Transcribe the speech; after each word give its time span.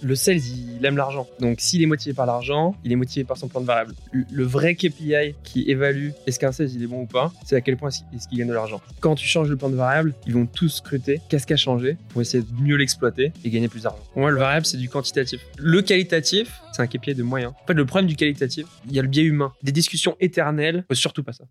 Le 0.00 0.14
sales, 0.14 0.38
il 0.38 0.84
aime 0.84 0.96
l'argent. 0.96 1.26
Donc, 1.40 1.60
s'il 1.60 1.82
est 1.82 1.86
motivé 1.86 2.14
par 2.14 2.26
l'argent, 2.26 2.76
il 2.84 2.92
est 2.92 2.96
motivé 2.96 3.24
par 3.24 3.36
son 3.36 3.48
plan 3.48 3.60
de 3.60 3.66
variable. 3.66 3.94
Le, 4.12 4.44
vrai 4.44 4.74
KPI 4.74 5.34
qui 5.42 5.68
évalue 5.68 6.10
est-ce 6.26 6.38
qu'un 6.38 6.52
sales 6.52 6.70
il 6.70 6.82
est 6.82 6.86
bon 6.86 7.02
ou 7.02 7.06
pas, 7.06 7.32
c'est 7.44 7.56
à 7.56 7.60
quel 7.60 7.76
point 7.76 7.88
est-ce 7.88 8.28
qu'il 8.28 8.38
gagne 8.38 8.48
de 8.48 8.52
l'argent. 8.52 8.80
Quand 9.00 9.16
tu 9.16 9.26
changes 9.26 9.48
le 9.48 9.56
plan 9.56 9.70
de 9.70 9.76
variable, 9.76 10.14
ils 10.26 10.34
vont 10.34 10.46
tous 10.46 10.68
scruter 10.68 11.20
qu'est-ce 11.28 11.46
qui 11.46 11.52
a 11.52 11.56
changé 11.56 11.96
pour 12.10 12.20
essayer 12.20 12.44
de 12.44 12.62
mieux 12.62 12.76
l'exploiter 12.76 13.32
et 13.44 13.50
gagner 13.50 13.68
plus 13.68 13.82
d'argent. 13.82 14.02
Pour 14.12 14.22
moi, 14.22 14.30
le 14.30 14.38
variable, 14.38 14.66
c'est 14.66 14.76
du 14.76 14.88
quantitatif. 14.88 15.40
Le 15.58 15.82
qualitatif, 15.82 16.60
c'est 16.72 16.82
un 16.82 16.86
KPI 16.86 17.14
de 17.14 17.22
moyen. 17.24 17.48
En 17.48 17.66
fait, 17.66 17.74
le 17.74 17.84
problème 17.84 18.08
du 18.08 18.14
qualitatif, 18.16 18.66
il 18.86 18.94
y 18.94 18.98
a 18.98 19.02
le 19.02 19.08
biais 19.08 19.24
humain. 19.24 19.52
Des 19.62 19.72
discussions 19.72 20.16
éternelles, 20.20 20.84
surtout 20.92 21.24
pas 21.24 21.32
ça. 21.32 21.44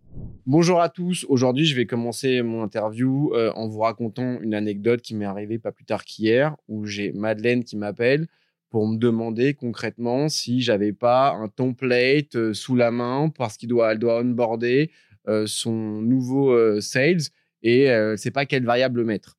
Bonjour 0.46 0.80
à 0.80 0.88
tous. 0.88 1.26
Aujourd'hui, 1.28 1.66
je 1.66 1.76
vais 1.76 1.84
commencer 1.84 2.40
mon 2.40 2.62
interview 2.62 3.32
euh, 3.34 3.52
en 3.54 3.68
vous 3.68 3.80
racontant 3.80 4.40
une 4.40 4.54
anecdote 4.54 5.02
qui 5.02 5.14
m'est 5.14 5.26
arrivée 5.26 5.58
pas 5.58 5.72
plus 5.72 5.84
tard 5.84 6.04
qu'hier, 6.04 6.56
où 6.68 6.86
j'ai 6.86 7.12
Madeleine 7.12 7.64
qui 7.64 7.76
m'appelle 7.76 8.26
pour 8.70 8.86
me 8.86 8.96
demander 8.96 9.54
concrètement 9.54 10.28
si 10.28 10.60
j'avais 10.60 10.92
pas 10.92 11.32
un 11.32 11.48
template 11.48 12.36
euh, 12.36 12.54
sous 12.54 12.76
la 12.76 12.90
main 12.90 13.30
parce 13.30 13.56
qu'il 13.56 13.68
doit, 13.68 13.92
elle 13.92 13.98
doit 13.98 14.20
onboarder 14.20 14.90
euh, 15.28 15.46
son 15.46 15.72
nouveau 15.72 16.50
euh, 16.50 16.80
sales 16.80 17.22
et 17.62 17.84
elle 17.84 18.18
sait 18.18 18.30
pas 18.30 18.46
quelle 18.46 18.64
variable 18.64 19.04
mettre. 19.04 19.36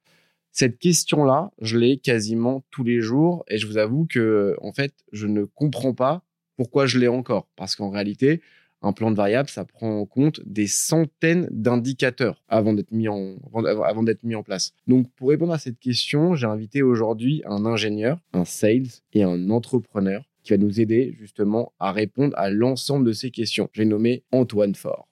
Cette 0.52 0.80
question-là, 0.80 1.52
je 1.62 1.77
l'ai 1.77 1.98
quasiment 1.98 2.66
tous 2.72 2.84
les 2.84 3.02
jours 3.02 3.45
et 3.48 3.58
je 3.58 3.67
vous 3.67 3.77
avoue 3.77 4.08
que 4.08 4.55
en 4.62 4.73
fait, 4.73 4.94
je 5.13 5.27
ne 5.27 5.45
comprends 5.45 5.94
pas 5.94 6.23
pourquoi 6.58 6.86
je 6.86 6.98
l'ai 6.98 7.08
encore 7.08 7.48
parce 7.55 7.75
qu'en 7.75 7.89
réalité, 7.89 8.41
un 8.81 8.93
plan 8.93 9.11
de 9.11 9.15
variable, 9.15 9.49
ça 9.49 9.65
prend 9.65 9.99
en 9.99 10.05
compte 10.05 10.41
des 10.45 10.67
centaines 10.67 11.47
d'indicateurs 11.51 12.43
avant 12.47 12.73
d'être 12.73 12.91
mis 12.91 13.07
en 13.07 13.38
avant 13.53 14.03
d'être 14.03 14.23
mis 14.23 14.35
en 14.35 14.43
place. 14.43 14.73
Donc 14.88 15.11
pour 15.15 15.29
répondre 15.29 15.53
à 15.53 15.59
cette 15.59 15.79
question, 15.79 16.35
j'ai 16.35 16.47
invité 16.47 16.81
aujourd'hui 16.81 17.41
un 17.45 17.65
ingénieur, 17.65 18.19
un 18.33 18.45
sales 18.45 18.88
et 19.13 19.23
un 19.23 19.49
entrepreneur 19.49 20.23
qui 20.43 20.52
va 20.53 20.57
nous 20.57 20.79
aider 20.79 21.15
justement 21.19 21.73
à 21.79 21.91
répondre 21.91 22.38
à 22.38 22.49
l'ensemble 22.49 23.05
de 23.05 23.11
ces 23.11 23.31
questions. 23.31 23.69
J'ai 23.73 23.86
nommé 23.86 24.23
Antoine 24.31 24.75
Fort. 24.75 25.08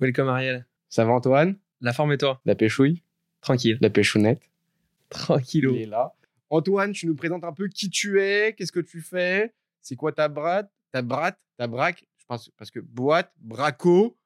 Welcome 0.00 0.28
Ariel. 0.28 0.66
Ça 0.88 1.04
va 1.04 1.12
Antoine? 1.12 1.56
La 1.80 1.92
forme 1.92 2.12
et 2.12 2.18
toi 2.18 2.40
La 2.44 2.54
péchouille? 2.54 3.02
Tranquille. 3.40 3.78
La 3.80 3.90
péchounette? 3.90 4.42
Tranquillo. 5.08 5.74
Il 5.74 5.82
est 5.82 5.86
là. 5.86 6.12
Antoine, 6.50 6.92
tu 6.92 7.06
nous 7.06 7.14
présentes 7.14 7.44
un 7.44 7.52
peu 7.52 7.68
qui 7.68 7.88
tu 7.88 8.20
es, 8.20 8.52
qu'est-ce 8.52 8.72
que 8.72 8.80
tu 8.80 9.00
fais, 9.00 9.54
c'est 9.80 9.96
quoi 9.96 10.12
ta 10.12 10.28
brate, 10.28 10.70
ta 10.92 11.00
brate, 11.00 11.38
ta 11.56 11.66
braque, 11.66 12.04
je 12.22 12.26
pense 12.26 12.50
parce 12.56 12.70
que 12.70 12.78
boîte, 12.78 13.32
braco, 13.40 14.16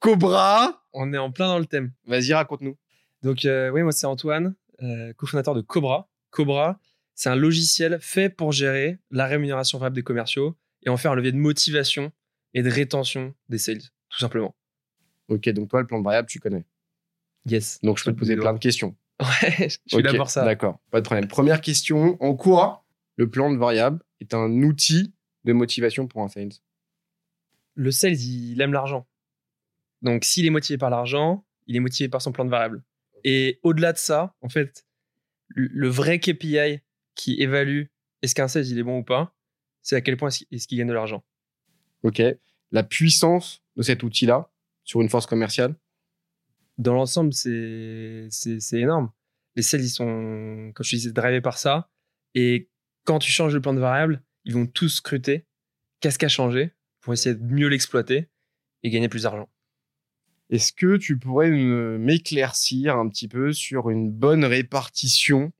cobra. 0.00 0.84
On 0.92 1.12
est 1.12 1.18
en 1.18 1.30
plein 1.30 1.46
dans 1.46 1.58
le 1.58 1.66
thème. 1.66 1.92
Vas-y, 2.06 2.34
raconte-nous. 2.34 2.76
Donc, 3.22 3.44
euh, 3.44 3.70
oui, 3.70 3.82
moi, 3.82 3.92
c'est 3.92 4.06
Antoine, 4.06 4.54
euh, 4.82 5.12
cofondateur 5.14 5.54
de 5.54 5.60
Cobra. 5.60 6.10
Cobra, 6.30 6.80
c'est 7.14 7.28
un 7.28 7.36
logiciel 7.36 7.98
fait 8.00 8.28
pour 8.28 8.52
gérer 8.52 8.98
la 9.10 9.26
rémunération 9.26 9.78
variable 9.78 9.96
des 9.96 10.02
commerciaux 10.02 10.56
et 10.82 10.88
en 10.88 10.96
faire 10.96 11.12
un 11.12 11.14
levier 11.14 11.32
de 11.32 11.36
motivation 11.36 12.12
et 12.54 12.62
de 12.62 12.70
rétention 12.70 13.34
des 13.48 13.58
sales, 13.58 13.82
tout 14.08 14.18
simplement. 14.18 14.56
Ok, 15.28 15.48
donc 15.50 15.68
toi, 15.68 15.80
le 15.80 15.86
plan 15.86 16.00
de 16.00 16.04
variable, 16.04 16.28
tu 16.28 16.40
connais. 16.40 16.64
Yes. 17.46 17.80
Donc 17.82 17.98
je 17.98 18.04
peux 18.04 18.12
te 18.12 18.18
poser 18.18 18.36
plein 18.36 18.52
de 18.52 18.58
questions. 18.58 18.96
Ouais, 19.20 19.68
je 19.68 19.78
suis 19.84 20.02
là 20.02 20.12
Ok, 20.12 20.16
pour 20.16 20.30
ça. 20.30 20.44
D'accord, 20.44 20.78
pas 20.92 21.00
de 21.00 21.04
problème. 21.04 21.26
Première 21.26 21.60
question, 21.60 22.16
en 22.22 22.36
quoi 22.36 22.84
le 23.16 23.28
plan 23.28 23.52
de 23.52 23.58
variable 23.58 24.00
est 24.20 24.32
un 24.32 24.62
outil 24.62 25.12
de 25.42 25.52
motivation 25.52 26.06
pour 26.06 26.22
un 26.22 26.28
sales? 26.28 26.52
Le 27.78 27.92
sales, 27.92 28.20
il 28.20 28.60
aime 28.60 28.72
l'argent. 28.72 29.06
Donc, 30.02 30.24
s'il 30.24 30.44
est 30.44 30.50
motivé 30.50 30.78
par 30.78 30.90
l'argent, 30.90 31.46
il 31.68 31.76
est 31.76 31.80
motivé 31.80 32.08
par 32.08 32.20
son 32.20 32.32
plan 32.32 32.44
de 32.44 32.50
variable. 32.50 32.82
Et 33.22 33.60
au-delà 33.62 33.92
de 33.92 33.98
ça, 33.98 34.34
en 34.40 34.48
fait, 34.48 34.84
le- 35.46 35.88
vrai 35.88 36.18
KPI 36.18 36.80
qui 37.14 37.40
évalue 37.40 37.84
est-ce 38.22 38.34
qu'un 38.34 38.48
sales 38.48 38.66
il 38.66 38.78
est 38.80 38.82
bon 38.82 38.98
ou 38.98 39.04
pas, 39.04 39.32
c'est 39.82 39.94
à 39.94 40.00
quel 40.00 40.16
point 40.16 40.28
est-ce 40.50 40.66
qu'il- 40.66 40.78
gagne 40.78 40.88
de 40.88 40.92
l'argent. 40.92 41.24
Ok. 42.02 42.20
La 42.72 42.82
puissance 42.82 43.62
de 43.76 43.82
cet 43.82 44.02
outil-là 44.02 44.50
sur 44.82 45.00
une 45.00 45.08
force 45.08 45.26
commerciale? 45.26 45.76
Dans 46.78 46.94
l'ensemble, 46.94 47.32
c'est 47.32 48.28
énorme. 48.72 49.12
Les 49.54 49.62
sales, 49.62 49.82
ils 49.82 49.88
sont, 49.88 50.72
comme 50.74 50.84
je 50.84 50.96
disais, 50.96 51.12
drivés 51.12 51.40
par 51.40 51.58
ça. 51.58 51.88
Et 52.34 52.70
quand 53.04 53.20
tu 53.20 53.30
changes 53.30 53.54
le 53.54 53.60
plan 53.60 53.72
de 53.72 53.78
variable, 53.80 54.22
ils 54.44 54.54
vont 54.54 54.66
tous 54.66 54.88
scruter 54.96 55.46
qu'est-ce 56.00 56.18
qui 56.18 56.24
a 56.24 56.28
changé 56.28 56.72
pour 57.08 57.14
essayer 57.14 57.34
de 57.34 57.42
mieux 57.42 57.68
l'exploiter 57.68 58.28
et 58.82 58.90
gagner 58.90 59.08
plus 59.08 59.22
d'argent. 59.22 59.48
Est-ce 60.50 60.74
que 60.74 60.98
tu 60.98 61.16
pourrais 61.16 61.48
m'éclaircir 61.48 62.98
un 62.98 63.08
petit 63.08 63.28
peu 63.28 63.54
sur 63.54 63.88
une 63.88 64.10
bonne 64.10 64.44
répartition 64.44 65.50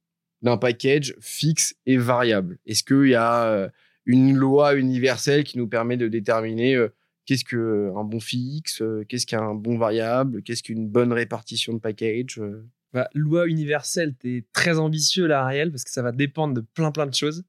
d'un 0.42 0.58
package 0.58 1.16
fixe 1.20 1.74
et 1.86 1.96
variable? 1.96 2.58
Est-ce 2.66 2.84
qu'il 2.84 3.08
y 3.08 3.14
a 3.14 3.44
euh, 3.44 3.70
une 4.04 4.36
loi 4.36 4.74
universelle 4.74 5.42
qui 5.42 5.56
nous 5.56 5.66
permet 5.66 5.96
de 5.96 6.08
déterminer 6.08 6.74
euh, 6.74 6.94
qu'est-ce 7.24 7.46
qu'un 7.46 8.04
bon 8.04 8.20
fixe, 8.20 8.82
euh, 8.82 9.06
qu'est-ce 9.08 9.24
qu'un 9.24 9.54
bon 9.54 9.78
variable, 9.78 10.42
qu'est-ce 10.42 10.62
qu'une 10.62 10.86
bonne 10.86 11.14
répartition 11.14 11.72
de 11.72 11.78
package 11.78 12.40
euh? 12.40 12.68
Bah, 12.92 13.08
loi 13.14 13.46
universelle, 13.46 14.14
tu 14.20 14.36
es 14.36 14.46
très 14.52 14.78
ambitieux 14.78 15.26
là, 15.26 15.44
Ariel, 15.44 15.70
parce 15.70 15.84
que 15.84 15.90
ça 15.90 16.02
va 16.02 16.12
dépendre 16.12 16.52
de 16.52 16.60
plein 16.60 16.92
plein 16.92 17.06
de 17.06 17.14
choses. 17.14 17.42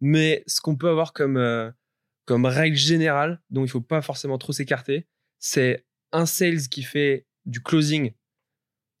Mais 0.00 0.42
ce 0.46 0.62
qu'on 0.62 0.74
peut 0.74 0.88
avoir 0.88 1.12
comme, 1.12 1.36
euh, 1.36 1.70
comme 2.24 2.46
règle 2.46 2.76
générale, 2.76 3.42
dont 3.50 3.64
il 3.64 3.68
faut 3.68 3.80
pas 3.80 4.02
forcément 4.02 4.38
trop 4.38 4.52
s'écarter, 4.52 5.08
c'est 5.38 5.86
un 6.12 6.26
sales 6.26 6.68
qui 6.68 6.82
fait 6.82 7.26
du 7.46 7.62
closing, 7.62 8.12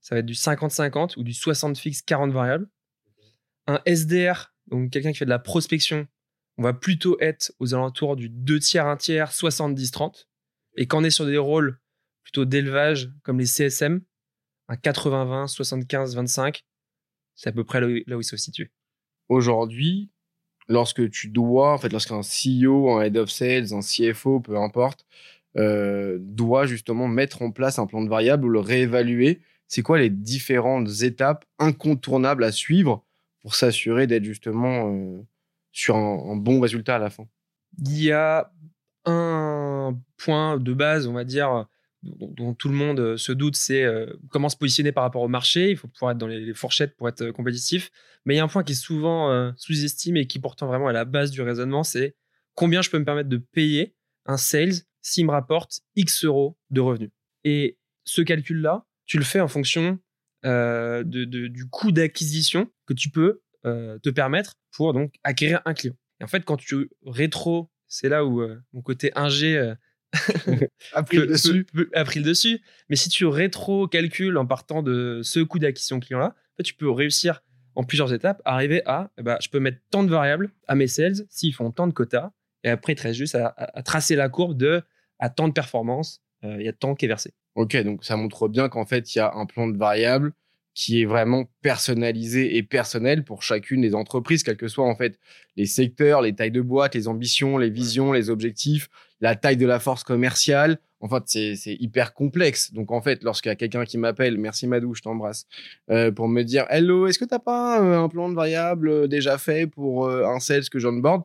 ça 0.00 0.16
va 0.16 0.18
être 0.18 0.26
du 0.26 0.34
50-50 0.34 1.18
ou 1.18 1.22
du 1.22 1.32
60 1.32 1.78
fixe, 1.78 2.02
40 2.02 2.32
variables. 2.32 2.68
Un 3.68 3.80
SDR, 3.86 4.52
donc 4.66 4.90
quelqu'un 4.90 5.12
qui 5.12 5.18
fait 5.18 5.24
de 5.24 5.30
la 5.30 5.38
prospection, 5.38 6.08
on 6.58 6.62
va 6.62 6.74
plutôt 6.74 7.18
être 7.20 7.52
aux 7.60 7.74
alentours 7.74 8.16
du 8.16 8.28
2 8.28 8.58
tiers, 8.58 8.86
1 8.86 8.96
tiers, 8.96 9.30
70-30. 9.30 10.26
Et 10.76 10.86
quand 10.86 11.00
on 11.00 11.04
est 11.04 11.10
sur 11.10 11.26
des 11.26 11.38
rôles 11.38 11.80
plutôt 12.24 12.44
d'élevage, 12.44 13.12
comme 13.22 13.38
les 13.38 13.46
CSM, 13.46 14.02
un 14.68 14.74
80-20, 14.74 15.54
75-25, 15.54 16.62
c'est 17.34 17.50
à 17.50 17.52
peu 17.52 17.64
près 17.64 17.80
là 17.80 17.86
où, 17.86 17.94
là 18.06 18.16
où 18.16 18.20
il 18.20 18.24
se 18.24 18.36
situe. 18.36 18.72
Aujourd'hui, 19.28 20.11
lorsque 20.72 21.08
tu 21.10 21.28
dois, 21.28 21.74
en 21.74 21.78
fait, 21.78 21.92
lorsqu'un 21.92 22.20
CEO, 22.20 22.90
un 22.90 23.02
head 23.02 23.16
of 23.16 23.30
sales, 23.30 23.72
un 23.72 23.80
CFO, 23.80 24.40
peu 24.40 24.56
importe, 24.56 25.06
euh, 25.56 26.18
doit 26.20 26.66
justement 26.66 27.06
mettre 27.06 27.42
en 27.42 27.50
place 27.50 27.78
un 27.78 27.86
plan 27.86 28.02
de 28.02 28.08
variable 28.08 28.46
ou 28.46 28.48
le 28.48 28.58
réévaluer, 28.60 29.40
c'est 29.68 29.82
quoi 29.82 29.98
les 29.98 30.10
différentes 30.10 31.02
étapes 31.02 31.44
incontournables 31.58 32.44
à 32.44 32.52
suivre 32.52 33.04
pour 33.40 33.54
s'assurer 33.54 34.06
d'être 34.06 34.24
justement 34.24 34.92
euh, 34.92 35.22
sur 35.72 35.96
un, 35.96 36.32
un 36.32 36.36
bon 36.36 36.60
résultat 36.60 36.96
à 36.96 36.98
la 36.98 37.10
fin? 37.10 37.26
Il 37.78 38.02
y 38.02 38.12
a 38.12 38.50
un 39.04 39.96
point 40.16 40.58
de 40.58 40.72
base, 40.72 41.06
on 41.06 41.12
va 41.12 41.24
dire, 41.24 41.66
dont, 42.02 42.54
tout 42.54 42.68
le 42.68 42.74
monde 42.74 43.00
euh, 43.00 43.16
se 43.16 43.32
doute, 43.32 43.56
c'est 43.56 43.84
euh, 43.84 44.06
comment 44.30 44.48
se 44.48 44.56
positionner 44.56 44.92
par 44.92 45.04
rapport 45.04 45.22
au 45.22 45.28
marché. 45.28 45.70
Il 45.70 45.76
faut 45.76 45.88
pouvoir 45.88 46.12
être 46.12 46.18
dans 46.18 46.26
les, 46.26 46.52
fourchettes 46.54 46.96
pour 46.96 47.08
être 47.08 47.22
euh, 47.22 47.32
compétitif. 47.32 47.90
Mais 48.24 48.34
il 48.34 48.36
y 48.38 48.40
a 48.40 48.44
un 48.44 48.48
point 48.48 48.64
qui 48.64 48.72
est 48.72 48.76
souvent 48.76 49.52
sous-estimé 49.56 50.20
et 50.20 50.26
qui 50.28 50.38
pourtant 50.38 50.68
vraiment 50.68 50.86
est 50.86 50.90
à 50.90 50.92
la 50.92 51.04
base 51.04 51.32
du 51.32 51.42
raisonnement, 51.42 51.82
c'est 51.82 52.14
combien 52.54 52.80
je 52.80 52.88
peux 52.88 52.98
me 53.00 53.04
permettre 53.04 53.28
de 53.28 53.38
payer 53.38 53.96
un 54.26 54.36
sales 54.36 54.74
s'il 55.00 55.26
me 55.26 55.32
rapporte 55.32 55.80
X 55.96 56.24
euros 56.24 56.56
de 56.70 56.80
revenus. 56.80 57.10
Et 57.42 57.80
ce 58.04 58.22
calcul-là, 58.22 58.86
tu 59.06 59.18
le 59.18 59.24
fais 59.24 59.40
en 59.40 59.48
fonction 59.48 59.98
du 60.44 61.66
coût 61.68 61.90
d'acquisition 61.90 62.70
que 62.86 62.94
tu 62.94 63.10
peux 63.10 63.42
te 63.64 64.10
permettre 64.10 64.54
pour 64.70 64.92
donc 64.92 65.16
acquérir 65.24 65.60
un 65.64 65.74
client. 65.74 65.96
Et 66.20 66.24
en 66.24 66.28
fait, 66.28 66.44
quand 66.44 66.58
tu 66.58 66.90
rétro, 67.04 67.72
c'est 67.88 68.08
là 68.08 68.24
où 68.24 68.40
mon 68.72 68.82
côté 68.82 69.10
ingé 69.16 69.74
euh, 70.48 70.56
Après 70.92 71.16
peut- 71.16 71.26
peut- 71.42 71.64
peut- 71.72 71.90
a 71.94 72.04
pris 72.04 72.20
le 72.20 72.26
dessus. 72.26 72.60
Mais 72.88 72.96
si 72.96 73.08
tu 73.08 73.24
rétro-calcules 73.26 74.36
en 74.36 74.46
partant 74.46 74.82
de 74.82 75.20
ce 75.22 75.40
coût 75.40 75.58
d'acquisition 75.58 76.00
client-là, 76.00 76.34
tu 76.64 76.74
peux 76.74 76.90
réussir 76.90 77.42
en 77.74 77.84
plusieurs 77.84 78.12
étapes, 78.12 78.42
arriver 78.44 78.82
à, 78.86 79.10
eh 79.18 79.22
ben, 79.22 79.36
je 79.40 79.48
peux 79.48 79.58
mettre 79.58 79.78
tant 79.90 80.04
de 80.04 80.10
variables 80.10 80.50
à 80.68 80.74
mes 80.74 80.86
sales 80.86 81.14
s'ils 81.30 81.54
font 81.54 81.70
tant 81.70 81.86
de 81.86 81.92
quotas, 81.92 82.30
et 82.64 82.68
après, 82.68 82.92
il 82.92 82.96
te 82.96 83.02
reste 83.02 83.18
juste 83.18 83.34
à, 83.34 83.46
à- 83.46 83.78
à 83.78 83.82
tracer 83.82 84.14
la 84.14 84.28
courbe 84.28 84.56
de 84.56 84.82
à 85.18 85.30
tant 85.30 85.48
de 85.48 85.52
performance, 85.52 86.20
euh, 86.44 86.56
il 86.58 86.66
y 86.66 86.68
a 86.68 86.72
tant 86.72 86.94
qui 86.94 87.06
est 87.06 87.08
versé. 87.08 87.32
Ok, 87.54 87.76
donc 87.84 88.04
ça 88.04 88.16
montre 88.16 88.48
bien 88.48 88.68
qu'en 88.68 88.84
fait, 88.84 89.14
il 89.14 89.18
y 89.18 89.20
a 89.20 89.32
un 89.34 89.46
plan 89.46 89.66
de 89.68 89.76
variable 89.78 90.32
qui 90.74 91.02
est 91.02 91.04
vraiment 91.04 91.44
personnalisé 91.60 92.56
et 92.56 92.62
personnel 92.62 93.24
pour 93.24 93.42
chacune 93.42 93.82
des 93.82 93.94
entreprises, 93.94 94.42
quels 94.42 94.56
que 94.56 94.68
soient 94.68 94.86
en 94.88 94.96
fait 94.96 95.18
les 95.56 95.66
secteurs, 95.66 96.22
les 96.22 96.34
tailles 96.34 96.50
de 96.50 96.62
boîte, 96.62 96.94
les 96.94 97.08
ambitions, 97.08 97.58
les 97.58 97.68
visions, 97.70 98.12
les 98.12 98.30
objectifs, 98.30 98.88
la 99.20 99.36
taille 99.36 99.58
de 99.58 99.66
la 99.66 99.78
force 99.80 100.02
commerciale. 100.02 100.78
En 101.00 101.08
fait, 101.08 101.56
c'est 101.56 101.74
hyper 101.80 102.14
complexe. 102.14 102.72
Donc 102.72 102.92
en 102.92 103.02
fait, 103.02 103.22
lorsqu'il 103.24 103.48
y 103.50 103.52
a 103.52 103.56
quelqu'un 103.56 103.84
qui 103.84 103.98
m'appelle, 103.98 104.38
merci 104.38 104.66
Madou, 104.66 104.94
je 104.94 105.02
t'embrasse, 105.02 105.46
euh, 105.90 106.12
pour 106.12 106.28
me 106.28 106.42
dire, 106.42 106.64
hello, 106.70 107.06
est-ce 107.08 107.18
que 107.18 107.24
t'as 107.24 107.40
pas 107.40 107.82
euh, 107.82 108.04
un 108.04 108.08
plan 108.08 108.28
de 108.30 108.34
variable 108.34 108.88
euh, 108.88 109.06
déjà 109.08 109.36
fait 109.36 109.66
pour 109.66 110.08
un 110.08 110.38
sales 110.40 110.68
que 110.70 110.78
j'onboard? 110.78 111.24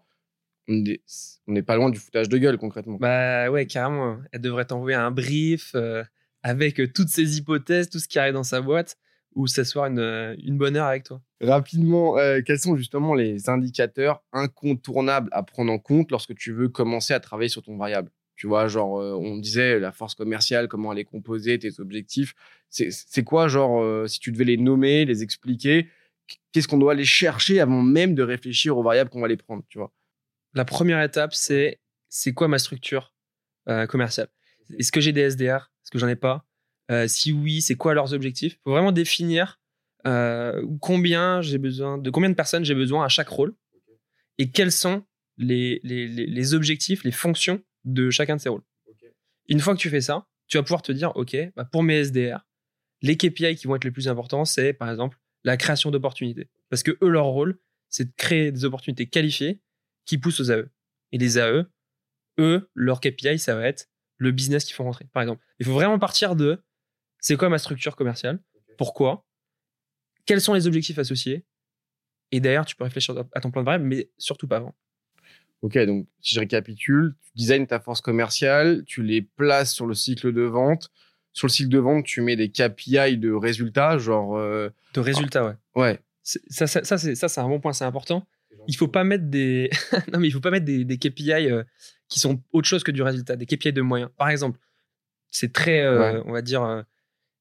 On 0.68 0.84
est- 0.84 1.02
on 1.48 1.54
n'est 1.54 1.62
pas 1.64 1.76
loin 1.78 1.90
du 1.90 2.00
foutage 2.00 2.28
de 2.28 2.38
gueule 2.38 2.58
concrètement. 2.58 2.98
Bah 3.00 3.50
ouais, 3.50 3.66
carrément. 3.68 4.18
Elle 4.34 4.42
devrait 4.42 4.66
t'envoyer 4.66 4.98
un 4.98 5.12
brief 5.12 5.74
avec 6.44 6.82
toutes 6.94 7.08
ces 7.10 7.38
hypothèses, 7.38 7.90
tout 7.90 8.00
ce 8.00 8.08
qui 8.08 8.20
arrive 8.20 8.34
dans 8.34 8.44
sa 8.44 8.60
boîte, 8.62 8.98
ou 9.38 9.46
s'asseoir 9.46 9.86
une, 9.86 10.00
euh, 10.00 10.36
une 10.44 10.58
bonne 10.58 10.76
heure 10.76 10.88
avec 10.88 11.04
toi. 11.04 11.22
Rapidement, 11.42 12.18
euh, 12.18 12.42
quels 12.44 12.60
sont 12.60 12.76
justement 12.76 13.14
les 13.14 13.50
indicateurs 13.50 14.24
incontournables 14.34 15.30
à 15.32 15.44
prendre 15.44 15.72
en 15.72 15.78
compte 15.78 16.10
lorsque 16.12 16.36
tu 16.36 16.52
veux 16.52 16.70
commencer 16.70 17.14
à 17.14 17.20
travailler 17.20 17.50
sur 17.50 17.62
ton 17.62 17.78
variable? 17.78 18.10
Tu 18.36 18.48
vois, 18.48 18.68
genre, 18.68 19.00
euh, 19.00 19.14
on 19.14 19.38
disait 19.38 19.80
la 19.80 19.92
force 19.92 20.16
commerciale, 20.16 20.68
comment 20.68 20.92
elle 20.92 21.00
est 21.00 21.06
composée, 21.06 21.60
tes 21.60 21.80
objectifs. 21.80 22.34
C'est 22.70 22.90
c'est 22.92 23.24
quoi, 23.24 23.48
genre, 23.48 23.82
euh, 23.82 24.08
si 24.08 24.20
tu 24.20 24.32
devais 24.32 24.44
les 24.44 24.58
nommer, 24.58 25.06
les 25.06 25.22
expliquer, 25.22 25.88
qu'est-ce 26.52 26.68
qu'on 26.68 26.78
doit 26.80 26.94
aller 26.94 27.06
chercher 27.06 27.60
avant 27.60 27.84
même 27.84 28.16
de 28.16 28.24
réfléchir 28.24 28.76
aux 28.78 28.84
variables 28.84 29.12
qu'on 29.12 29.22
va 29.22 29.28
les 29.28 29.38
prendre, 29.38 29.64
tu 29.70 29.78
vois? 29.78 29.94
La 30.54 30.66
première 30.66 31.02
étape, 31.02 31.36
c'est 31.36 31.80
c'est 32.10 32.34
quoi 32.34 32.48
ma 32.48 32.58
structure 32.58 33.14
euh, 33.70 33.86
commerciale? 33.86 34.30
Est-ce 34.80 34.92
que 34.92 35.00
j'ai 35.02 35.14
des 35.14 35.22
SDR 35.22 35.72
Est-ce 35.84 35.92
que 35.92 36.00
j'en 36.00 36.08
ai 36.08 36.16
pas? 36.16 36.47
Euh, 36.92 37.08
Si 37.08 37.32
oui, 37.32 37.62
c'est 37.62 37.76
quoi 37.76 37.94
leurs 37.94 38.14
objectifs? 38.14 38.54
Il 38.54 38.60
faut 38.64 38.72
vraiment 38.72 38.92
définir 38.92 39.60
euh, 40.06 40.66
combien 40.80 41.42
j'ai 41.42 41.58
besoin, 41.58 41.98
de 41.98 42.10
combien 42.10 42.30
de 42.30 42.36
personnes 42.36 42.64
j'ai 42.64 42.76
besoin 42.76 43.04
à 43.06 43.10
chaque 43.10 43.30
rôle 43.30 43.56
et 44.38 44.52
quels 44.52 44.72
sont 44.72 45.04
les, 45.38 45.80
les, 45.84 46.08
les, 46.08 46.26
les 46.26 46.54
objectifs, 46.54 47.04
les 47.04 47.12
fonctions 47.12 47.62
de 47.84 48.10
chacun 48.10 48.36
de 48.36 48.42
ces 48.42 48.50
rôles. 48.50 48.64
Une 49.50 49.60
fois 49.60 49.76
que 49.76 49.80
tu 49.80 49.90
fais 49.90 50.02
ça, 50.02 50.28
tu 50.48 50.58
vas 50.58 50.64
pouvoir 50.64 50.82
te 50.82 50.92
dire, 50.92 51.16
OK, 51.16 51.36
bah, 51.56 51.66
pour 51.66 51.84
mes 51.84 52.04
SDR, 52.06 52.46
les 53.02 53.18
KPI 53.18 53.56
qui 53.56 53.68
vont 53.68 53.76
être 53.76 53.84
les 53.84 53.92
plus 53.92 54.08
importants, 54.08 54.46
c'est 54.46 54.74
par 54.74 54.90
exemple 54.90 55.18
la 55.44 55.58
création 55.58 55.92
d'opportunités. 55.92 56.50
Parce 56.70 56.84
que 56.84 56.98
eux, 57.02 57.10
leur 57.10 57.26
rôle, 57.26 57.60
c'est 57.90 58.06
de 58.06 58.14
créer 58.18 58.52
des 58.52 58.66
opportunités 58.66 59.08
qualifiées 59.08 59.62
qui 60.06 60.18
poussent 60.18 60.40
aux 60.40 60.52
AE. 60.52 60.66
Et 61.12 61.18
les 61.18 61.38
AE, 61.38 61.66
eux, 62.40 62.70
leur 62.74 63.00
KPI, 63.00 63.40
ça 63.40 63.56
va 63.56 63.66
être 63.68 63.90
le 64.18 64.32
business 64.32 64.66
qu'ils 64.66 64.76
font 64.76 64.84
rentrer, 64.84 65.06
par 65.14 65.22
exemple. 65.24 65.44
Il 65.60 65.66
faut 65.66 65.74
vraiment 65.74 66.00
partir 66.00 66.36
de 66.36 66.62
c'est 67.28 67.38
quoi 67.38 67.50
ma 67.50 67.58
structure 67.58 67.96
commerciale? 67.96 68.40
Pourquoi? 68.78 69.26
Quels 70.26 70.42
sont 70.42 70.54
les 70.54 70.68
objectifs 70.68 71.00
associés? 71.00 71.46
Et 72.32 72.40
d'ailleurs, 72.40 72.66
tu 72.66 72.76
peux 72.76 72.84
réfléchir 72.84 73.16
à 73.34 73.40
ton 73.42 73.52
plan 73.52 73.62
de 73.62 73.66
variable, 73.66 73.86
mais 73.86 74.10
surtout 74.18 74.48
pas 74.48 74.58
avant. 74.58 74.76
Ok, 75.62 75.78
donc 75.86 76.08
si 76.22 76.36
je 76.36 76.40
récapitule, 76.40 77.16
tu 77.24 77.32
designes 77.36 77.66
ta 77.66 77.80
force 77.80 78.02
commerciale, 78.02 78.84
tu 78.86 79.02
les 79.02 79.22
places 79.22 79.74
sur 79.74 79.88
le 79.88 79.94
cycle 79.94 80.32
de 80.34 80.42
vente. 80.44 80.90
Sur 81.34 81.48
le 81.48 81.52
cycle 81.52 81.70
de 81.70 81.80
vente, 81.80 82.06
tu 82.06 82.22
mets 82.22 82.36
des 82.36 82.50
KPI 82.50 83.18
de 83.18 83.32
résultats, 83.32 83.98
genre. 83.98 84.38
euh, 84.38 84.70
De 84.94 85.00
résultats, 85.00 85.46
ouais. 85.46 85.54
ouais. 85.76 86.00
C'est- 86.24 86.42
Ça, 86.50 86.68
ça, 86.68 86.84
ça, 86.84 86.98
c'est 87.28 87.42
un 87.42 87.48
bon 87.48 87.60
point, 87.60 87.74
c'est 87.74 87.86
important. 87.86 88.28
Il 88.68 88.76
faut 88.76 88.88
pas 88.88 89.04
mettre 89.04 89.26
des, 89.26 89.70
non 90.14 90.20
mais 90.20 90.28
il 90.28 90.32
faut 90.32 90.42
pas 90.42 90.52
mettre 90.52 90.66
des, 90.66 90.84
des 90.84 90.98
KPI 90.98 91.32
euh, 91.50 91.64
qui 92.10 92.20
sont 92.20 92.42
autre 92.52 92.68
chose 92.68 92.84
que 92.84 92.92
du 92.92 93.02
résultat, 93.02 93.36
des 93.38 93.46
KPI 93.46 93.72
de 93.72 93.82
moyens. 93.82 94.12
Par 94.18 94.30
exemple, 94.30 94.60
c'est 95.30 95.54
très, 95.54 95.82
euh, 95.82 96.00
Ouais. 96.20 96.24
on 96.26 96.32
va 96.34 96.42
dire, 96.42 96.64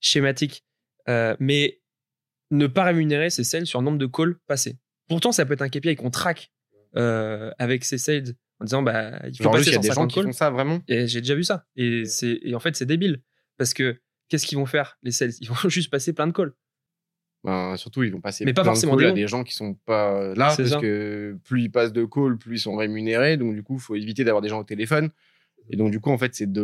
schématique, 0.01 0.65
euh, 1.09 1.37
mais 1.41 1.81
ne 2.51 2.67
pas 2.67 2.85
rémunérer 2.85 3.31
ses 3.31 3.45
sales 3.45 3.67
sur 3.67 3.81
le 3.81 3.85
nombre 3.85 3.99
de 3.99 4.07
calls 4.07 4.37
passés. 4.47 4.79
Pourtant, 5.09 5.33
ça 5.33 5.45
peut 5.47 5.55
être 5.55 5.63
un 5.63 5.69
KPI 5.69 5.97
qu'on 5.97 6.11
traque 6.11 6.51
euh, 6.97 7.51
avec 7.59 7.85
ses 7.85 7.99
sales 7.99 8.35
en 8.61 8.65
disant 8.65 8.83
bah 8.83 9.21
il 9.27 9.37
faut 9.37 9.45
Genre, 9.45 9.53
passer 9.53 9.71
il 9.71 9.73
y 9.75 9.77
a 9.77 9.81
des 9.81 9.89
gens 9.89 9.95
150 9.95 10.09
qui 10.11 10.15
calls. 10.17 10.25
font 10.27 10.33
ça 10.33 10.51
vraiment? 10.51 10.81
Et 10.89 11.07
j'ai 11.07 11.21
déjà 11.21 11.35
vu 11.35 11.45
ça. 11.45 11.65
Et, 11.77 12.05
c'est, 12.05 12.39
et 12.43 12.55
en 12.55 12.61
fait, 12.61 12.75
c'est 12.77 12.87
débile. 12.87 13.23
Parce 13.59 13.75
que 13.75 14.01
qu'est-ce 14.29 14.47
qu'ils 14.47 14.59
vont 14.59 14.67
faire, 14.67 14.99
les 15.03 15.13
sales? 15.13 15.33
Ils 15.41 15.49
vont 15.49 15.55
juste 15.69 15.91
passer 15.91 16.13
plein 16.13 16.27
de 16.27 16.33
calls. 16.33 16.53
Ben, 17.45 17.77
surtout, 17.77 18.03
ils 18.03 18.11
vont 18.13 18.21
passer 18.21 18.45
Mais 18.45 18.53
pas 18.53 18.63
plein 18.63 18.73
de 18.73 18.75
forcément 18.77 18.97
calls 18.97 19.05
des 19.07 19.11
à 19.11 19.15
des 19.15 19.29
gens 19.29 19.45
qui 19.45 19.55
sont 19.55 19.75
pas 19.75 20.35
là 20.35 20.51
C'est 20.51 20.63
parce 20.63 20.75
ça. 20.75 20.81
que 20.81 21.39
plus 21.45 21.63
ils 21.63 21.71
passent 21.71 21.93
de 21.93 22.05
calls, 22.05 22.39
plus 22.39 22.57
ils 22.57 22.61
sont 22.61 22.77
rémunérés. 22.77 23.37
Donc, 23.37 23.55
du 23.55 23.63
coup, 23.63 23.75
il 23.77 23.81
faut 23.81 23.95
éviter 23.95 24.25
d'avoir 24.25 24.43
des 24.43 24.49
gens 24.49 24.61
au 24.61 24.65
téléphone. 24.65 25.11
Et 25.71 25.77
donc, 25.77 25.91
du 25.91 26.01
coup, 26.01 26.11
en 26.11 26.19
fait, 26.19 26.35
c'est 26.35 26.51
de 26.51 26.63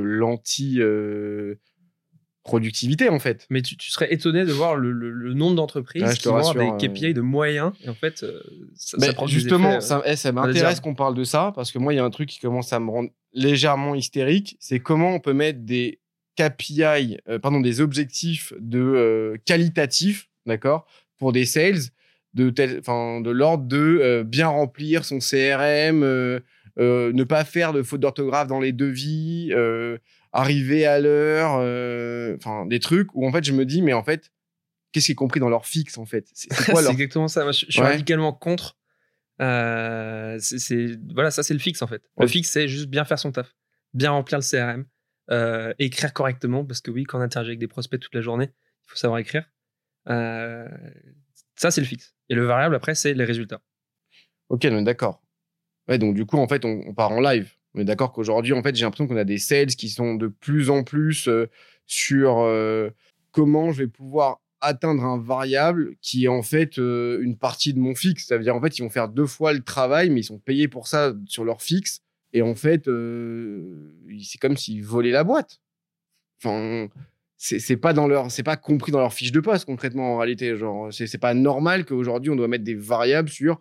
l'anti-productivité, 2.44 3.08
en 3.08 3.18
fait. 3.18 3.46
Mais 3.50 3.62
tu, 3.62 3.76
tu 3.76 3.90
serais 3.90 4.12
étonné 4.12 4.44
de 4.44 4.52
voir 4.52 4.76
le, 4.76 4.92
le- 4.92 5.10
le 5.10 5.34
nombre 5.34 5.56
d'entreprises 5.56 6.02
Ouais, 6.02 6.14
qui 6.14 6.28
rassure, 6.28 6.54
des 6.54 6.86
euh. 6.86 6.88
KPI 6.88 7.14
de 7.14 7.20
moyens. 7.20 7.72
Et 7.84 7.88
en 7.88 7.94
fait, 7.94 8.22
euh, 8.22 8.40
ça, 8.74 8.96
Mais 9.00 9.06
ça 9.06 9.12
prend 9.12 9.26
des 9.26 9.32
justement, 9.32 9.68
effets, 9.68 9.76
euh, 9.76 9.80
ça, 9.80 10.02
eh, 10.06 10.16
ça 10.16 10.32
m'intéresse 10.32 10.80
qu'on 10.80 10.94
parle 10.94 11.14
de 11.14 11.24
ça 11.24 11.52
parce 11.54 11.72
que 11.72 11.78
moi, 11.78 11.92
il 11.92 11.96
y 11.96 12.00
a 12.00 12.04
un 12.04 12.10
truc 12.10 12.28
qui 12.28 12.38
commence 12.40 12.72
à 12.72 12.80
me 12.80 12.90
rendre 12.90 13.10
légèrement 13.32 13.94
hystérique. 13.94 14.56
C'est 14.60 14.80
comment 14.80 15.14
on 15.14 15.20
peut 15.20 15.32
mettre 15.32 15.60
des 15.60 16.00
KPI, 16.36 17.18
euh, 17.28 17.38
pardon, 17.38 17.60
des 17.60 17.80
objectifs 17.80 18.52
de 18.58 18.78
euh, 18.80 19.36
qualitatifs, 19.44 20.28
d'accord, 20.46 20.86
pour 21.18 21.32
des 21.32 21.44
sales 21.44 21.78
de 22.34 22.48
tel, 22.48 22.78
enfin, 22.80 23.20
de 23.20 23.30
l'ordre 23.30 23.64
de 23.64 23.76
euh, 24.00 24.24
bien 24.24 24.48
remplir 24.48 25.04
son 25.04 25.18
CRM, 25.18 26.02
euh, 26.02 26.40
euh, 26.78 27.12
ne 27.12 27.24
pas 27.24 27.44
faire 27.44 27.74
de 27.74 27.82
faute 27.82 28.00
d'orthographe 28.00 28.48
dans 28.48 28.60
les 28.60 28.72
devis, 28.72 29.50
euh, 29.52 29.98
arriver 30.32 30.86
à 30.86 30.98
l'heure, 31.00 31.56
euh, 31.60 32.36
enfin, 32.36 32.66
des 32.66 32.80
trucs 32.80 33.14
où 33.14 33.26
en 33.26 33.32
fait, 33.32 33.44
je 33.44 33.52
me 33.52 33.64
dis, 33.66 33.82
mais 33.82 33.92
en 33.92 34.02
fait, 34.02 34.32
qu'est-ce 34.92 35.06
qui 35.06 35.12
est 35.12 35.16
compris 35.16 35.40
dans 35.40 35.48
leur 35.50 35.66
fixe 35.66 35.98
en 35.98 36.06
fait? 36.06 36.26
C'est 36.34 36.72
leur 36.72 36.90
exactement 36.90 37.28
ça. 37.28 37.42
Moi, 37.42 37.52
je, 37.52 37.66
je 37.66 37.72
suis 37.72 37.80
Ouais. 37.80 37.88
radicalement 37.88 38.32
contre. 38.32 38.76
Euh, 39.40 40.36
c'est- 40.38 40.98
voilà, 41.14 41.30
ça 41.30 41.42
c'est 41.42 41.54
le 41.54 41.58
fixe 41.60 41.82
en 41.82 41.86
fait. 41.86 42.02
Le 42.18 42.24
Ouais. 42.24 42.28
fixe, 42.30 42.50
c'est 42.50 42.68
juste 42.68 42.86
bien 42.88 43.04
faire 43.04 43.18
son 43.18 43.32
taf, 43.32 43.54
bien 43.94 44.10
remplir 44.12 44.38
le 44.38 44.42
CRM, 44.44 44.84
euh, 45.30 45.72
écrire 45.78 46.12
correctement 46.12 46.64
parce 46.64 46.80
que 46.80 46.90
oui, 46.90 47.04
quand 47.04 47.18
on 47.18 47.22
interagit 47.22 47.48
avec 47.50 47.58
des 47.58 47.66
prospects 47.66 47.98
toute 47.98 48.14
la 48.14 48.20
journée, 48.20 48.50
il 48.52 48.90
faut 48.90 48.96
savoir 48.96 49.18
écrire. 49.18 49.50
Euh, 50.08 50.68
ça 51.56 51.70
c'est 51.70 51.80
le 51.80 51.86
fixe. 51.86 52.14
Et 52.28 52.34
le 52.34 52.44
variable 52.44 52.74
après, 52.74 52.94
c'est 52.94 53.14
les 53.14 53.24
résultats. 53.24 53.62
Ok, 54.48 54.66
d'accord. 54.84 55.22
Ouais, 55.88 55.98
donc 55.98 56.14
du 56.14 56.24
coup, 56.26 56.36
en 56.38 56.46
fait, 56.46 56.64
on, 56.64 56.82
on 56.86 56.94
part 56.94 57.10
en 57.10 57.20
live. 57.20 57.52
On 57.74 57.80
est 57.80 57.84
d'accord 57.84 58.12
qu'aujourd'hui, 58.12 58.52
en 58.52 58.62
fait, 58.62 58.74
j'ai 58.74 58.84
l'impression 58.84 59.06
qu'on 59.06 59.16
a 59.16 59.24
des 59.24 59.38
sales 59.38 59.66
qui 59.66 59.88
sont 59.88 60.14
de 60.14 60.28
plus 60.28 60.70
en 60.70 60.84
plus 60.84 61.28
euh, 61.28 61.46
sur 61.86 62.40
euh, 62.40 62.90
comment 63.30 63.72
je 63.72 63.84
vais 63.84 63.88
pouvoir 63.88 64.40
atteindre 64.60 65.04
un 65.04 65.18
variable 65.18 65.96
qui 66.00 66.26
est 66.26 66.28
en 66.28 66.42
fait 66.42 66.78
euh, 66.78 67.20
une 67.22 67.36
partie 67.36 67.72
de 67.72 67.78
mon 67.78 67.94
fixe. 67.94 68.26
Ça 68.26 68.36
veut 68.36 68.44
dire, 68.44 68.54
en 68.54 68.60
fait, 68.60 68.78
ils 68.78 68.82
vont 68.82 68.90
faire 68.90 69.08
deux 69.08 69.26
fois 69.26 69.52
le 69.52 69.62
travail, 69.62 70.10
mais 70.10 70.20
ils 70.20 70.24
sont 70.24 70.38
payés 70.38 70.68
pour 70.68 70.86
ça 70.86 71.14
sur 71.26 71.44
leur 71.44 71.62
fixe. 71.62 72.00
Et 72.34 72.42
en 72.42 72.54
fait, 72.54 72.88
c'est 74.22 74.38
comme 74.38 74.56
s'ils 74.56 74.84
volaient 74.84 75.10
la 75.10 75.24
boîte. 75.24 75.60
Enfin, 76.42 76.88
c'est 77.36 77.76
pas 77.76 77.92
dans 77.92 78.06
leur, 78.06 78.30
c'est 78.30 78.42
pas 78.42 78.56
compris 78.56 78.92
dans 78.92 79.00
leur 79.00 79.12
fiche 79.12 79.32
de 79.32 79.40
poste 79.40 79.64
concrètement 79.66 80.14
en 80.14 80.18
réalité. 80.18 80.56
Genre, 80.56 80.92
c'est 80.92 81.18
pas 81.18 81.34
normal 81.34 81.84
qu'aujourd'hui 81.84 82.30
on 82.30 82.36
doit 82.36 82.48
mettre 82.48 82.64
des 82.64 82.74
variables 82.74 83.28
sur 83.28 83.58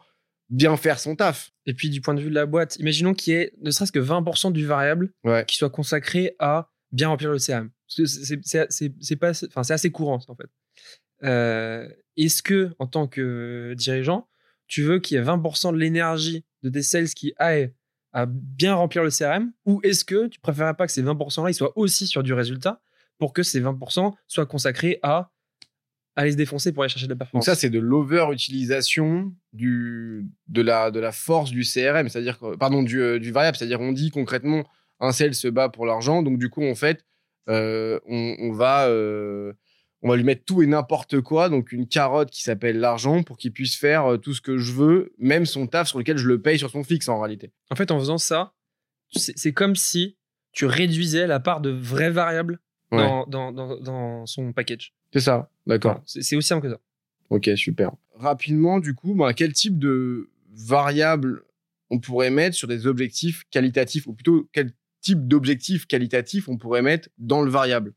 bien 0.52 0.78
faire 0.78 1.00
son 1.00 1.16
taf. 1.16 1.50
Et 1.66 1.74
puis 1.74 1.90
du 1.90 2.00
point 2.02 2.14
de 2.14 2.22
vue 2.22 2.30
de 2.30 2.36
la 2.36 2.46
boîte, 2.46 2.76
imaginons 2.78 3.14
qu'il 3.16 3.34
y 3.34 3.38
ait 3.38 3.54
ne 3.62 3.72
serait-ce 3.72 3.92
que 3.92 4.00
20% 4.00 4.52
du 4.52 4.66
variable 4.66 5.12
Ouais. 5.24 5.44
qui 5.48 5.56
soit 5.58 5.70
consacré 5.72 6.36
à 6.40 6.70
bien 6.92 7.08
remplir 7.08 7.32
le 7.32 7.40
CRM. 7.40 7.70
C'est- 7.88 9.16
pas, 9.16 9.32
enfin 9.48 9.64
c'est 9.64 9.74
assez 9.74 9.92
courant 9.92 10.20
en 10.28 10.36
fait. 10.36 10.48
Euh, 11.24 11.88
Est-ce 12.18 12.44
que 12.44 12.72
en 12.80 12.88
tant 12.88 13.08
que 13.08 13.74
dirigeant, 13.78 14.28
tu 14.68 14.84
veux 14.84 15.00
qu'il 15.00 15.16
y 15.16 15.20
ait 15.20 15.24
20% 15.24 15.72
de 15.72 15.78
l'énergie 15.78 16.44
de 16.64 16.70
tes 16.70 16.82
sales 16.82 17.08
qui 17.10 17.34
aillent 17.38 17.74
à 18.14 18.26
bien 18.26 18.76
remplir 18.76 19.04
le 19.04 19.10
CRM, 19.10 19.54
ou 19.66 19.80
est-ce 19.84 20.04
que 20.04 20.28
tu 20.28 20.40
préférerais 20.42 20.74
pas 20.76 20.86
que 20.86 20.92
ces 20.92 21.02
20% 21.02 21.44
là 21.46 21.50
ils 21.50 21.54
soient 21.54 21.72
aussi 21.78 22.08
sur 22.08 22.24
du 22.24 22.34
résultat 22.34 22.82
pour 23.18 23.32
que 23.32 23.42
ces 23.44 23.62
20% 23.62 24.14
soient 24.28 24.46
consacrés 24.46 25.00
à 25.04 25.32
aller 26.16 26.32
se 26.32 26.38
défoncer 26.38 26.72
pour 26.74 26.84
aller 26.84 26.90
chercher 26.90 27.06
de 27.08 27.12
la 27.12 27.16
Donc 27.16 27.20
performance 27.20 27.46
ça, 27.46 27.56
c'est 27.56 27.70
de 27.70 27.80
l'over-utilisation 27.80 29.34
du 29.54 30.26
de 30.48 30.62
la 30.62 30.92
de 30.92 31.00
la 31.00 31.12
force 31.12 31.52
du 31.52 31.64
CRM, 31.64 32.10
c'est-à-dire 32.10 32.40
pardon 32.60 32.84
du, 32.84 33.02
euh, 33.02 33.20
du 33.20 33.32
variable, 33.32 33.58
c'est-à-dire 33.58 33.82
on 33.82 33.92
dit 33.92 34.12
concrètement 34.12 34.64
un 35.00 35.12
sales 35.12 35.34
se 35.36 35.48
bat 35.48 35.70
pour 35.70 35.86
l'argent, 35.86 36.22
donc 36.24 36.38
du 36.38 36.50
coup 36.50 36.64
en 36.66 36.76
fait 36.76 37.06
euh, 37.50 38.00
on, 38.08 38.36
on 38.40 38.52
va 38.52 38.88
euh, 38.88 39.54
on 40.04 40.10
va 40.10 40.16
lui 40.16 40.24
mettre 40.24 40.44
tout 40.46 40.62
et 40.64 40.68
n'importe 40.68 41.22
quoi, 41.22 41.50
donc 41.50 41.72
une 41.72 41.88
carotte 41.88 42.30
qui 42.32 42.42
s'appelle 42.44 42.80
l'argent 42.80 43.24
pour 43.24 43.38
qu'il 43.38 43.52
puisse 43.52 43.76
faire 43.76 44.18
tout 44.22 44.34
ce 44.34 44.42
que 44.42 44.58
je 44.58 44.72
veux, 44.74 45.14
même 45.20 45.46
son 45.46 45.68
taf 45.68 45.88
sur 45.88 46.00
lequel 46.00 46.18
je 46.18 46.28
le 46.28 46.42
paye 46.42 46.58
sur 46.58 46.70
son 46.72 46.84
fixe 46.84 47.08
en 47.08 47.20
réalité. 47.20 47.52
En 47.70 47.76
fait, 47.76 47.92
en 47.92 48.00
faisant 48.00 48.18
ça, 48.18 48.54
c'est 49.12 49.38
c'est 49.38 49.54
comme 49.54 49.76
si 49.76 50.18
tu 50.54 50.66
réduisais 50.66 51.28
la 51.28 51.40
part 51.40 51.62
de 51.62 51.70
vraies 51.70 52.10
variables 52.12 52.60
Ouais. 52.94 52.98
dans, 52.98 53.26
dans, 53.26 53.54
dans, 53.54 53.80
dans 53.80 54.26
son 54.26 54.52
package. 54.52 54.94
C'est 55.14 55.20
ça, 55.20 55.50
d'accord. 55.68 55.94
Voilà. 55.94 56.04
C'est 56.06 56.36
aussi 56.36 56.48
simple 56.48 56.68
que 56.68 56.74
ça. 56.74 56.80
Ok, 57.30 57.50
super. 57.56 57.92
Rapidement, 58.16 58.80
du 58.80 58.94
coup, 58.96 59.16
bah, 59.16 59.34
quel 59.34 59.54
type 59.54 59.78
de 59.80 60.30
variables 60.54 61.44
on 61.90 62.00
pourrait 62.00 62.30
mettre 62.30 62.56
sur 62.56 62.68
des 62.68 62.88
objectifs 62.88 63.44
qualitatifs, 63.52 64.08
ou 64.08 64.14
plutôt 64.14 64.50
quel 64.54 64.72
type 65.02 65.28
d'objectifs 65.28 65.88
qualitatifs 65.88 66.48
on 66.48 66.58
pourrait 66.58 66.82
mettre 66.82 67.10
dans 67.18 67.42
le 67.42 67.50
variable? 67.52 67.94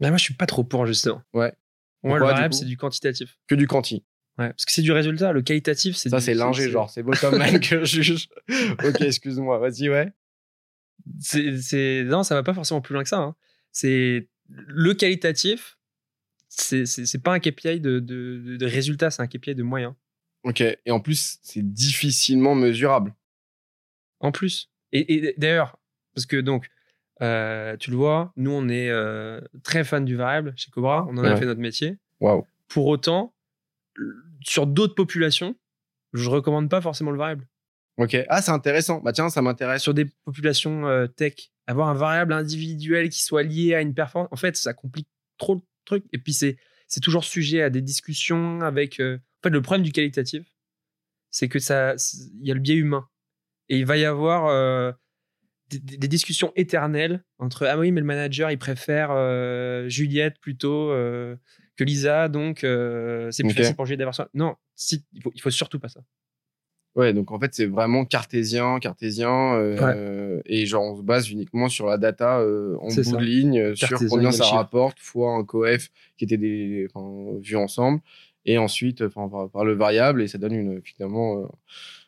Mais 0.00 0.08
moi, 0.08 0.18
je 0.18 0.24
suis 0.24 0.34
pas 0.34 0.46
trop 0.46 0.64
pour, 0.64 0.86
justement. 0.86 1.22
Ouais. 1.32 1.50
Pour 2.00 2.10
moi, 2.10 2.18
Pourquoi, 2.18 2.18
le 2.18 2.34
variable, 2.34 2.54
c'est 2.54 2.64
du 2.64 2.76
quantitatif. 2.76 3.38
Que 3.46 3.54
du 3.54 3.66
quanti. 3.66 4.04
Ouais. 4.38 4.48
Parce 4.50 4.64
que 4.66 4.72
c'est 4.72 4.82
du 4.82 4.92
résultat. 4.92 5.32
Le 5.32 5.42
qualitatif, 5.42 5.96
c'est 5.96 6.10
Ça, 6.10 6.18
du- 6.18 6.24
c'est 6.24 6.34
lingé, 6.34 6.70
genre, 6.70 6.90
c'est 6.90 7.02
bottom 7.02 7.34
line 7.42 7.58
que 7.60 7.84
je 7.84 8.02
juge. 8.02 8.28
ok, 8.84 9.00
excuse-moi, 9.00 9.58
vas-y, 9.58 9.88
ouais. 9.88 10.12
c'est 11.20 11.58
c'est- 11.58 12.04
non 12.04 12.22
ça 12.22 12.34
va 12.34 12.42
pas 12.42 12.54
forcément 12.54 12.80
plus 12.80 12.92
loin 12.94 13.02
que 13.02 13.08
ça 13.08 13.18
hein. 13.20 13.36
c'est 13.70 14.28
le 14.48 14.94
qualitatif 14.94 15.75
c'est 16.58 17.22
pas 17.22 17.32
un 17.34 17.38
KPI 17.40 17.80
de, 17.80 18.00
de, 18.00 18.56
de, 18.56 18.66
résultat 18.66 19.10
c'est 19.10 19.22
un 19.22 19.26
KPI 19.26 19.54
de 19.54 19.62
moyens 19.62 19.94
Ok, 20.44 20.60
et 20.60 20.90
en 20.90 21.00
plus, 21.00 21.38
c'est 21.42 21.62
difficilement 21.62 22.54
mesurable. 22.54 23.14
en 24.20 24.32
plus 24.32 24.70
et, 24.92 25.14
et 25.14 25.34
d'ailleurs 25.38 25.78
parce 26.14 26.26
que 26.26 26.36
donc 26.36 26.68
euh, 27.22 27.76
tu 27.76 27.90
le 27.90 27.96
vois 27.96 28.32
nous 28.36 28.50
on 28.50 28.68
est 28.68 28.90
euh, 28.90 29.40
très 29.62 29.84
fan 29.84 30.04
du 30.04 30.16
variable 30.16 30.54
chez 30.56 30.70
Cobra 30.70 31.06
on 31.10 31.16
en 31.18 31.24
a 31.24 31.36
fait 31.36 31.46
notre 31.46 31.60
métier 31.60 31.98
Waouh. 32.20 32.46
Pour 32.68 32.86
autant, 32.86 33.34
sur 34.44 34.66
d'autres 34.66 34.94
populations, 34.94 35.56
je 36.12 36.28
recommande 36.30 36.70
pas 36.70 36.80
forcément 36.80 37.10
le 37.10 37.18
variable. 37.18 37.46
Ok. 37.98 38.16
Ah, 38.28 38.42
c'est 38.42 38.50
intéressant. 38.50 39.00
Bah 39.00 39.12
tiens, 39.12 39.28
ça 39.28 39.42
m'intéresse. 39.42 39.82
Sur 39.82 39.94
des 39.94 40.06
populations 40.24 40.86
euh, 40.86 41.06
tech, 41.06 41.52
avoir 41.66 41.88
un 41.88 41.94
variable 41.94 42.32
individuel 42.32 43.08
qui 43.08 43.22
soit 43.22 43.42
lié 43.42 43.74
à 43.74 43.80
une 43.80 43.94
performance, 43.94 44.28
en 44.32 44.36
fait, 44.36 44.56
ça 44.56 44.74
complique 44.74 45.08
trop 45.38 45.54
le 45.54 45.60
truc. 45.86 46.04
Et 46.12 46.18
puis, 46.18 46.32
c'est, 46.32 46.56
c'est 46.88 47.00
toujours 47.00 47.24
sujet 47.24 47.62
à 47.62 47.70
des 47.70 47.82
discussions 47.82 48.60
avec. 48.60 49.00
euh, 49.00 49.16
En 49.16 49.48
fait, 49.48 49.50
le 49.50 49.62
problème 49.62 49.84
du 49.84 49.92
qualitatif, 49.92 50.44
c'est 51.30 51.48
que 51.48 51.58
ça, 51.58 51.94
il 52.40 52.46
y 52.46 52.50
a 52.50 52.54
le 52.54 52.60
biais 52.60 52.76
humain. 52.76 53.08
Et 53.68 53.78
il 53.78 53.86
va 53.86 53.96
y 53.96 54.04
avoir 54.04 54.46
euh, 54.46 54.92
des, 55.70 56.08
discussions 56.08 56.52
éternelles 56.54 57.24
entre 57.38 57.66
ah 57.66 57.76
oui, 57.78 57.90
mais 57.90 58.00
le 58.00 58.06
manager, 58.06 58.50
il 58.50 58.58
préfère 58.58 59.10
euh, 59.10 59.88
Juliette 59.88 60.38
plutôt 60.40 60.90
que 60.90 61.84
Lisa, 61.84 62.28
donc 62.28 62.58
c'est 62.60 63.42
plus 63.42 63.54
facile 63.54 63.74
pour 63.74 63.86
Juliette 63.86 63.98
d'avoir 63.98 64.14
ça. 64.14 64.28
Non, 64.34 64.54
si, 64.76 65.04
il 65.12 65.22
faut, 65.22 65.32
il 65.34 65.40
faut 65.40 65.50
surtout 65.50 65.80
pas 65.80 65.88
ça. 65.88 66.00
Ouais, 66.96 67.12
donc 67.12 67.30
en 67.30 67.38
fait, 67.38 67.54
c'est 67.54 67.66
vraiment 67.66 68.06
cartésien, 68.06 68.78
cartésien, 68.80 69.54
euh, 69.56 70.40
et 70.46 70.64
genre 70.64 70.82
on 70.82 70.96
se 70.96 71.02
base 71.02 71.30
uniquement 71.30 71.68
sur 71.68 71.86
la 71.86 71.98
data 71.98 72.40
euh, 72.40 72.76
en 72.80 72.86
bout 72.86 73.02
ça. 73.02 73.16
de 73.18 73.22
ligne, 73.24 73.60
euh, 73.60 73.74
sur 73.74 73.98
combien 74.08 74.32
ça 74.32 74.44
chiffre. 74.44 74.56
rapporte, 74.56 74.98
fois 74.98 75.34
un 75.34 75.44
coef 75.44 75.90
qui 76.16 76.24
était 76.24 76.38
des, 76.38 76.88
enfin, 76.92 77.38
vus 77.42 77.56
ensemble, 77.56 78.00
et 78.46 78.56
ensuite 78.56 79.02
enfin, 79.02 79.28
par, 79.28 79.50
par 79.50 79.64
le 79.66 79.74
variable, 79.74 80.22
et 80.22 80.26
ça 80.26 80.38
donne 80.38 80.54
une, 80.54 80.80
finalement 80.82 81.42
euh, 81.42 81.46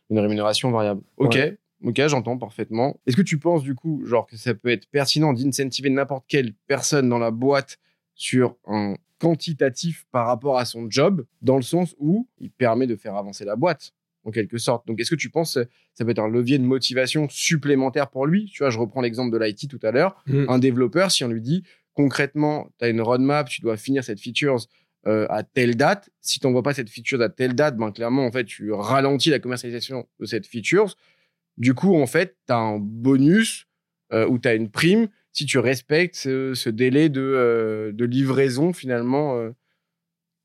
une 0.09 0.19
rémunération 0.21 0.71
variable. 0.71 1.03
Ok, 1.19 1.35
Ouais. 1.35 1.59
ok, 1.85 2.07
j'entends 2.07 2.39
parfaitement. 2.39 2.99
Est-ce 3.07 3.17
que 3.17 3.23
tu 3.23 3.39
penses 3.39 3.63
du 3.63 3.75
coup, 3.75 4.03
genre 4.07 4.27
que 4.27 4.39
ça 4.39 4.55
peut 4.55 4.71
être 4.71 4.87
pertinent 4.91 5.35
d'incentiver 5.35 5.91
n'importe 5.91 6.25
quelle 6.29 6.55
personne 6.67 7.11
dans 7.11 7.19
la 7.19 7.31
boîte 7.31 7.77
sur 8.15 8.57
un 8.67 8.95
quantitatif 9.19 10.07
par 10.13 10.27
rapport 10.29 10.59
à 10.59 10.65
son 10.65 10.87
job, 10.89 11.27
dans 11.43 11.57
le 11.57 11.63
sens 11.63 11.95
où 11.99 12.27
il 12.39 12.51
permet 12.51 12.87
de 12.87 12.97
faire 12.97 13.17
avancer 13.17 13.45
la 13.45 13.55
boîte? 13.57 13.93
En 14.29 14.31
quelque 14.31 14.59
sorte. 14.59 14.87
Donc, 14.87 15.01
est-ce 15.01 15.11
que 15.11 15.17
tu 15.17 15.31
penses 15.31 15.55
que 15.55 15.67
ça 15.95 16.05
peut 16.05 16.11
être 16.11 16.19
un 16.19 16.29
levier 16.29 16.59
de 16.59 16.65
motivation 16.65 17.29
supplémentaire 17.29 18.11
pour 18.11 18.27
lui? 18.27 18.47
Tu 18.53 18.63
vois, 18.63 18.71
je 18.71 18.79
reprends 18.79 19.01
l'exemple 19.01 19.33
de 19.37 19.43
l'IT 19.43 19.69
tout 19.69 19.81
à 19.83 19.91
l'heure. 19.91 20.23
Un 20.49 20.59
développeur, 20.59 21.11
si 21.11 21.25
on 21.25 21.29
lui 21.29 21.41
dit 21.41 21.65
concrètement, 21.95 22.71
tu 22.79 22.85
as 22.85 22.89
une 22.91 23.01
roadmap, 23.01 23.49
tu 23.49 23.61
dois 23.61 23.77
finir 23.77 24.05
cette 24.05 24.21
feature 24.21 24.57
euh, 25.09 25.27
à 25.31 25.43
telle 25.43 25.75
date. 25.77 26.11
Si 26.21 26.39
tu 26.39 26.47
n'envoies 26.47 26.63
pas 26.63 26.73
cette 26.75 26.91
feature 26.91 27.21
à 27.21 27.29
telle 27.29 27.55
date, 27.55 27.77
ben, 27.77 27.91
clairement, 27.91 28.25
en 28.25 28.31
fait, 28.31 28.45
tu 28.45 28.71
ralentis 28.71 29.31
la 29.31 29.41
commercialisation 29.41 30.07
de 30.21 30.27
cette 30.27 30.47
feature. 30.47 30.95
Du 31.57 31.75
coup, 31.75 31.97
en 31.97 32.07
fait, 32.07 32.37
tu 32.47 32.53
as 32.53 32.59
un 32.59 32.79
bonus 32.79 33.67
euh, 34.13 34.29
ou 34.29 34.39
tu 34.39 34.47
as 34.47 34.55
une 34.55 34.71
prime 34.71 35.09
si 35.33 35.45
tu 35.45 35.59
respectes 35.59 36.15
ce, 36.15 36.55
ce 36.55 36.71
délai 36.71 37.09
de, 37.09 37.21
euh, 37.21 37.93
de 37.93 38.05
livraison, 38.05 38.73
finalement, 38.73 39.37
euh, 39.37 39.51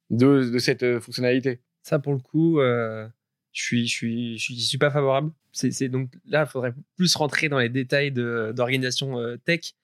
de, 0.10 0.50
de 0.50 0.60
cette 0.60 0.84
euh, 0.84 1.00
fonctionnalité. 1.00 1.62
Ça, 1.84 2.00
pour 2.00 2.14
le 2.14 2.20
coup, 2.20 2.60
euh, 2.60 3.08
je 3.54 3.62
suis, 3.62 3.88
je 3.88 3.94
suis, 3.94 4.38
je 4.40 4.62
suis, 4.62 4.78
pas 4.78 4.92
favorable. 4.92 5.32
C'est, 5.52 5.88
donc 5.88 6.12
là, 6.26 6.46
il 6.48 6.52
faudrait 6.52 6.74
plus 6.98 7.16
rentrer 7.16 7.48
dans 7.48 7.60
les 7.60 7.70
détails 7.70 8.12
d'organisation 8.12 9.20
euh, 9.20 9.38
tech, 9.38 9.76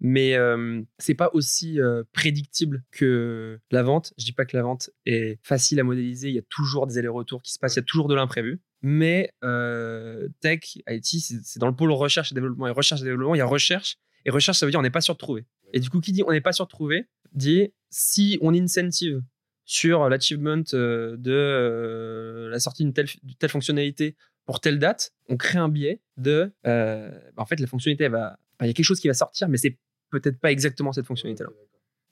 mais 0.00 0.34
euh, 0.34 0.82
c'est 0.98 1.14
pas 1.14 1.30
aussi 1.32 1.80
euh, 1.80 2.04
prédictible 2.12 2.84
que 2.90 3.58
la 3.70 3.82
vente. 3.82 4.14
Je 4.16 4.24
dis 4.24 4.32
pas 4.32 4.44
que 4.44 4.56
la 4.56 4.62
vente 4.62 4.90
est 5.06 5.38
facile 5.42 5.80
à 5.80 5.84
modéliser. 5.84 6.28
Il 6.28 6.34
y 6.34 6.38
a 6.38 6.42
toujours 6.48 6.86
des 6.86 6.98
allers-retours 6.98 7.42
qui 7.42 7.52
se 7.52 7.58
passent. 7.58 7.74
Il 7.74 7.80
y 7.80 7.80
a 7.80 7.84
toujours 7.84 8.08
de 8.08 8.14
l'imprévu. 8.14 8.60
Mais 8.80 9.32
euh, 9.42 10.28
tech, 10.40 10.78
IT, 10.88 11.04
c'est 11.04 11.58
dans 11.58 11.66
le 11.66 11.74
pôle 11.74 11.90
recherche 11.90 12.30
et 12.30 12.34
développement. 12.34 12.68
Et 12.68 12.70
recherche 12.70 13.00
et 13.00 13.04
développement, 13.04 13.34
il 13.34 13.38
y 13.38 13.42
a 13.42 13.46
recherche. 13.46 13.98
Et 14.24 14.30
recherche, 14.30 14.58
ça 14.58 14.66
veut 14.66 14.70
dire 14.70 14.80
on 14.80 14.84
n'est 14.84 14.90
pas 14.90 15.00
sûr 15.00 15.14
de 15.14 15.18
trouver. 15.18 15.44
Et 15.72 15.80
du 15.80 15.90
coup, 15.90 16.00
qui 16.00 16.12
dit 16.12 16.22
on 16.26 16.32
n'est 16.32 16.40
pas 16.40 16.52
sûr 16.52 16.66
de 16.66 16.70
trouver, 16.70 17.06
dit 17.32 17.72
si 17.90 18.38
on 18.40 18.54
incentive 18.54 19.22
sur 19.68 20.08
l'achievement 20.08 20.62
euh, 20.72 21.16
de 21.18 21.30
euh, 21.30 22.48
la 22.48 22.58
sortie 22.58 22.84
d'une 22.84 22.94
telle, 22.94 23.50
fonctionnalité 23.50 24.16
pour 24.46 24.60
telle 24.60 24.78
date, 24.78 25.12
on 25.28 25.36
crée 25.36 25.58
un 25.58 25.68
biais 25.68 26.00
de. 26.16 26.50
euh, 26.66 27.10
bah, 27.36 27.42
en 27.42 27.46
fait, 27.46 27.60
la 27.60 27.66
fonctionnalité, 27.66 28.04
elle 28.04 28.12
va. 28.12 28.38
enfin, 28.54 28.64
Il 28.64 28.68
y 28.68 28.70
a 28.70 28.72
quelque 28.72 28.86
chose 28.86 28.98
qui 28.98 29.08
va 29.08 29.14
sortir, 29.14 29.46
mais 29.50 29.58
c'est 29.58 29.76
peut-être 30.10 30.40
pas 30.40 30.50
exactement 30.50 30.90
cette 30.92 31.04
fonctionnalité-là. 31.04 31.50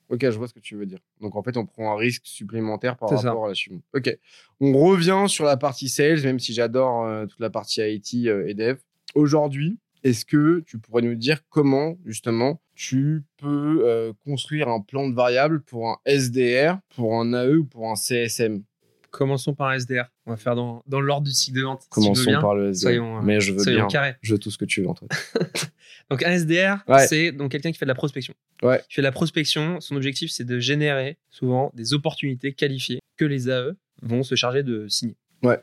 Ok, 0.09 0.21
je 0.21 0.37
vois 0.37 0.47
ce 0.47 0.53
que 0.53 0.59
tu 0.59 0.75
veux 0.75 0.85
dire. 0.85 0.99
Donc 1.19 1.35
en 1.35 1.41
fait, 1.41 1.57
on 1.57 1.65
prend 1.65 1.91
un 1.91 1.97
risque 1.97 2.27
supplémentaire 2.27 2.95
par 2.95 3.09
ça. 3.09 3.15
rapport 3.15 3.45
à 3.45 3.49
la 3.49 3.53
chimie. 3.55 3.81
Ok. 3.95 4.15
On 4.61 4.71
revient 4.77 5.25
sur 5.27 5.43
la 5.43 5.57
partie 5.57 5.89
sales, 5.89 6.21
même 6.21 6.37
si 6.39 6.53
j'adore 6.53 7.05
euh, 7.05 7.25
toute 7.25 7.39
la 7.39 7.49
partie 7.49 7.81
IT 7.81 8.27
euh, 8.27 8.47
et 8.47 8.53
dev. 8.53 8.77
Aujourd'hui, 9.15 9.79
est-ce 10.03 10.25
que 10.25 10.63
tu 10.67 10.77
pourrais 10.77 11.01
nous 11.01 11.15
dire 11.15 11.39
comment 11.49 11.97
justement 12.05 12.61
tu 12.77 13.23
peux 13.37 13.81
euh, 13.85 14.13
construire 14.23 14.67
un 14.69 14.81
plan 14.81 15.09
de 15.09 15.15
variable 15.15 15.61
pour 15.63 15.89
un 15.89 15.97
SDR, 16.05 16.77
pour 16.95 17.19
un 17.19 17.33
AE 17.33 17.55
ou 17.55 17.65
pour 17.65 17.89
un 17.89 17.95
CSM 17.95 18.63
Commençons 19.09 19.55
par 19.55 19.69
un 19.69 19.79
SDR. 19.79 20.03
On 20.27 20.31
va 20.31 20.37
faire 20.37 20.53
dans, 20.53 20.83
dans 20.85 20.99
l'ordre 21.01 21.25
du 21.25 21.33
cycle 21.33 21.57
de 21.57 21.63
vente. 21.63 21.87
Commençons 21.89 22.39
par 22.39 22.53
le 22.53 22.71
SDR. 22.73 22.81
Soyons, 22.81 23.17
euh, 23.17 23.21
Mais 23.23 23.39
je 23.39 23.53
veux 23.53 23.63
bien. 23.63 23.87
Je 24.21 24.33
veux 24.33 24.37
tout 24.37 24.51
ce 24.51 24.59
que 24.59 24.65
tu 24.65 24.81
veux, 24.81 24.89
Antoine. 24.89 25.09
Donc 26.11 26.21
un 26.23 26.31
SDR, 26.31 26.83
Ouais. 26.87 27.07
c'est 27.07 27.31
donc 27.31 27.51
quelqu'un 27.51 27.71
qui 27.71 27.77
fait 27.77 27.85
de 27.85 27.89
la 27.89 27.95
prospection. 27.95 28.33
Ouais. 28.61 28.79
Qui 28.87 28.95
fait 28.95 29.01
de 29.01 29.07
la 29.07 29.11
prospection, 29.11 29.81
son 29.81 29.95
objectif 29.95 30.31
c'est 30.31 30.43
de 30.45 30.59
générer 30.59 31.17
souvent 31.29 31.71
des 31.73 31.93
opportunités 31.93 32.53
qualifiées 32.53 32.99
que 33.17 33.25
les 33.25 33.49
AE 33.49 33.71
vont 34.03 34.23
se 34.23 34.35
charger 34.35 34.63
de 34.63 34.87
signer. 34.87 35.17
Ouais. 35.43 35.59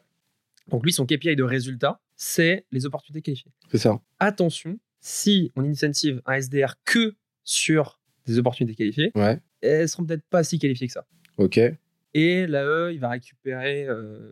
Donc 0.68 0.84
lui 0.84 0.92
son 0.92 1.06
KPI 1.06 1.36
de 1.36 1.44
résultat, 1.44 2.00
c'est 2.16 2.66
les 2.72 2.84
opportunités 2.86 3.22
qualifiées. 3.22 3.52
C'est 3.70 3.78
ça. 3.78 4.00
Attention, 4.18 4.78
si 5.06 5.52
on 5.54 5.64
incentive 5.64 6.22
un 6.24 6.32
SDR 6.40 6.76
que 6.86 7.14
sur 7.44 8.00
des 8.24 8.38
opportunités 8.38 8.74
qualifiées, 8.74 9.12
Ouais. 9.14 9.38
elles 9.60 9.86
seront 9.86 10.04
peut-être 10.06 10.24
pas 10.30 10.42
si 10.42 10.58
qualifiées 10.58 10.86
que 10.86 10.94
ça. 10.94 11.06
Ok. 11.36 11.60
Et 12.14 12.46
l'AE, 12.46 12.90
il 12.92 13.00
va 13.00 13.10
récupérer 13.10 13.84
euh, 13.86 14.30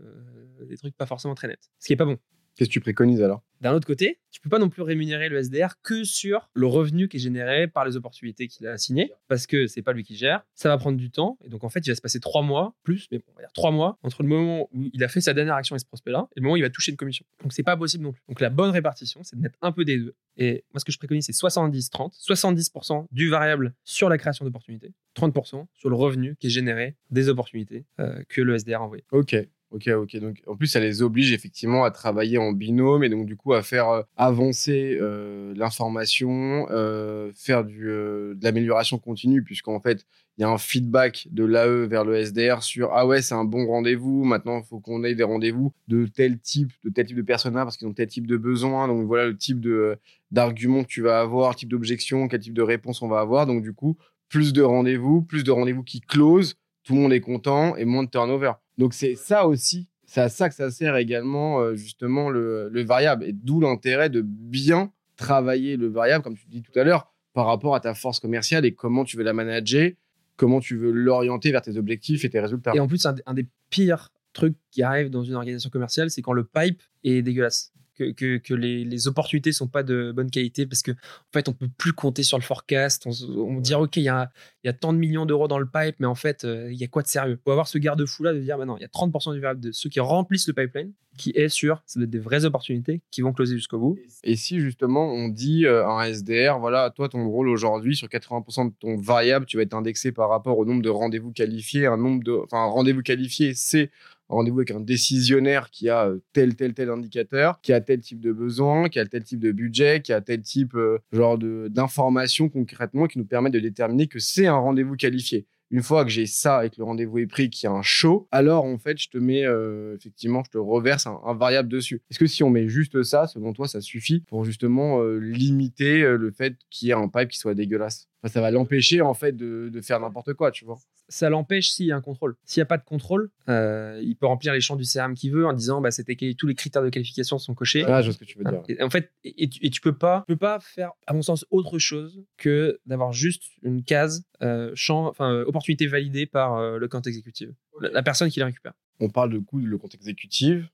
des 0.67 0.79
trucs 0.79 0.97
pas 0.97 1.05
forcément 1.05 1.35
très 1.35 1.49
nets. 1.49 1.71
Ce 1.79 1.87
qui 1.87 1.93
est 1.93 1.97
pas 1.97 2.07
bon. 2.07 2.17
Qu'est-ce 2.57 2.69
que 2.69 2.75
tu 2.75 2.81
préconises 2.81 3.23
alors? 3.23 3.43
D'un 3.63 3.75
autre 3.75 3.87
côté, 3.87 4.19
tu 4.33 4.41
peux 4.41 4.51
pas 4.51 4.59
non 4.59 4.69
plus 4.69 4.83
rémunérer 4.83 5.29
le 5.29 5.41
SDR 5.41 5.81
que 5.83 6.03
sur 6.03 6.51
le 6.53 6.67
revenu 6.67 7.07
qui 7.07 7.19
est 7.19 7.21
généré 7.21 7.69
par 7.69 7.85
les 7.85 7.97
opportunités 7.97 8.49
qu'il 8.49 8.67
a 8.67 8.77
signées, 8.77 9.13
parce 9.29 9.47
que 9.47 9.69
c'est 9.69 9.83
pas 9.83 9.93
lui 9.93 10.03
qui 10.03 10.17
gère. 10.17 10.45
Ça 10.57 10.69
va 10.69 10.77
prendre 10.79 10.99
du 10.99 11.13
temps, 11.13 11.39
et 11.45 11.49
donc 11.49 11.63
en 11.63 11.69
fait, 11.69 11.79
il 11.87 11.91
va 11.91 11.95
se 11.95 12.01
passer 12.01 12.19
trois 12.19 12.43
mois 12.43 12.75
plus, 12.83 13.07
mais 13.13 13.19
bon, 13.19 13.25
on 13.29 13.35
va 13.37 13.43
dire 13.43 13.53
trois 13.53 13.71
mois 13.71 13.99
entre 14.03 14.25
le 14.25 14.29
moment 14.29 14.69
où 14.73 14.91
il 14.93 15.05
a 15.05 15.07
fait 15.07 15.21
sa 15.21 15.33
dernière 15.33 15.55
action 15.55 15.77
et 15.77 15.79
ce 15.79 15.85
prospect-là 15.85 16.27
et 16.35 16.41
le 16.41 16.43
moment 16.43 16.55
où 16.55 16.57
il 16.57 16.63
va 16.63 16.71
toucher 16.71 16.91
une 16.91 16.97
commission. 16.97 17.25
Donc 17.41 17.53
c'est 17.53 17.63
pas 17.63 17.77
possible 17.77 18.03
non 18.03 18.11
plus. 18.11 18.23
Donc 18.29 18.41
la 18.41 18.51
bonne 18.51 18.71
répartition, 18.71 19.23
c'est 19.23 19.37
de 19.37 19.41
mettre 19.41 19.59
un 19.63 19.71
peu 19.71 19.85
des 19.85 19.97
deux. 19.97 20.17
Et 20.37 20.65
moi, 20.73 20.81
ce 20.81 20.85
que 20.85 20.91
je 20.91 20.99
préconise, 20.99 21.27
c'est 21.27 21.33
70-30, 21.33 22.21
70% 22.21 23.07
du 23.13 23.29
variable 23.29 23.75
sur 23.85 24.09
la 24.09 24.19
création 24.19 24.45
d'opportunités, 24.45 24.93
30% 25.17 25.67
sur 25.73 25.89
le 25.89 25.95
revenu 25.95 26.35
qui 26.41 26.49
est 26.49 26.51
généré 26.51 26.97
des 27.11 27.29
opportunités 27.29 27.85
euh, 28.01 28.25
que 28.29 28.41
le 28.41 28.59
SDR 28.59 28.81
a 28.81 28.85
envoyé. 28.85 29.05
Ok, 29.13 29.37
ok, 29.73 29.89
ok. 29.89 30.17
Donc 30.17 30.43
en 30.47 30.57
plus, 30.57 30.67
ça 30.67 30.81
les 30.81 31.03
oblige 31.03 31.33
effectivement 31.33 31.85
à 31.85 31.91
travailler 31.91 32.39
en 32.39 32.53
binôme 32.53 33.05
et 33.05 33.09
donc 33.09 33.27
du 33.27 33.37
coup 33.37 33.53
à 33.53 33.63
faire 33.63 33.89
euh, 33.89 34.03
avancer 34.17 34.99
euh, 35.01 35.53
l'information, 35.57 36.67
euh, 36.71 37.33
faire 37.35 37.65
de 37.65 38.37
l'amélioration 38.43 38.99
continue, 38.99 39.43
puisqu'en 39.43 39.81
fait, 39.81 40.07
il 40.39 40.43
y 40.43 40.45
a 40.45 40.49
un 40.49 40.59
feedback 40.59 41.29
de 41.31 41.45
l'AE 41.45 41.87
vers 41.87 42.05
le 42.05 42.17
SDR 42.17 42.63
sur 42.63 42.93
ah 42.93 43.07
ouais, 43.07 43.23
c'est 43.23 43.35
un 43.35 43.45
bon 43.45 43.67
rendez-vous. 43.67 44.25
Maintenant, 44.25 44.61
il 44.61 44.65
faut 44.65 44.81
qu'on 44.81 45.05
ait 45.05 45.15
des 45.15 45.25
rendez-vous 45.25 45.73
de 45.89 46.07
tel 46.07 46.39
type, 46.39 46.73
de 46.85 46.91
tel 46.91 47.07
type 47.07 47.17
de 47.17 47.23
persona 47.23 47.65
parce 47.65 47.77
qu'ils 47.77 47.89
ont 47.89 47.93
tel 47.93 48.07
type 48.07 48.27
de 48.27 48.37
besoin. 48.37 48.89
Donc 48.89 49.07
voilà 49.07 49.27
le 49.27 49.37
type 49.37 49.61
de 49.61 49.99
d'argument 50.31 50.83
que 50.83 50.89
tu 50.89 51.03
vas 51.03 51.21
avoir, 51.21 51.57
type 51.57 51.69
d'objection, 51.69 52.29
quel 52.29 52.41
type 52.41 52.55
de 52.55 52.63
réponse 52.63 53.03
on 53.03 53.09
va 53.09 53.21
avoir. 53.21 53.47
Donc 53.47 53.63
du 53.63 53.75
coup, 53.75 53.97
plus 54.29 54.53
de 54.53 54.63
rendez-vous, 54.63 55.23
plus 55.23 55.45
de 55.45 55.51
rendez-vous 55.51 55.83
qui 55.83 56.01
close 56.01 56.57
tout 56.85 56.95
le 56.95 57.01
monde 57.01 57.13
est 57.13 57.21
content 57.21 57.77
et 57.77 57.85
moins 57.85 58.05
de 58.05 58.11
turnover. 58.11 58.53
Donc 58.79 58.95
c'est 58.95 59.15
ça 59.15 59.47
aussi, 59.47 59.89
c'est 60.05 60.21
à 60.21 60.29
ça 60.29 60.49
que 60.49 60.55
ça 60.55 60.71
sert 60.71 60.97
également 60.97 61.61
euh, 61.61 61.75
justement 61.75 62.31
le, 62.31 62.69
le 62.69 62.85
variable 62.85 63.25
et 63.25 63.33
d'où 63.33 63.61
l'intérêt 63.61 64.11
de 64.11 64.23
bien 64.23 64.93
travailler 65.17 65.77
le 65.77 65.89
variable, 65.89 66.25
comme 66.25 66.37
tu 66.37 66.47
dis 66.49 66.63
tout 66.63 66.77
à 66.79 66.85
l'heure, 66.85 67.13
par 67.33 67.47
rapport 67.47 67.75
à 67.75 67.81
ta 67.81 67.95
force 67.95 68.21
commerciale 68.21 68.65
et 68.65 68.75
comment 68.75 69.05
tu 69.05 69.17
veux 69.17 69.25
la 69.25 69.33
manager, 69.33 69.91
comment 70.37 70.61
tu 70.61 70.77
veux 70.77 70.91
l'orienter 70.91 71.51
vers 71.53 71.63
tes 71.63 71.77
objectifs 71.77 72.25
et 72.25 72.31
tes 72.31 72.41
résultats. 72.41 72.73
Et 72.75 72.81
en 72.81 72.87
plus, 72.89 73.05
un, 73.07 73.15
un 73.27 73.35
des 73.35 73.47
pires 73.71 74.11
trucs 74.33 74.57
qui 74.71 74.83
arrivent 74.83 75.11
dans 75.11 75.23
une 75.23 75.35
organisation 75.35 75.71
commerciale, 75.71 76.11
c'est 76.11 76.23
quand 76.23 76.33
le 76.33 76.45
pipe 76.45 76.83
est 77.05 77.23
dégueulasse. 77.23 77.72
Que, 77.95 78.11
que, 78.13 78.39
que 78.39 78.55
les, 78.55 78.87
les 78.87 79.07
opportunités 79.07 79.53
sont 79.53 79.69
pas 79.69 79.83
de 79.83 80.13
bonne 80.17 80.31
qualité 80.31 80.65
parce 80.65 80.81
que 80.81 80.93
en 80.93 81.33
fait 81.33 81.49
on 81.51 81.53
peut 81.53 81.69
plus 81.77 81.93
compter 81.93 82.23
sur 82.23 82.39
le 82.39 82.43
forecast. 82.43 83.07
On, 83.07 83.11
on 83.37 83.61
dit 83.61 83.75
ok 83.75 83.97
il 83.97 84.05
y 84.05 84.09
a, 84.09 84.31
y 84.65 84.69
a 84.69 84.73
tant 84.73 84.95
de 84.95 84.99
millions 84.99 85.27
d'euros 85.27 85.47
dans 85.47 85.59
le 85.59 85.67
pipe 85.67 85.97
mais 85.99 86.07
en 86.07 86.15
fait 86.15 86.45
euh, 86.45 86.73
il 86.73 86.79
y 86.79 86.85
a 86.85 86.89
quoi 86.89 87.03
de 87.03 87.09
sérieux? 87.09 87.39
Faut 87.45 87.51
avoir 87.51 87.69
ce 87.69 87.77
garde-fou 87.77 88.23
là 88.23 88.33
de 88.33 88.41
dire 88.41 88.57
bah 88.57 88.65
non 88.65 88.79
il 88.79 88.81
y 88.81 88.85
a 88.85 88.89
30% 88.89 89.35
du 89.35 89.41
variable 89.41 89.61
de 89.61 89.73
ceux 89.73 89.91
qui 89.91 90.01
remplissent 90.01 90.49
le 90.49 90.55
pipeline 90.55 90.93
qui 91.19 91.33
est 91.35 91.49
sur 91.49 91.83
ça 91.87 92.01
doit 92.01 92.05
être 92.05 92.11
des 92.11 92.19
vraies 92.19 92.45
opportunités 92.45 93.01
qui 93.11 93.21
vont 93.21 93.33
closer 93.33 93.57
jusqu'au 93.57 93.79
bout. 93.79 93.99
Et 94.25 94.37
si 94.37 94.61
justement 94.61 95.13
on 95.13 95.29
dit 95.29 95.67
euh, 95.67 95.85
à 95.87 96.03
un 96.03 96.05
SDR, 96.05 96.59
voilà, 96.59 96.91
toi 96.91 97.09
ton 97.09 97.29
rôle 97.29 97.49
aujourd'hui 97.49 97.97
sur 97.97 98.09
80% 98.09 98.69
de 98.69 98.75
ton 98.79 98.97
variable, 98.97 99.47
tu 99.47 99.57
vas 99.57 99.63
être 99.63 99.75
indexé 99.75 100.13
par 100.13 100.29
rapport 100.29 100.59
au 100.59 100.65
nombre 100.65 100.83
de 100.83 100.89
rendez-vous 100.89 101.33
qualifiés, 101.33 101.87
un 101.87 101.97
nombre 101.97 102.23
de, 102.25 102.33
enfin 102.45 102.65
rendez-vous 102.65 103.03
qualifié, 103.03 103.53
c'est 103.55 103.91
rendez-vous 104.33 104.61
avec 104.61 104.71
un 104.71 104.81
décisionnaire 104.81 105.71
qui 105.71 105.89
a 105.89 106.07
euh, 106.07 106.19
tel 106.33 106.57
tel 106.57 106.75
tel 106.75 106.91
indicateur, 106.91 107.61
qui 107.61 107.73
a 107.73 107.81
tel 107.81 108.01
type 108.01 108.21
de 108.21 108.33
besoin, 108.33 108.89
qui 108.89 108.99
a 108.99 109.07
tel 109.07 109.23
type 109.23 109.41
de 109.41 109.53
budget, 109.53 110.03
qui 110.03 110.13
a 110.13 110.21
tel 110.21 110.43
type 110.43 110.75
euh, 110.75 110.99
genre 111.13 111.39
d'informations 111.39 112.49
concrètement 112.49 113.07
qui 113.07 113.19
nous 113.19 113.25
permettent 113.25 113.53
de 113.53 113.61
déterminer 113.61 114.07
que 114.07 114.19
c'est 114.19 114.47
un 114.47 114.57
rendez-vous 114.57 114.97
qualifié. 114.97 115.47
Une 115.71 115.83
fois 115.83 116.05
que 116.05 116.11
j'ai 116.11 116.27
ça 116.27 116.67
et 116.67 116.71
que 116.71 116.75
le 116.79 116.85
rendez-vous 116.85 117.19
est 117.19 117.27
pris, 117.27 117.49
qu'il 117.49 117.67
y 117.67 117.71
a 117.71 117.73
un 117.75 117.81
show, 117.81 118.29
alors 118.31 118.65
en 118.65 118.77
fait, 118.77 118.99
je 118.99 119.09
te 119.09 119.17
mets, 119.17 119.47
euh, 119.47 119.97
effectivement, 119.97 120.43
je 120.45 120.51
te 120.51 120.59
reverse 120.59 121.07
un, 121.07 121.35
variable 121.35 121.71
dessus. 121.71 122.03
Est-ce 122.11 122.19
que 122.19 122.27
si 122.27 122.43
on 122.43 122.51
met 122.51 122.69
juste 122.69 123.03
ça, 123.05 123.27
selon 123.27 123.55
toi, 123.55 123.67
ça 123.67 123.81
suffit 123.81 124.21
pour 124.21 124.45
justement 124.45 125.03
limiter 125.03 126.03
le 126.03 126.31
fait 126.31 126.57
qu'il 126.69 126.89
y 126.89 126.91
ait 126.91 126.95
un 126.95 127.09
pipe 127.09 127.31
qui 127.31 127.39
soit 127.39 127.55
dégueulasse? 127.55 128.12
Enfin, 128.23 128.33
Ça 128.33 128.41
va 128.41 128.51
l'empêcher 128.51 129.01
en 129.01 129.15
fait 129.15 129.37
de, 129.37 129.69
de 129.73 129.81
faire 129.81 129.99
n'importe 130.01 130.35
quoi, 130.35 130.51
tu 130.51 130.65
vois. 130.65 130.79
Ça 131.09 131.29
l'empêche 131.29 131.71
s'il 131.71 131.87
y 131.87 131.93
a 131.93 131.97
un 131.97 132.01
contrôle. 132.01 132.37
S'il 132.45 132.61
n'y 132.61 132.63
a 132.63 132.67
pas 132.67 132.79
de 132.79 132.85
contrôle, 132.85 133.31
euh, 133.49 134.01
il 134.03 134.15
peut 134.17 134.27
remplir 134.27 134.53
les 134.53 134.61
champs 134.61 134.77
du 134.77 134.85
CRM 134.85 135.15
qu'il 135.15 135.33
veut 135.33 135.47
en 135.47 135.53
disant 135.53 135.81
bah, 135.81 135.91
c'était 135.91 136.17
tous 136.39 136.47
les 136.47 136.55
critères 136.55 136.83
de 136.83 136.89
qualification 136.89 137.39
sont 137.39 137.55
cochés. 137.55 137.85
Ah, 137.87 138.01
je 138.01 138.07
vois 138.07 138.15
ce 138.15 138.19
que 138.19 138.25
tu 138.25 138.39
veux 138.39 138.45
dire. 138.45 138.63
Et 138.69 138.83
en 138.83 138.91
fait, 138.91 139.11
et, 139.25 139.45
et 139.45 139.49
tu, 139.49 139.67
et 139.67 139.71
tu 139.71 139.81
peux 139.81 139.97
pas, 139.97 140.21
tu 140.29 140.35
peux 140.35 140.39
pas 140.39 140.61
faire, 140.61 140.93
à 141.07 141.13
mon 141.15 141.23
sens, 141.23 141.45
autre 141.51 141.79
chose 141.79 142.23
que 142.37 142.79
d'avoir 142.87 143.13
juste 143.13 143.43
une 143.63 143.83
case 143.83 144.25
euh, 144.43 144.71
champ, 144.75 145.07
enfin 145.09 145.33
euh, 145.33 145.45
opportunité 145.45 145.87
validée 145.87 146.27
par 146.27 146.57
euh, 146.57 146.79
le 146.79 146.89
compte 146.89 147.07
exécutif, 147.09 147.49
la, 147.81 147.91
la 147.91 148.03
personne 148.03 148.31
qui 148.31 148.39
la 148.39 148.47
récupère. 148.47 148.73
On 149.01 149.09
parle 149.11 149.31
de 149.33 149.39
coût 149.39 149.61
de 149.61 149.67
le 149.67 149.79
compte 149.79 149.95
exécutif. 149.95 150.65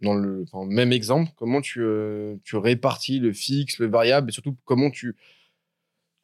Dans 0.00 0.14
le 0.14 0.44
même 0.68 0.92
exemple, 0.92 1.32
comment 1.36 1.60
tu, 1.60 1.80
euh, 1.82 2.36
tu 2.44 2.56
répartis 2.56 3.18
le 3.18 3.32
fixe, 3.32 3.80
le 3.80 3.88
variable, 3.88 4.30
et 4.30 4.32
surtout 4.32 4.56
comment 4.64 4.90
tu, 4.90 5.16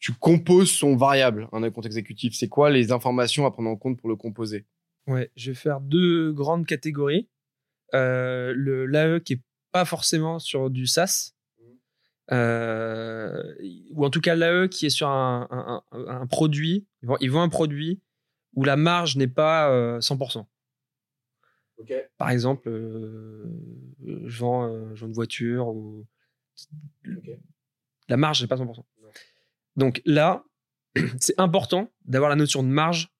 tu 0.04 0.12
composes 0.12 0.70
son 0.70 0.96
variable, 0.96 1.48
un 1.52 1.70
compte 1.70 1.86
exécutif. 1.86 2.34
C'est 2.34 2.50
quoi 2.50 2.68
les 2.68 2.92
informations 2.92 3.46
à 3.46 3.50
prendre 3.50 3.70
en 3.70 3.76
compte 3.76 3.98
pour 3.98 4.10
le 4.10 4.16
composer? 4.16 4.66
Ouais, 5.06 5.30
je 5.34 5.50
vais 5.50 5.54
faire 5.54 5.80
deux 5.80 6.30
grandes 6.30 6.66
catégories. 6.66 7.30
Euh, 7.94 8.52
le 8.54 8.84
l'AE 8.84 9.20
qui 9.20 9.32
est 9.32 9.40
pas 9.72 9.86
forcément 9.86 10.38
sur 10.38 10.68
du 10.68 10.86
SaaS, 10.86 11.32
euh, 12.32 13.54
ou 13.92 14.04
en 14.04 14.10
tout 14.10 14.20
cas 14.20 14.34
l'AE 14.34 14.68
qui 14.68 14.84
est 14.84 14.90
sur 14.90 15.08
un, 15.08 15.48
un- 15.50 15.82
un- 15.98 16.06
un 16.20 16.26
produit. 16.26 16.86
Ils 17.02 17.06
vend- 17.08 17.16
Ils 17.22 17.30
vendent 17.30 17.46
un 17.46 17.48
produit 17.48 18.02
où 18.56 18.62
la 18.62 18.76
marge 18.76 19.16
n'est 19.16 19.26
pas 19.26 19.70
euh, 19.70 20.02
100%. 20.02 20.46
Par 22.18 22.28
exemple, 22.28 22.68
euh, 22.68 23.42
je, 24.26 24.38
vends, 24.38 24.68
euh, 24.68 24.94
je 24.94 25.00
vends 25.00 25.06
une 25.06 25.14
voiture 25.14 25.68
ou 25.68 26.06
la 28.08 28.18
marge 28.18 28.42
n'est 28.42 28.48
pas 28.48 28.56
100%. 28.58 28.84
Donc 29.76 30.00
là, 30.04 30.44
c'est 31.20 31.38
important 31.38 31.90
d'avoir 32.04 32.30
la 32.30 32.36
notion 32.36 32.62
de 32.62 32.68
marge 32.68 33.10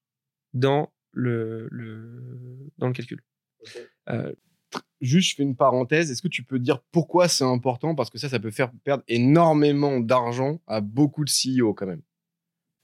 dans 0.53 0.93
le, 1.13 1.69
le- 1.71 2.71
dans 2.79 2.87
le 2.89 2.93
calcul. 2.93 3.21
Euh, 4.11 4.33
Juste, 5.01 5.31
je 5.31 5.37
fais 5.37 5.43
une 5.45 5.55
parenthèse. 5.55 6.11
Est-ce 6.11 6.23
que 6.23 6.29
tu 6.29 6.43
peux 6.43 6.59
dire 6.59 6.81
pourquoi 6.91 7.29
c'est 7.29 7.45
important? 7.45 7.95
Parce 7.95 8.11
que 8.11 8.19
ça, 8.19 8.29
ça 8.29 8.41
peut 8.41 8.51
faire 8.51 8.73
perdre 8.83 9.05
énormément 9.07 10.01
d'argent 10.01 10.61
à 10.67 10.81
beaucoup 10.81 11.25
de 11.25 11.31
CEO 11.31 11.75
quand 11.75 11.87
même. 11.87 12.03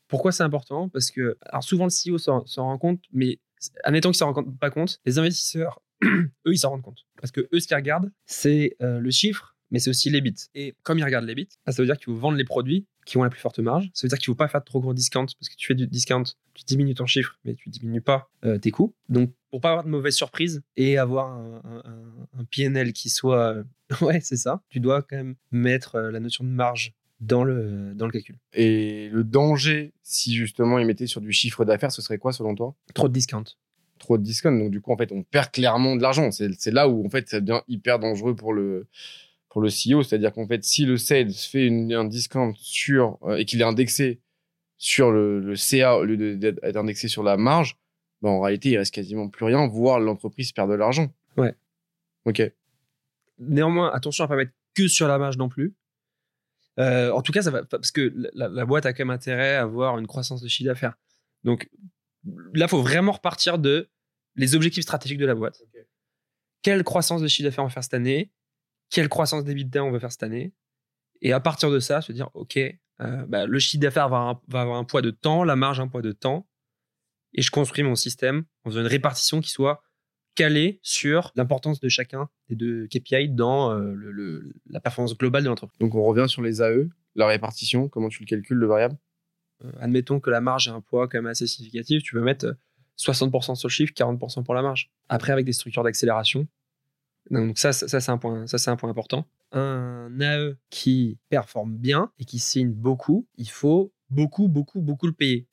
pourquoi 0.07 0.31
c'est 0.31 0.43
important? 0.45 0.89
Parce 0.89 1.11
que 1.11 1.37
alors 1.47 1.65
souvent 1.65 1.87
le 1.87 1.91
CEO 1.91 2.19
s'en 2.19 2.45
rend 2.57 2.79
compte, 2.79 3.03
mais 3.13 3.41
admettons 3.85 4.11
qu'ils 4.11 4.19
s'en 4.19 4.33
rendent 4.33 4.57
pas 4.59 4.71
compte, 4.71 5.01
les 5.05 5.19
investisseurs, 5.19 5.81
eux, 6.05 6.29
ils 6.53 6.59
s'en 6.59 6.71
rendent 6.71 6.83
compte. 6.83 7.07
Parce 7.21 7.33
que 7.33 7.49
eux, 7.53 7.59
ce 7.61 7.67
qu'ils 7.67 7.77
regardent, 7.77 8.13
c'est 8.27 8.77
euh, 8.83 9.01
le 9.01 9.11
chiffre, 9.11 9.57
mais 9.71 9.79
c'est 9.81 9.91
aussi 9.91 10.11
les 10.11 10.21
bits. 10.21 10.35
Et 10.55 10.75
comme 10.85 10.99
ils 10.99 11.05
regardent 11.05 11.27
les 11.27 11.35
bits, 11.35 11.49
ça 11.67 11.83
veut 11.83 11.87
dire 11.87 11.97
qu'il 11.97 12.07
faut 12.07 12.15
vendre 12.17 12.37
les 12.39 12.45
produits 12.45 12.87
qui 13.11 13.17
ont 13.17 13.25
la 13.25 13.29
plus 13.31 13.41
forte 13.41 13.59
marge. 13.59 13.91
Ça 13.93 14.07
veut 14.07 14.09
dire 14.09 14.19
qu'il 14.19 14.27
faut 14.27 14.37
pas 14.37 14.47
faire 14.47 14.61
de 14.61 14.65
trop 14.65 14.81
gros 14.81 14.95
discount, 14.95 15.27
parce 15.27 15.49
que 15.49 15.57
tu 15.57 15.67
fais 15.67 15.75
du 15.75 15.89
discount, 15.89 16.23
tu 16.55 16.65
diminues 16.65 16.95
ton 16.95 17.07
chiffre, 17.07 17.37
mais 17.45 17.55
tu 17.55 17.69
diminues 17.69 18.01
pas 18.01 18.31
euh, 18.45 18.57
tes 18.57 18.71
coûts. 18.71 18.95
Donc, 19.09 19.33
pour 19.51 19.61
pas 19.61 19.71
avoir 19.71 19.85
de 19.85 19.89
mauvaises 19.91 20.15
surprises 20.15 20.63
et 20.77 20.97
avoir 20.97 21.29
un, 21.33 21.61
un- 21.85 22.45
PNL 22.53 22.93
qui 22.93 23.11
soit... 23.11 23.53
euh, 23.55 23.65
ouais, 24.01 24.21
c'est 24.21 24.37
ça. 24.37 24.63
Tu 24.69 24.79
dois 24.79 25.03
quand 25.03 25.17
même 25.17 25.35
mettre 25.51 25.97
euh, 25.97 26.11
la 26.13 26.21
notion 26.21 26.45
de 26.45 26.51
marge 26.51 26.95
dans 27.21 27.43
le, 27.43 27.93
dans 27.95 28.07
le 28.07 28.13
calcul. 28.13 28.39
Et 28.53 29.09
le 29.11 29.25
danger, 29.25 29.93
si 30.05 30.35
justement 30.37 30.79
ils 30.79 30.87
mettaient 30.87 31.09
sur 31.09 31.21
du 31.21 31.33
chiffre 31.33 31.65
d'affaires, 31.65 31.91
ce 31.93 32.01
serait 32.03 32.19
quoi 32.19 32.33
selon 32.33 32.55
toi? 32.55 32.77
Trop 32.95 33.09
de 33.09 33.13
discount. 33.13 33.45
Trop 33.99 34.17
de 34.19 34.23
discount. 34.23 34.57
Donc 34.57 34.71
du 34.71 34.81
coup, 34.81 34.93
en 34.93 34.97
fait, 34.97 35.11
on 35.13 35.25
perd 35.25 35.51
clairement 35.51 35.97
de 35.97 36.03
l'argent. 36.03 36.31
C'est 36.31 36.71
là 36.71 36.89
où 36.89 37.05
en 37.05 37.11
fait 37.11 37.29
ça 37.29 37.41
devient 37.41 37.61
hyper 37.69 37.99
dangereux 37.99 38.35
pour 38.37 38.53
le 38.55 38.87
pour 39.51 39.61
le 39.61 39.69
CEO. 39.69 40.03
C'est-à-dire 40.03 40.33
qu'en 40.33 40.47
fait, 40.47 40.65
si 40.65 40.85
le 40.87 40.97
sales 40.97 41.33
fait 41.33 41.67
une- 41.67 41.93
un 41.93 42.05
discount 42.05 42.53
sur 42.57 43.19
euh, 43.25 43.37
et 43.37 43.45
qu'il 43.45 43.61
est 43.61 43.65
indexé 43.65 44.21
sur 44.79 45.11
le, 45.11 45.41
le 45.41 45.57
CA 45.57 45.97
au 45.97 46.05
lieu 46.05 46.37
d'être 46.37 46.77
indexé 46.77 47.09
sur 47.09 47.23
la 47.23 47.37
marge, 47.37 47.77
ben, 48.23 48.31
en 48.31 48.41
réalité, 48.41 48.71
il 48.71 48.79
reste 48.79 48.95
quasiment 48.95 49.29
plus 49.29 49.45
rien, 49.45 49.67
voire 49.69 50.01
l'entreprise 50.01 50.53
perd 50.53 50.71
de 50.71 50.75
l'argent. 50.75 51.13
Ouais. 51.37 51.55
Ok. 52.25 52.43
Néanmoins, 53.39 53.91
attention 53.93 54.25
à 54.25 54.29
pas 54.29 54.37
mettre 54.37 54.53
que 54.75 54.89
sur 54.89 55.09
la 55.09 55.19
marge 55.19 55.37
non 55.37 55.49
plus. 55.49 55.75
Euh, 56.79 57.11
en 57.13 57.21
tout 57.23 57.33
cas, 57.33 57.43
ça 57.43 57.51
va 57.51 57.65
parce 57.65 57.91
que 57.91 58.13
la, 58.35 58.49
la 58.49 58.65
boîte 58.65 58.87
a 58.87 58.93
quand 58.93 59.05
même 59.05 59.11
intérêt 59.11 59.57
à 59.57 59.63
avoir 59.63 59.99
une 59.99 60.07
croissance 60.07 60.41
de 60.41 60.49
chiffre 60.49 60.69
d'affaires. 60.69 60.97
Donc 61.45 61.69
là, 62.55 62.69
faut 62.69 62.81
vraiment 62.83 63.13
repartir 63.13 63.59
de 63.59 63.89
les 64.37 64.55
objectifs 64.55 64.85
stratégiques 64.85 65.19
de 65.19 65.27
la 65.27 65.35
boîte. 65.35 65.61
Quelle 66.63 66.85
croissance 66.85 67.21
de 67.23 67.29
chiffre 67.29 67.49
d'affaires 67.49 67.65
on 67.65 67.67
va 67.69 67.73
faire 67.73 67.83
cette 67.85 67.95
année? 67.95 68.31
Quelle 68.91 69.09
croissance 69.09 69.45
d'EBITDA 69.45 69.85
on 69.85 69.91
va 69.91 70.01
faire 70.01 70.13
cette 70.13 70.23
année 70.23 70.53
Et 71.23 71.33
à 71.33 71.41
partir 71.41 71.71
de 71.71 71.79
ça, 71.81 72.01
se 72.01 72.13
dire, 72.13 72.29
ok, 72.35 72.57
euh, 72.57 73.25
bah, 73.27 73.47
le 73.47 73.59
chiffre 73.59 73.81
d'affaires 73.81 74.09
va, 74.09 74.17
avoir 74.19 74.29
un- 74.29 74.41
va 74.49 74.61
avoir 74.63 74.77
un 74.79 74.85
poids 74.85 75.03
de 75.03 75.11
temps, 75.11 75.45
la 75.45 75.57
marge 75.57 75.81
un 75.81 75.89
poids 75.89 76.03
de 76.03 76.13
temps, 76.13 76.49
et 77.33 77.43
je 77.43 77.51
construis 77.51 77.85
mon 77.85 77.95
système 77.95 78.45
en 78.65 78.71
faisant 78.71 78.81
une 78.81 78.87
répartition 78.87 79.41
qui 79.41 79.51
soit 79.51 79.83
calée 80.35 80.81
sur 80.83 81.33
l'importance 81.37 81.81
de 81.81 81.89
chacun 81.89 82.29
des 82.49 82.57
deux 82.57 82.87
KPI 82.89 83.29
dans 83.31 83.71
euh, 83.73 83.93
le- 83.95 84.11
le- 84.13 84.53
la 84.67 84.81
performance 84.81 85.17
globale 85.17 85.43
de 85.45 85.49
l'entreprise. 85.49 85.79
Donc 85.79 85.95
on 85.95 86.03
revient 86.03 86.29
sur 86.29 86.43
les 86.43 86.61
AE, 86.63 86.89
la 87.15 87.27
répartition, 87.27 87.89
comment 87.89 88.09
tu 88.09 88.21
le 88.23 88.27
calcules, 88.27 88.57
le 88.57 88.67
variable? 88.67 88.97
Euh, 89.65 89.71
admettons 89.81 90.21
que 90.21 90.31
la 90.31 90.41
marge 90.41 90.69
a 90.69 90.73
un 90.73 90.81
poids 90.81 91.09
quand 91.09 91.19
même 91.19 91.27
assez 91.27 91.47
significatif, 91.47 92.03
tu 92.03 92.15
peux 92.15 92.23
mettre 92.23 92.47
euh, 92.47 92.55
60% 92.97 93.55
sur 93.55 93.69
le 93.69 93.73
chiffre, 93.73 93.93
40% 93.95 94.43
pour 94.45 94.55
la 94.55 94.63
marge. 94.63 94.91
Après, 95.09 95.33
avec 95.33 95.45
des 95.47 95.53
structures 95.53 95.83
d'accélération. 95.85 96.47
Donc 97.31 97.59
ça, 97.59 97.73
c'est 97.73 98.09
un 98.09 98.19
point, 98.19 98.47
c'est 98.47 98.69
un 98.69 98.77
point 98.77 98.91
important. 98.91 99.27
Un 99.53 100.21
AE 100.21 100.57
qui 100.71 101.19
performe 101.29 101.77
bien 101.77 102.13
et 102.19 102.25
qui 102.25 102.39
signe 102.39 102.73
beaucoup, 102.73 103.29
il 103.37 103.49
faut 103.49 103.93
beaucoup, 104.11 104.49
beaucoup, 104.49 104.81
beaucoup 104.81 105.07
le 105.07 105.13
payer. 105.13 105.49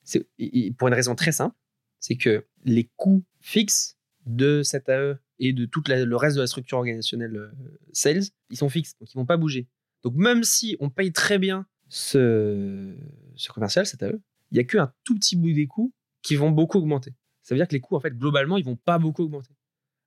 Pour 0.78 0.88
une 0.88 0.94
raison 0.94 1.14
très 1.14 1.32
simple, 1.32 1.56
c'est 2.00 2.16
que 2.16 2.46
les 2.64 2.90
coûts 2.96 3.24
fixes 3.40 3.96
de 4.26 4.62
cet 4.62 4.88
AE 4.88 5.18
et 5.38 5.52
de 5.52 5.66
tout 5.66 5.82
le 5.86 6.16
reste 6.16 6.36
de 6.36 6.40
la 6.40 6.46
structure 6.46 6.78
organisationnelle 6.78 7.36
euh, 7.36 7.50
sales, 7.92 8.24
ils 8.50 8.56
sont 8.56 8.68
fixes, 8.68 8.98
donc 8.98 9.12
ils 9.12 9.16
vont 9.16 9.26
pas 9.26 9.36
bouger. 9.36 9.68
Donc 10.02 10.14
même 10.14 10.42
si 10.42 10.76
on 10.80 10.90
paye 10.90 11.12
très 11.12 11.38
bien 11.38 11.66
ce, 11.88 12.96
ce 13.36 13.52
commercial, 13.52 13.86
cet 13.86 14.02
AE, 14.02 14.18
il 14.50 14.56
y 14.56 14.60
a 14.60 14.64
qu'un 14.64 14.92
tout 15.04 15.14
petit 15.14 15.36
bout 15.36 15.52
des 15.52 15.66
coûts 15.66 15.92
qui 16.22 16.36
vont 16.36 16.50
beaucoup 16.50 16.78
augmenter. 16.78 17.14
Ça 17.42 17.54
veut 17.54 17.58
dire 17.58 17.68
que 17.68 17.72
les 17.72 17.80
coûts, 17.80 17.96
en 17.96 18.00
fait, 18.00 18.16
globalement, 18.16 18.58
ils 18.58 18.64
vont 18.64 18.76
pas 18.76 18.98
beaucoup 18.98 19.22
augmenter. 19.22 19.54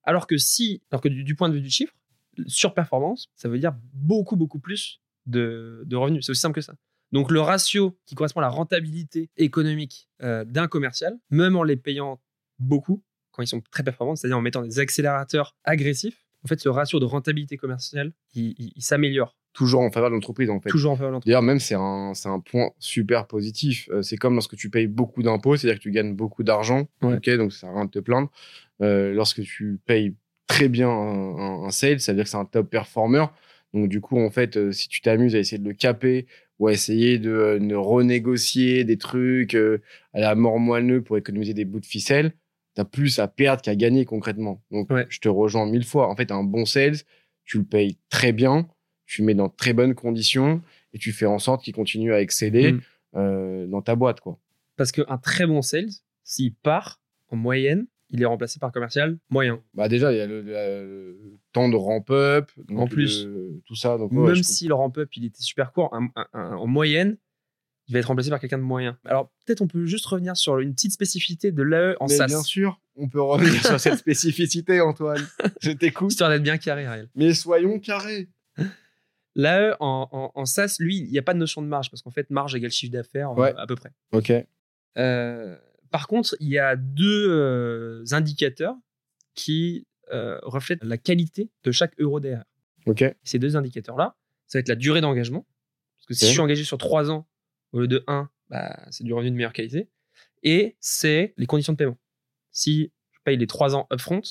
Alors 0.03 0.27
que 0.27 0.37
si, 0.37 0.81
alors 0.91 1.01
que 1.01 1.09
du, 1.09 1.35
point 1.35 1.49
de 1.49 1.55
vue 1.55 1.61
du 1.61 1.69
chiffre, 1.69 1.93
surperformance, 2.47 3.29
ça 3.35 3.49
veut 3.49 3.59
dire 3.59 3.73
beaucoup, 3.93 4.35
beaucoup 4.35 4.59
plus 4.59 5.01
de, 5.25 5.85
revenus. 5.93 6.25
C'est 6.25 6.31
aussi 6.31 6.41
simple 6.41 6.55
que 6.55 6.61
ça. 6.61 6.73
Donc 7.11 7.29
le 7.29 7.41
ratio 7.41 7.97
qui 8.05 8.15
correspond 8.15 8.39
à 8.39 8.43
la 8.43 8.49
rentabilité 8.49 9.29
économique 9.37 10.09
euh, 10.23 10.45
d'un 10.45 10.67
commercial, 10.67 11.17
même 11.29 11.55
en 11.55 11.63
les 11.63 11.75
payant 11.75 12.21
beaucoup, 12.57 13.03
quand 13.31 13.43
ils 13.43 13.47
sont 13.47 13.61
très 13.71 13.83
performants, 13.83 14.15
c'est-à-dire 14.15 14.37
en 14.37 14.41
mettant 14.41 14.61
des 14.61 14.79
accélérateurs 14.79 15.57
agressifs, 15.63 16.25
en 16.43 16.47
fait, 16.47 16.59
ce 16.59 16.69
ratio 16.69 16.99
de 16.99 17.05
rentabilité 17.05 17.57
commerciale, 17.57 18.13
il 18.33 18.73
s'améliore 18.79 19.37
Toujours 19.53 19.81
en 19.81 19.91
faveur 19.91 20.09
de 20.09 20.15
l'entreprise, 20.15 20.49
en 20.49 20.59
fait. 20.61 20.69
toujours 20.69 20.93
en 20.93 20.95
faveur 20.95 21.09
de 21.09 21.13
l'entreprise. 21.15 21.31
D'ailleurs, 21.31 21.41
même, 21.41 21.59
c'est 21.59 21.75
un, 21.75 22.13
c'est 22.13 22.29
un 22.29 22.39
point 22.39 22.71
super 22.79 23.27
positif. 23.27 23.89
Euh, 23.91 24.01
c'est 24.01 24.15
comme 24.17 24.33
lorsque 24.35 24.55
tu 24.55 24.69
payes 24.69 24.87
beaucoup 24.87 25.21
d'impôts, 25.23 25.57
c'est-à-dire 25.57 25.77
que 25.79 25.83
tu 25.83 25.91
gagnes 25.91 26.13
beaucoup 26.15 26.43
d'argent. 26.43 26.87
Ouais. 27.01 27.15
Ok, 27.15 27.29
donc 27.31 27.51
ça 27.51 27.59
sert 27.61 27.69
à 27.69 27.73
rien 27.73 27.85
de 27.85 27.89
te 27.91 27.99
plaindre. 27.99 28.29
Euh, 28.81 29.13
lorsque 29.13 29.41
tu 29.43 29.79
payes 29.85 30.15
très 30.47 30.69
bien 30.69 30.89
un, 30.89 31.37
un, 31.37 31.63
un 31.65 31.71
sales, 31.71 31.99
ça 31.99 32.11
veut 32.13 32.15
dire 32.17 32.23
que 32.25 32.29
c'est 32.29 32.37
un 32.37 32.45
top 32.45 32.69
performer. 32.69 33.25
Donc, 33.73 33.89
du 33.89 33.99
coup, 34.01 34.19
en 34.19 34.29
fait, 34.29 34.55
euh, 34.57 34.71
si 34.71 34.87
tu 34.87 35.01
t'amuses 35.01 35.35
à 35.35 35.39
essayer 35.39 35.57
de 35.61 35.67
le 35.67 35.73
caper 35.75 36.27
ou 36.59 36.67
à 36.67 36.73
essayer 36.73 37.19
de, 37.19 37.57
de 37.61 37.75
renégocier 37.75 38.83
des 38.83 38.97
trucs 38.97 39.55
à 39.55 40.19
la 40.19 40.35
mort 40.35 40.59
moelleux 40.59 41.01
pour 41.01 41.17
économiser 41.17 41.53
des 41.53 41.65
bouts 41.65 41.79
de 41.79 41.85
ficelle, 41.85 42.33
t'as 42.75 42.85
plus 42.85 43.19
à 43.19 43.27
perdre 43.27 43.61
qu'à 43.61 43.75
gagner 43.75 44.05
concrètement. 44.05 44.61
Donc, 44.71 44.89
Ouais. 44.91 45.05
je 45.09 45.19
te 45.19 45.27
rejoins 45.29 45.65
mille 45.65 45.83
fois. 45.85 46.07
En 46.09 46.15
fait, 46.15 46.31
un 46.31 46.43
bon 46.43 46.65
sales, 46.65 46.97
tu 47.45 47.57
le 47.57 47.63
payes 47.65 47.97
très 48.09 48.31
bien, 48.31 48.67
tu 49.11 49.23
mets 49.23 49.33
dans 49.35 49.47
de 49.47 49.53
très 49.55 49.73
bonnes 49.73 49.93
conditions 49.95 50.61
et 50.93 50.97
tu 50.97 51.11
fais 51.11 51.25
en 51.25 51.39
sorte 51.39 51.63
qu'il 51.63 51.73
continue 51.73 52.13
à 52.13 52.21
exceller 52.21 52.71
Mm. 52.73 52.81
euh, 53.15 53.67
dans 53.67 53.81
ta 53.81 53.95
boîte, 53.95 54.19
quoi. 54.21 54.39
Parce 54.77 54.91
qu'un 54.91 55.17
très 55.17 55.45
bon 55.45 55.61
sales, 55.61 55.89
s'il 56.23 56.53
part, 56.55 57.01
en 57.29 57.35
moyenne, 57.35 57.87
il 58.09 58.21
est 58.21 58.25
remplacé 58.25 58.59
par 58.59 58.71
commercial 58.71 59.17
moyen. 59.29 59.61
Bah 59.73 59.87
déjà, 59.89 60.11
il 60.13 60.17
y 60.17 60.21
a 60.21 60.27
le, 60.27 60.41
le 60.41 61.39
temps 61.53 61.69
de 61.69 61.75
ramp-up, 61.75 62.49
donc 62.67 62.79
En 62.79 62.87
plus. 62.87 63.25
le- 63.25 63.61
tout 63.65 63.75
ça. 63.75 63.97
Donc, 63.97 64.11
ouais, 64.13 64.31
Même 64.33 64.43
si 64.43 64.67
le 64.67 64.73
ramp-up 64.75 65.09
il 65.15 65.25
était 65.25 65.41
super 65.41 65.71
court, 65.73 65.93
un- 65.93 66.09
un- 66.15 66.27
un- 66.33 66.55
en 66.55 66.67
moyenne, 66.67 67.17
il 67.87 67.93
va 67.93 67.99
être 67.99 68.05
remplacé 68.07 68.29
par 68.29 68.39
quelqu'un 68.39 68.57
de 68.57 68.63
moyen. 68.63 68.97
Alors 69.05 69.29
peut-être 69.45 69.61
on 69.61 69.67
peut 69.67 69.85
juste 69.85 70.05
revenir 70.05 70.35
sur 70.37 70.59
une 70.59 70.73
petite 70.73 70.91
spécificité 70.93 71.51
de 71.51 71.63
l'AE 71.63 71.95
en 71.99 72.07
Mais 72.07 72.15
SaaS, 72.15 72.27
bien 72.27 72.41
sûr, 72.43 72.79
on 72.95 73.07
peut 73.09 73.21
revenir 73.21 73.65
sur 73.65 73.79
cette 73.79 73.97
spécificité, 73.99 74.79
Antoine. 74.81 75.25
Je 75.61 75.71
t'écoute. 75.71 76.11
histoire 76.11 76.29
d'être 76.29 76.43
bien 76.43 76.57
carré, 76.57 76.85
Ariel. 76.85 77.09
Mais 77.15 77.33
soyons 77.33 77.79
carrés. 77.79 78.29
L'AE 79.35 79.75
en, 79.79 80.07
en, 80.11 80.31
en 80.35 80.45
SaaS, 80.45 80.75
lui, 80.79 80.97
il 80.97 81.09
n'y 81.11 81.17
a 81.19 81.21
pas 81.21 81.33
de 81.33 81.39
notion 81.39 81.61
de 81.61 81.67
marge, 81.67 81.89
parce 81.89 82.01
qu'en 82.01 82.11
fait, 82.11 82.29
marge 82.29 82.53
égale 82.55 82.71
chiffre 82.71 82.91
d'affaires 82.91 83.31
euh, 83.31 83.35
Ouais. 83.35 83.53
à 83.57 83.65
peu 83.65 83.75
près. 83.75 83.91
Ok. 84.11 84.31
Euh, 84.97 85.57
Par 85.89 86.07
contre, 86.07 86.35
il 86.39 86.49
y 86.49 86.59
a 86.59 86.75
deux 86.75 87.29
euh, 87.29 88.03
indicateurs 88.11 88.75
qui 89.35 89.87
euh, 90.11 90.37
reflètent 90.43 90.83
la 90.83 90.97
qualité 90.97 91.49
de 91.63 91.71
chaque 91.71 91.93
euro 91.99 92.19
d'ARR. 92.19 92.43
Ok. 92.87 93.03
Ces 93.23 93.39
deux 93.39 93.55
indicateurs-là, 93.55 94.15
ça 94.47 94.57
va 94.57 94.59
être 94.61 94.67
la 94.69 94.75
durée 94.75 94.99
d'engagement. 95.01 95.45
Parce 95.97 96.07
que 96.07 96.13
si 96.13 96.25
je 96.25 96.31
suis 96.31 96.39
engagé 96.41 96.63
sur 96.65 96.77
trois 96.77 97.09
ans 97.11 97.27
au 97.71 97.79
lieu 97.79 97.87
de 97.87 98.03
1, 98.07 98.29
bah, 98.49 98.85
c'est 98.89 99.03
du 99.05 99.13
revenu 99.13 99.31
de 99.31 99.35
meilleure 99.35 99.53
qualité. 99.53 99.87
Et 100.43 100.75
c'est 100.81 101.33
les 101.37 101.45
conditions 101.45 101.71
de 101.73 101.77
paiement. 101.77 101.97
Si 102.51 102.91
je 103.11 103.19
paye 103.23 103.37
les 103.37 103.47
trois 103.47 103.75
ans 103.75 103.87
upfront, 103.93 104.21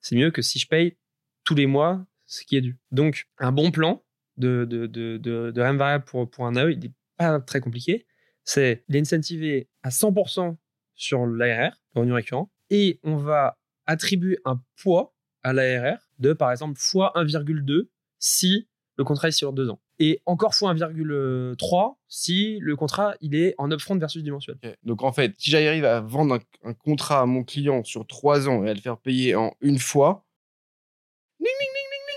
c'est 0.00 0.16
mieux 0.16 0.30
que 0.30 0.40
si 0.40 0.58
je 0.58 0.66
paye 0.68 0.96
tous 1.44 1.54
les 1.54 1.66
mois 1.66 2.06
ce 2.24 2.44
qui 2.44 2.56
est 2.56 2.60
dû. 2.62 2.78
Donc, 2.92 3.26
un 3.38 3.52
bon 3.52 3.70
plan 3.70 4.02
de, 4.38 4.64
de, 4.64 4.86
de, 4.86 5.16
de, 5.18 5.50
de 5.50 5.62
RM 5.62 5.76
variable 5.76 6.04
pour, 6.04 6.28
pour 6.30 6.46
un 6.46 6.56
AE, 6.56 6.72
il 6.72 6.78
n'est 6.78 6.92
pas 7.16 7.40
très 7.40 7.60
compliqué. 7.60 8.06
C'est 8.44 8.84
l'incentiver 8.88 9.68
à 9.82 9.90
100% 9.90 10.56
sur 10.94 11.26
l'ARR, 11.26 11.72
le 11.94 12.00
revenu 12.00 12.12
récurrent, 12.12 12.50
et 12.70 12.98
on 13.02 13.16
va 13.16 13.58
attribuer 13.86 14.38
un 14.44 14.60
poids 14.80 15.14
à 15.42 15.52
l'ARR 15.52 15.98
de, 16.18 16.32
par 16.32 16.50
exemple, 16.50 16.78
fois 16.78 17.12
1,2 17.14 17.88
si 18.18 18.68
le 18.96 19.04
contrat 19.04 19.28
est 19.28 19.32
sur 19.32 19.52
deux 19.52 19.70
ans. 19.70 19.80
Et 20.00 20.20
encore 20.26 20.54
fois 20.54 20.74
1,3 20.74 21.96
si 22.08 22.58
le 22.60 22.76
contrat 22.76 23.14
il 23.20 23.34
est 23.34 23.54
en 23.58 23.70
upfront 23.70 23.96
versus 23.96 24.22
du 24.22 24.30
mensuel. 24.30 24.56
Donc 24.82 25.02
en 25.02 25.12
fait, 25.12 25.34
si 25.38 25.50
j'arrive 25.50 25.84
à 25.84 26.00
vendre 26.00 26.36
un, 26.36 26.70
un 26.70 26.74
contrat 26.74 27.20
à 27.20 27.26
mon 27.26 27.44
client 27.44 27.84
sur 27.84 28.06
trois 28.06 28.48
ans 28.48 28.64
et 28.64 28.70
à 28.70 28.74
le 28.74 28.80
faire 28.80 28.98
payer 28.98 29.34
en 29.34 29.54
une 29.60 29.78
fois, 29.78 30.24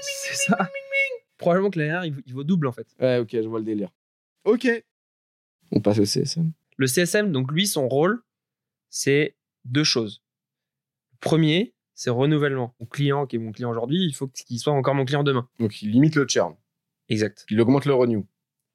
C'est 0.01 0.35
ça. 0.35 0.69
Probablement 1.41 1.69
que 1.71 1.79
l'ARR 1.79 2.05
il, 2.05 2.13
vaut- 2.13 2.21
il 2.25 2.33
vaut 2.33 2.43
double 2.43 2.67
en 2.67 2.71
fait. 2.71 2.87
ouais, 2.99 3.17
ok, 3.17 3.29
je 3.33 3.47
vois 3.47 3.59
le 3.59 3.65
délire. 3.65 3.89
Ok. 4.45 4.67
On 5.71 5.81
passe 5.81 5.99
au 5.99 6.05
CSM. 6.05 6.51
Le 6.77 6.87
CSM, 6.87 7.31
donc 7.31 7.51
lui, 7.51 7.67
son 7.67 7.87
rôle, 7.87 8.23
c'est 8.89 9.35
deux 9.65 9.83
choses. 9.83 10.21
Le 11.13 11.17
premier, 11.19 11.73
c'est 11.93 12.09
renouvellement. 12.09 12.75
Mon 12.79 12.85
client, 12.85 13.25
qui 13.27 13.35
est 13.35 13.39
mon 13.39 13.51
client 13.51 13.69
aujourd'hui, 13.71 14.03
il 14.05 14.13
faut 14.13 14.27
qu'il 14.27 14.59
soit 14.59 14.73
encore 14.73 14.95
mon 14.95 15.05
client 15.05 15.23
demain. 15.23 15.47
Donc 15.59 15.81
il 15.81 15.91
limite 15.91 16.15
le 16.15 16.25
churn, 16.27 16.55
Exact. 17.09 17.45
il 17.49 17.59
augmente 17.61 17.85
le 17.85 17.93
renew. 17.93 18.25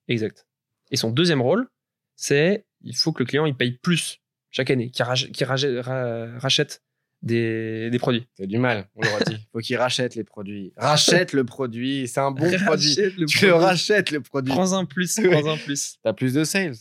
Exact. 0.09 0.47
Et 0.91 0.97
son 0.97 1.11
deuxième 1.11 1.41
rôle, 1.43 1.69
c'est 2.15 2.67
il 2.83 2.95
faut 2.97 3.13
que 3.13 3.23
le 3.23 3.27
client 3.27 3.47
il 3.47 3.57
paye 3.57 3.73
plus 3.73 4.21
chaque 4.51 4.71
année, 4.71 4.91
qu'il 4.91 5.05
rach- 5.05 5.31
qu'il 5.33 5.47
rach- 5.47 5.81
ra- 5.81 6.39
rachète 6.39 6.83
des, 7.23 7.91
des 7.91 7.99
produits. 7.99 8.27
T'as 8.37 8.47
du 8.47 8.59
mal, 8.59 8.89
on 8.95 9.03
l'aura 9.03 9.21
dit. 9.21 9.37
Faut 9.53 9.59
qu'il 9.61 9.77
rachète 9.77 10.15
les 10.15 10.25
produits. 10.25 10.73
Rachète 10.77 11.33
le 11.33 11.45
produit, 11.45 12.07
c'est 12.09 12.21
un 12.21 12.31
bon 12.31 12.51
produit. 12.65 12.95
Le 12.97 13.27
Tu 13.27 13.37
produit. 13.47 13.51
rachètes 13.51 14.11
le 14.11 14.21
produit. 14.21 14.53
Prends 14.53 14.73
un 14.75 14.85
plus, 14.85 15.15
prends 15.31 15.47
un 15.47 15.57
plus. 15.57 15.99
T'as 16.03 16.13
plus 16.13 16.35
de 16.35 16.45
sales, 16.45 16.75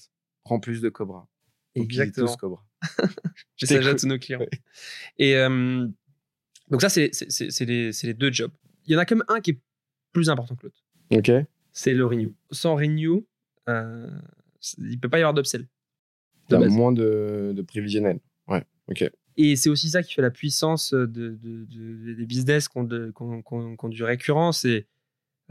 prends 0.44 0.60
plus 0.60 0.82
de 0.82 0.90
Cobra. 0.90 1.28
Exactement. 1.76 2.28
tous 2.28 2.36
Cobra. 2.38 2.66
S'agit 3.58 3.88
de 3.88 3.94
tous 3.94 4.08
nos 4.08 4.20
clients. 4.20 4.40
Et 5.18 5.36
euh, 5.36 5.88
donc 6.70 6.82
ça, 6.82 6.90
c'est 6.90 7.10
c'est- 7.14 7.30
c'est- 7.32 7.50
c'est 7.52 7.66
les, 7.66 7.92
c'est 7.92 8.08
les 8.08 8.14
deux 8.14 8.32
jobs. 8.32 8.52
Il 8.86 8.94
y 8.94 8.96
en 8.96 9.00
a 9.00 9.06
quand 9.06 9.16
même 9.16 9.26
un 9.28 9.40
qui 9.42 9.52
est 9.52 9.60
plus 10.14 10.30
important 10.30 10.56
que 10.56 10.64
l'autre. 10.68 10.84
Ok. 11.12 11.32
C'est 11.74 11.94
le 11.94 12.06
renew. 12.06 12.34
Sans 12.52 12.76
renew, 12.76 13.26
euh, 13.68 14.08
il 14.78 15.00
peut 15.00 15.10
pas 15.10 15.18
y 15.18 15.22
avoir 15.22 15.34
d'upsell. 15.34 15.68
T'as 16.48 16.60
moins 16.68 16.92
de, 16.92 17.54
de 17.56 17.62
prévisionnel. 17.64 18.20
Ouais, 18.48 18.64
ok. 18.88 19.10
Et 19.38 19.56
c'est 19.56 19.70
aussi 19.70 19.90
ça 19.90 20.02
qui 20.04 20.14
fait 20.14 20.22
la 20.22 20.32
puissance 20.32 20.94
de, 20.94 21.06
de- 21.06 21.38
de- 21.70 22.14
des 22.14 22.26
business 22.26 22.68
qui 22.70 22.78
ont, 22.78 23.44
ont 23.52 23.90
du 23.90 24.04
récurrent. 24.04 24.52
C'est 24.52 24.88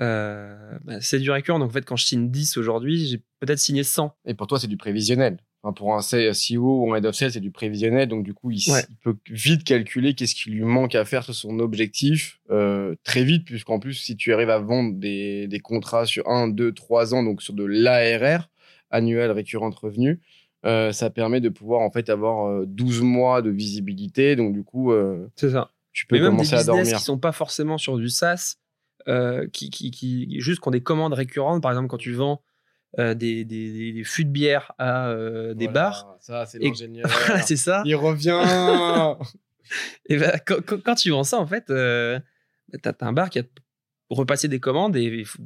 euh, 0.01 0.79
bah, 0.85 0.99
du 1.19 1.31
récurrent. 1.31 1.59
Donc 1.59 1.71
en 1.71 1.73
fait, 1.73 1.85
quand 1.85 1.97
je 1.97 2.05
signe 2.07 2.31
10 2.31 2.57
aujourd'hui, 2.57 3.07
j'ai 3.07 3.19
peut-être 3.41 3.59
signé 3.59 3.85
100. 3.85 4.17
Et 4.25 4.35
pour 4.35 4.47
toi, 4.47 4.59
c'est 4.59 4.67
du 4.67 4.77
prévisionnel. 4.77 5.39
Enfin, 5.63 5.73
pour 5.73 5.95
un 5.95 6.01
CEO 6.03 6.85
ou 6.85 6.93
un 6.93 6.97
head 6.99 7.07
of 7.07 7.15
sales, 7.15 7.33
c'est 7.33 7.41
du 7.41 7.51
prévisionnel. 7.51 8.09
Donc, 8.09 8.23
du 8.25 8.35
coup, 8.35 8.51
il, 8.51 8.57
s- 8.59 8.69
Ouais. 8.69 8.85
il 8.91 8.97
peut 8.97 9.17
vite 9.31 9.65
calculer 9.65 10.15
qu'est-ce 10.15 10.35
qui 10.35 10.51
lui 10.51 10.61
manque 10.63 10.95
à 10.95 11.05
faire 11.07 11.25
sur 11.25 11.35
son 11.35 11.59
objectif 11.59 12.39
euh, 12.51 12.95
très 13.03 13.25
vite, 13.25 13.47
puisqu'en 13.47 13.79
plus, 13.79 13.95
si 13.95 14.15
tu 14.17 14.35
arrives 14.35 14.51
à 14.51 14.59
vendre 14.59 14.95
des, 14.99 15.47
des 15.49 15.61
contrats 15.61 16.05
sur 16.05 16.29
1, 16.29 16.49
2, 16.49 16.73
3 16.73 17.15
ans, 17.15 17.23
donc 17.23 17.41
sur 17.41 17.55
de 17.55 17.65
l'ARR, 17.65 18.51
annuel 18.91 19.31
récurrent 19.31 19.71
de 19.71 19.75
revenus, 19.77 20.19
euh, 20.65 20.93
ça 20.93 21.11
permet 21.11 21.41
de 21.41 21.49
pouvoir 21.49 21.81
en 21.83 21.91
fait 21.91 22.09
avoir 22.11 22.47
euh, 22.49 22.65
12 22.67 23.03
mois 23.03 23.43
de 23.43 23.51
visibilité. 23.51 24.37
Donc, 24.37 24.53
du 24.55 24.65
coup, 24.65 24.93
euh, 24.93 25.27
C'est 25.37 25.51
ça. 25.51 25.71
tu 25.93 26.07
peux 26.07 26.17
Mais 26.17 26.23
même 26.23 26.31
des 26.33 26.37
commencer 26.37 26.55
à 26.55 26.59
business 26.59 26.67
dormir. 26.77 26.97
qui 26.99 27.03
sont 27.05 27.19
pas 27.19 27.33
forcément 27.33 27.77
sur 27.79 27.97
du 27.99 28.09
SaaS, 28.09 28.57
euh, 29.09 29.47
qui, 29.53 29.69
qui, 29.71 29.91
qui 29.91 30.41
juste 30.41 30.61
qui 30.61 30.69
ont 30.69 30.71
des 30.73 30.83
commandes 30.83 31.13
récurrentes. 31.15 31.63
Par 31.63 31.71
exemple, 31.73 31.89
quand 31.89 31.99
tu 31.99 32.13
vends 32.13 32.43
euh, 32.99 33.13
des, 33.15 33.45
des, 33.45 33.73
des- 33.73 33.93
des 33.93 34.05
fûts 34.05 34.25
de 34.25 34.31
bière 34.31 34.73
à 34.79 35.09
euh, 35.09 35.53
des 35.55 35.67
Voilà, 35.67 35.81
bars. 35.91 36.17
Ça, 36.21 36.47
c'est 36.47 36.59
Et- 36.63 36.69
l'ingénieur. 36.69 37.07
Voilà, 37.27 37.43
c'est 37.43 37.57
ça. 37.57 37.83
il 37.85 37.95
revient. 37.97 38.41
Et 40.09 40.17
ben, 40.19 40.39
quand, 40.47 40.95
tu 40.95 41.11
vends 41.11 41.25
ça, 41.25 41.39
en 41.39 41.47
fait, 41.47 41.71
euh, 41.71 42.21
t'as 42.83 42.93
t'as 42.93 43.07
un 43.07 43.13
bar 43.13 43.31
qui 43.31 43.39
a 43.39 43.43
repassé 44.11 44.49
des 44.49 44.61
commandes 44.61 44.97
et 44.97 45.25
faut- 45.25 45.43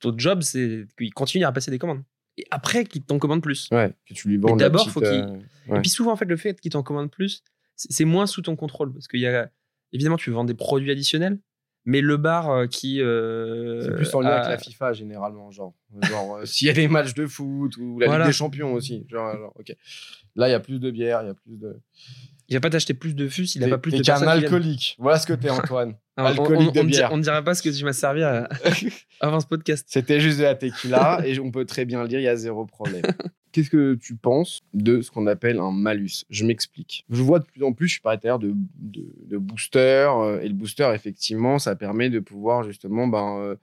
ton 0.00 0.12
job, 0.16 0.42
c'est 0.42 0.86
qu'il 0.98 1.12
continue 1.14 1.44
à 1.44 1.48
repasser 1.48 1.70
des 1.70 1.78
commandes. 1.78 2.02
Et 2.40 2.44
après, 2.50 2.84
qu'il 2.84 3.02
t'en 3.02 3.18
commande 3.18 3.42
plus. 3.42 3.68
ouais, 3.70 3.92
que 4.08 4.14
tu 4.14 4.28
lui 4.28 4.36
vends. 4.38 4.56
D'abord, 4.56 4.82
petite, 4.86 4.92
faut 4.94 5.00
qu'il- 5.00 5.08
euh, 5.10 5.36
ouais. 5.68 5.78
Et 5.78 5.80
puis 5.80 5.90
souvent, 5.90 6.12
en 6.12 6.16
fait, 6.16 6.24
le 6.24 6.36
fait 6.36 6.58
qu'il 6.60 6.70
t'en 6.72 6.82
commande 6.82 7.10
plus, 7.10 7.42
c'est 7.76 7.92
c'est 7.92 8.04
moins 8.04 8.26
sous 8.26 8.42
ton 8.42 8.56
contrôle. 8.56 8.92
Parce 8.92 9.08
qu'il 9.08 9.20
y 9.20 9.26
a, 9.26 9.50
évidemment, 9.92 10.16
tu 10.16 10.30
vends 10.30 10.44
des 10.44 10.54
produits 10.54 10.90
additionnels, 10.90 11.38
mais 11.84 12.00
le 12.00 12.16
bar 12.16 12.50
euh, 12.50 12.66
qui. 12.66 13.00
euh, 13.02 13.82
C'est 13.82 13.94
plus 13.94 14.14
en 14.14 14.20
lien 14.20 14.30
a- 14.30 14.36
avec 14.36 14.48
la 14.50 14.58
FIFA 14.58 14.92
généralement, 14.94 15.50
genre, 15.50 15.74
genre 16.02 16.36
euh, 16.36 16.44
s'il 16.46 16.66
y 16.66 16.70
a 16.70 16.74
des 16.74 16.88
matchs 16.88 17.14
de 17.14 17.26
foot 17.26 17.76
ou 17.76 17.98
la 17.98 18.06
Voilà. 18.06 18.24
Ligue 18.24 18.32
des 18.32 18.36
Champions 18.38 18.72
aussi, 18.72 19.04
genre, 19.08 19.36
genre, 19.36 19.52
ok. 19.58 19.74
Là, 20.36 20.48
il 20.48 20.52
y 20.52 20.54
a 20.54 20.60
plus 20.60 20.78
de 20.80 20.90
bière, 20.90 21.22
il 21.22 21.26
y 21.26 21.30
a 21.30 21.34
plus 21.34 21.56
de. 21.58 21.78
Il 22.50 22.54
va 22.54 22.60
pas 22.60 22.70
t'acheter 22.70 22.94
plus 22.94 23.14
de 23.14 23.28
fûts 23.28 23.46
s'il 23.46 23.62
a 23.62 23.66
T'es- 23.66 23.70
pas 23.70 23.78
plus 23.78 23.92
t'es 23.92 23.98
de 23.98 24.02
qu'un 24.02 24.12
personnes 24.14 24.28
qui 24.34 24.38
viennent. 24.40 24.44
alcoolique. 24.54 24.96
Voilà 24.98 25.18
ce 25.18 25.26
que 25.26 25.32
t'es, 25.34 25.48
Antoine. 25.50 25.94
On- 26.16 26.24
alcoolique 26.24 26.68
on, 26.70 26.72
de 26.72 26.80
on 26.80 26.84
di- 26.84 26.90
bière. 26.90 27.12
on 27.12 27.16
ne 27.16 27.22
dirait 27.22 27.44
pas 27.44 27.54
ce 27.54 27.62
que 27.62 27.68
tu 27.70 27.84
m'as 27.84 27.92
servi 27.92 28.22
à- 28.22 28.48
avant 29.20 29.40
ce 29.40 29.46
podcast. 29.46 29.86
C'était 29.88 30.20
juste 30.20 30.38
de 30.38 30.42
la 30.44 30.54
tequila 30.56 31.22
et 31.26 31.38
on 31.40 31.50
peut 31.50 31.64
très 31.64 31.84
bien 31.84 32.02
le 32.02 32.08
dire, 32.08 32.18
il 32.18 32.24
y 32.24 32.28
a 32.28 32.36
zéro 32.36 32.66
problème. 32.66 33.02
Qu'est-ce 33.52 33.70
que 33.70 33.94
tu 33.94 34.14
penses 34.16 34.60
de 34.74 35.00
ce 35.00 35.10
qu'on 35.10 35.26
appelle 35.26 35.58
un 35.58 35.72
malus? 35.72 36.24
Je 36.30 36.44
m'explique. 36.44 37.04
Je 37.10 37.22
vois 37.22 37.38
de 37.40 37.44
plus 37.44 37.64
en 37.64 37.72
plus, 37.72 37.88
je 37.88 37.92
suis 37.94 38.00
par 38.00 38.18
terre 38.20 38.38
de, 38.38 38.52
de, 38.78 39.04
de 39.26 39.38
booster 39.38 40.08
euh, 40.12 40.40
et 40.40 40.48
le 40.48 40.54
booster, 40.54 40.90
effectivement, 40.94 41.58
ça 41.58 41.74
permet 41.76 42.10
de 42.10 42.20
pouvoir 42.20 42.62
justement 42.64 43.06
ben, 43.08 43.38
euh, 43.40 43.56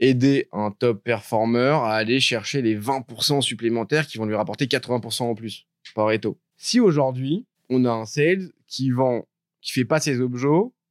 aider 0.00 0.48
un 0.52 0.70
top 0.70 1.02
performer 1.02 1.76
à 1.84 1.90
aller 1.92 2.20
chercher 2.20 2.60
les 2.62 2.78
20% 2.78 3.40
supplémentaires 3.40 4.06
qui 4.06 4.18
vont 4.18 4.26
lui 4.26 4.34
rapporter 4.34 4.66
80% 4.66 5.22
en 5.22 5.34
plus 5.34 5.66
par 5.94 6.06
Reto. 6.06 6.38
Si 6.56 6.78
aujourd'hui, 6.80 7.44
on 7.72 7.84
a 7.84 7.90
un 7.90 8.04
sales 8.04 8.52
qui 8.66 8.90
vend, 8.90 9.26
qui 9.60 9.72
fait 9.72 9.84
pas 9.84 10.00
ses 10.00 10.20
objets 10.20 10.48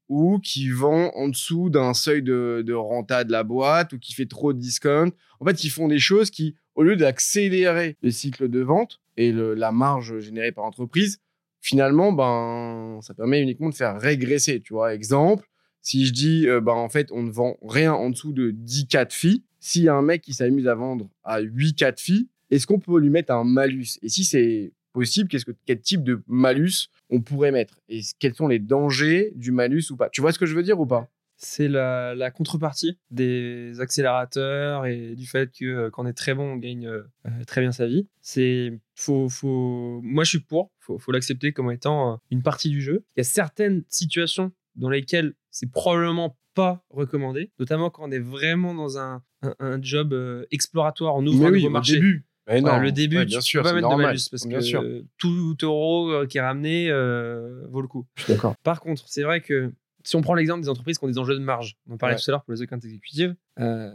ou 0.10 0.40
qui 0.40 0.70
vend 0.70 1.12
en 1.16 1.30
dessous 1.30 1.70
d'un 1.70 1.94
seuil 1.94 2.22
de, 2.22 2.74
renta 2.74 3.24
de 3.24 3.32
la 3.32 3.44
boîte 3.44 3.94
ou 3.94 4.00
qui 4.00 4.14
fait 4.14 4.26
trop 4.26 4.52
de 4.52 4.60
discount, 4.60 5.12
en 5.40 5.46
fait, 5.46 5.64
ils 5.64 5.70
font 5.70 5.88
des 5.88 6.00
choses 6.00 6.32
qui, 6.32 6.56
au 6.76 6.84
lieu 6.84 6.98
d'accélérer 6.98 7.98
le 8.02 8.12
cycle 8.12 8.50
de 8.50 8.60
vente 8.60 9.00
et 9.16 9.32
la 9.32 9.72
marge 9.72 10.20
générée 10.20 10.52
par 10.52 10.66
entreprise, 10.66 11.20
finalement, 11.62 12.12
ben, 12.12 13.00
ça 13.02 13.14
permet 13.14 13.42
uniquement 13.42 13.70
de 13.70 13.76
faire 13.76 14.00
régresser. 14.00 14.60
Tu 14.60 14.74
vois, 14.74 14.94
exemple, 14.94 15.48
si 15.82 16.06
je 16.06 16.12
dis, 16.12 16.48
euh, 16.48 16.60
ben, 16.60 16.74
en 16.74 16.90
fait, 16.90 17.12
on 17.12 17.24
ne 17.24 17.32
vend 17.32 17.58
rien 17.62 17.94
en 17.94 18.10
dessous 18.10 18.34
de 18.34 18.52
10 18.52 18.88
cas 18.88 19.06
filles, 19.10 19.44
s'il 19.60 19.84
y 19.84 19.90
a 19.90 19.96
un 19.96 20.02
mec 20.02 20.22
qui 20.22 20.34
s'amuse 20.34 20.68
à 20.68 20.76
vendre 20.76 21.10
à 21.24 21.40
8 21.40 21.76
cas 21.76 21.94
filles, 21.96 22.28
est-ce 22.50 22.68
qu'on 22.68 22.80
peut 22.80 23.00
lui 23.00 23.10
mettre 23.10 23.32
un 23.32 23.46
malus? 23.46 23.98
Et 24.02 24.10
si 24.10 24.26
c'est 24.26 24.74
possible, 24.92 25.30
qu'est-ce 25.30 25.46
que, 25.46 25.52
quel 25.66 25.80
type 25.82 26.04
de 26.04 26.22
malus 26.28 26.90
on 27.10 27.22
pourrait 27.22 27.52
mettre 27.52 27.80
Et 27.90 28.02
quels 28.20 28.36
sont 28.36 28.48
les 28.48 28.60
dangers 28.60 29.32
du 29.36 29.52
malus 29.52 29.86
ou 29.92 29.96
pas 29.98 30.10
Tu 30.10 30.22
vois 30.22 30.32
ce 30.32 30.40
que 30.40 30.46
je 30.46 30.56
veux 30.56 30.64
dire 30.64 30.80
ou 30.80 30.86
pas? 30.86 31.10
C'est 31.44 31.68
la, 31.68 32.14
la 32.14 32.30
contrepartie 32.30 33.00
des 33.10 33.80
accélérateurs 33.80 34.86
et 34.86 35.16
du 35.16 35.26
fait 35.26 35.52
que 35.52 35.66
euh, 35.66 35.90
quand 35.90 36.04
on 36.04 36.08
est 36.08 36.14
très 36.14 36.36
bon, 36.36 36.54
on 36.54 36.58
gagne 36.58 36.86
euh, 36.86 37.02
euh, 37.26 37.44
très 37.48 37.62
bien 37.62 37.72
sa 37.72 37.88
vie. 37.88 38.08
C'est 38.22 38.80
faut, 38.94 39.28
faut, 39.28 40.02
moi 40.04 40.24
je 40.24 40.30
suis 40.30 40.40
pour, 40.40 40.72
faut, 40.80 41.00
faut 41.00 41.12
l'accepter 41.12 41.52
comme 41.52 41.72
étant 41.72 42.14
euh, 42.14 42.18
une 42.30 42.44
partie 42.44 42.70
du 42.70 42.80
jeu. 42.82 43.04
Il 43.16 43.20
y 43.20 43.22
a 43.22 43.24
certaines 43.24 43.84
situations 43.88 44.52
dans 44.76 44.90
lesquelles 44.90 45.34
c'est 45.50 45.72
probablement 45.72 46.38
pas 46.54 46.84
recommandé, 46.92 47.50
notamment 47.60 47.90
quand 47.90 48.04
on 48.08 48.12
est 48.12 48.20
vraiment 48.20 48.76
dans 48.76 49.00
un, 49.00 49.24
un, 49.42 49.56
un 49.60 49.82
job 49.82 50.14
exploratoire, 50.52 51.16
on 51.16 51.26
ouvre 51.26 51.48
un 51.48 51.52
nouveau 51.52 51.70
marché. 51.70 51.94
début. 51.94 52.26
Non, 52.60 52.80
le 52.80 52.92
début, 52.92 53.18
ouais, 53.18 53.24
tu 53.26 53.30
bien 53.30 53.38
peux 53.38 53.42
sûr, 53.44 53.64
pas 53.64 53.74
mettre 53.74 53.88
normal. 53.88 54.00
de 54.00 54.08
malus 54.10 54.28
parce 54.30 54.46
bien 54.48 54.58
que 54.60 54.64
sûr. 54.64 54.84
tout 55.18 55.56
euro 55.64 56.10
euh, 56.12 56.26
qui 56.28 56.38
est 56.38 56.42
ramené 56.42 56.90
euh, 56.90 57.66
vaut 57.70 57.82
le 57.82 57.88
coup. 57.88 58.06
Je 58.16 58.24
suis 58.24 58.34
d'accord. 58.34 58.56
Par 58.64 58.82
contre, 58.82 59.04
c'est 59.08 59.24
vrai 59.24 59.42
que 59.42 59.72
si 60.04 60.16
on 60.16 60.22
prend 60.22 60.34
l'exemple 60.34 60.62
des 60.62 60.70
entreprises 60.70 60.98
qui 60.98 61.06
ont 61.06 61.08
des 61.08 61.20
enjeux 61.20 61.36
de 61.36 61.40
marge, 61.44 61.78
on 61.88 61.94
en 61.94 61.98
parlait 61.98 62.16
Ouais. 62.16 62.22
tout 62.22 62.30
à 62.30 62.34
l'heure 62.34 62.44
pour 62.44 62.54
les 62.54 62.62
account 62.62 62.80
exécutives, 62.80 63.36
euh, 63.60 63.92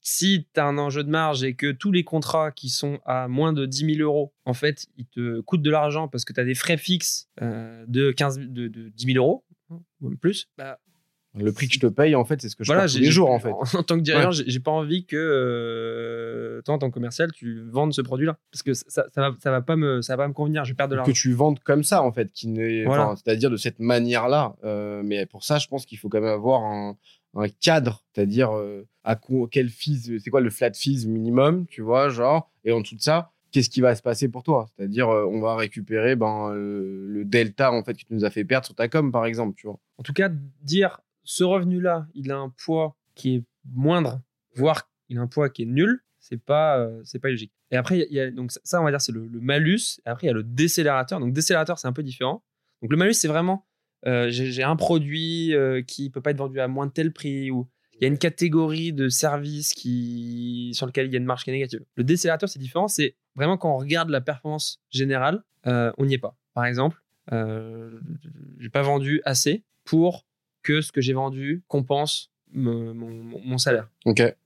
si 0.00 0.46
tu 0.52 0.60
as 0.60 0.66
un 0.66 0.76
enjeu 0.78 1.04
de 1.04 1.08
marge 1.10 1.44
et 1.44 1.54
que 1.54 1.70
tous 1.70 1.92
les 1.92 2.02
contrats 2.02 2.50
qui 2.50 2.68
sont 2.68 2.98
à 3.06 3.28
moins 3.28 3.52
de 3.52 3.64
10 3.66 3.94
000 3.94 3.98
euros, 4.00 4.34
en 4.44 4.52
fait, 4.54 4.86
ils 4.96 5.06
te 5.06 5.40
coûtent 5.42 5.62
de 5.62 5.70
l'argent 5.70 6.08
parce 6.08 6.24
que 6.24 6.32
tu 6.32 6.40
as 6.40 6.44
des 6.44 6.56
frais 6.56 6.76
fixes 6.76 7.28
euh, 7.40 7.84
de, 7.86 8.10
15, 8.10 8.38
de, 8.40 8.66
de 8.66 8.88
10 8.88 9.06
000 9.14 9.18
euros, 9.24 9.44
hein, 9.70 9.78
ou 10.00 10.08
même 10.08 10.18
plus, 10.18 10.48
bah, 10.58 10.80
Le 11.36 11.52
prix 11.52 11.68
que 11.68 11.74
je 11.74 11.80
te 11.80 11.86
paye, 11.86 12.14
en 12.14 12.24
fait, 12.24 12.40
c'est 12.40 12.48
ce 12.48 12.56
que 12.56 12.64
je 12.64 12.72
voilà, 12.72 12.88
fais 12.88 12.94
tous 12.94 13.00
les 13.00 13.10
jours, 13.10 13.30
en 13.30 13.38
fait. 13.38 13.50
En, 13.50 13.82
tant 13.82 13.96
que 13.96 14.02
dirigeant, 14.02 14.30
j'ai 14.30 14.44
j'ai 14.46 14.60
pas 14.60 14.70
envie 14.70 15.04
que 15.04 15.16
euh, 15.16 16.62
toi, 16.62 16.74
en 16.74 16.78
tant 16.78 16.88
que 16.88 16.94
commercial, 16.94 17.30
tu 17.32 17.62
vendes 17.70 17.92
ce 17.92 18.00
produit-là. 18.00 18.38
Parce 18.50 18.62
que 18.62 18.74
ça, 18.74 19.06
ça, 19.14 19.20
va, 19.20 19.30
ça 19.42 19.50
va 19.50 19.60
pas 19.60 19.76
me, 19.76 20.02
ça 20.02 20.16
va 20.16 20.24
pas 20.24 20.28
me 20.28 20.32
convenir. 20.32 20.64
Je 20.64 20.72
vais 20.72 20.76
perdre 20.76 20.92
de 20.92 20.96
que 20.96 20.98
l'argent. 20.98 21.12
tu 21.12 21.32
vendes 21.32 21.58
comme 21.60 21.84
ça 21.84 22.02
en 22.02 22.12
fait 22.12 22.30
qui 22.32 22.52
Voilà. 22.84 23.14
c'est-à-dire 23.16 23.50
de 23.50 23.56
cette 23.56 23.78
manière-là 23.80 24.56
Euh, 24.64 25.02
mais 25.04 25.26
pour 25.26 25.44
ça 25.44 25.58
je 25.58 25.68
pense 25.68 25.86
qu'il 25.86 25.98
faut 25.98 26.08
quand 26.08 26.20
même 26.20 26.30
avoir 26.30 26.62
un, 26.62 26.96
un 27.34 27.48
cadre 27.48 28.04
c'est-à-dire 28.12 28.56
euh, 28.56 28.86
à 29.04 29.18
quel 29.50 29.68
fees 29.68 30.18
c'est 30.22 30.30
quoi 30.30 30.40
le 30.40 30.50
flat 30.50 30.72
fees 30.72 31.06
minimum 31.06 31.66
tu 31.66 31.82
vois 31.82 32.08
genre 32.08 32.50
et 32.64 32.72
en 32.72 32.80
dessous 32.80 32.96
de 32.96 33.02
ça 33.02 33.32
qu'est-ce 33.56 33.70
qui 33.70 33.80
va 33.80 33.94
se 33.94 34.02
passer 34.02 34.28
pour 34.28 34.42
toi? 34.42 34.66
C'est-à-dire 34.76 35.08
euh, 35.08 35.24
on 35.24 35.40
va 35.40 35.56
récupérer 35.56 36.14
ben 36.14 36.50
euh, 36.52 37.06
le 37.08 37.24
delta 37.24 37.72
en 37.72 37.82
fait 37.82 37.94
que 37.94 38.00
tu 38.00 38.06
nous 38.10 38.24
as 38.24 38.30
fait 38.30 38.44
perdre 38.44 38.66
sur 38.66 38.74
ta 38.74 38.86
com 38.88 39.10
par 39.10 39.24
exemple 39.24 39.54
tu 39.56 39.66
vois 39.66 39.78
En 39.98 40.02
tout 40.02 40.12
cas, 40.12 40.28
dire 40.62 41.00
ce 41.26 41.44
revenu-là, 41.44 42.06
il 42.14 42.30
a 42.32 42.36
un 42.38 42.48
poids 42.64 42.96
qui 43.14 43.34
est 43.36 43.44
moindre, 43.64 44.22
voire 44.54 44.88
il 45.08 45.18
a 45.18 45.20
un 45.20 45.26
poids 45.26 45.50
qui 45.50 45.62
est 45.62 45.66
nul, 45.66 46.00
c'est 46.18 46.42
pas, 46.42 46.78
euh, 46.78 47.00
c'est 47.04 47.18
pas 47.18 47.28
logique. 47.28 47.52
Et 47.70 47.76
après, 47.76 48.06
y 48.10 48.18
a- 48.20 48.30
donc 48.30 48.52
ça- 48.64 48.80
on 48.80 48.84
va 48.84 48.90
dire, 48.90 49.00
c'est 49.00 49.12
le, 49.12 49.28
malus. 49.40 50.00
Et 50.04 50.08
après, 50.08 50.26
il 50.26 50.28
y 50.28 50.30
a 50.30 50.34
le 50.34 50.42
décélérateur. 50.42 51.20
Donc, 51.20 51.32
décélérateur, 51.32 51.78
c'est 51.78 51.86
un 51.88 51.92
peu 51.92 52.02
différent. 52.02 52.42
Donc, 52.82 52.90
le 52.90 52.96
malus, 52.96 53.14
c'est 53.14 53.28
vraiment, 53.28 53.66
euh, 54.06 54.26
j'ai 54.30 54.62
un 54.62 54.76
produit 54.76 55.54
euh, 55.54 55.82
qui 55.82 56.10
peut 56.10 56.20
pas 56.20 56.30
être 56.30 56.38
vendu 56.38 56.60
à 56.60 56.68
moins 56.68 56.86
de 56.86 56.92
tel 56.92 57.12
prix 57.12 57.50
ou 57.50 57.68
il 57.94 58.02
y 58.02 58.04
a 58.04 58.08
une 58.08 58.18
catégorie 58.18 58.92
de 58.92 59.08
services 59.08 59.72
qui, 59.74 60.70
sur 60.74 60.86
lequel 60.86 61.06
il 61.06 61.12
y 61.12 61.16
a 61.16 61.18
une 61.18 61.24
marge 61.24 61.44
qui 61.44 61.50
est 61.50 61.54
négative. 61.54 61.84
Le 61.94 62.04
décélérateur, 62.04 62.48
c'est 62.48 62.58
différent. 62.58 62.88
C'est 62.88 63.16
vraiment 63.36 63.56
quand 63.56 63.72
on 63.72 63.78
regarde 63.78 64.10
la 64.10 64.20
performance 64.20 64.80
générale, 64.90 65.42
euh, 65.66 65.92
on 65.98 66.04
n'y 66.06 66.14
est 66.14 66.18
pas. 66.18 66.36
Par 66.54 66.66
exemple, 66.66 67.02
j'ai 67.30 68.68
pas 68.70 68.82
vendu 68.82 69.20
assez 69.24 69.64
pour 69.84 70.25
que 70.66 70.80
ce 70.80 70.90
que 70.92 71.00
j'ai 71.00 71.12
vendu 71.14 71.62
compense 71.68 72.30
mon, 72.52 72.94
mon- 72.94 73.40
mon 73.50 73.58
salaire 73.58 73.88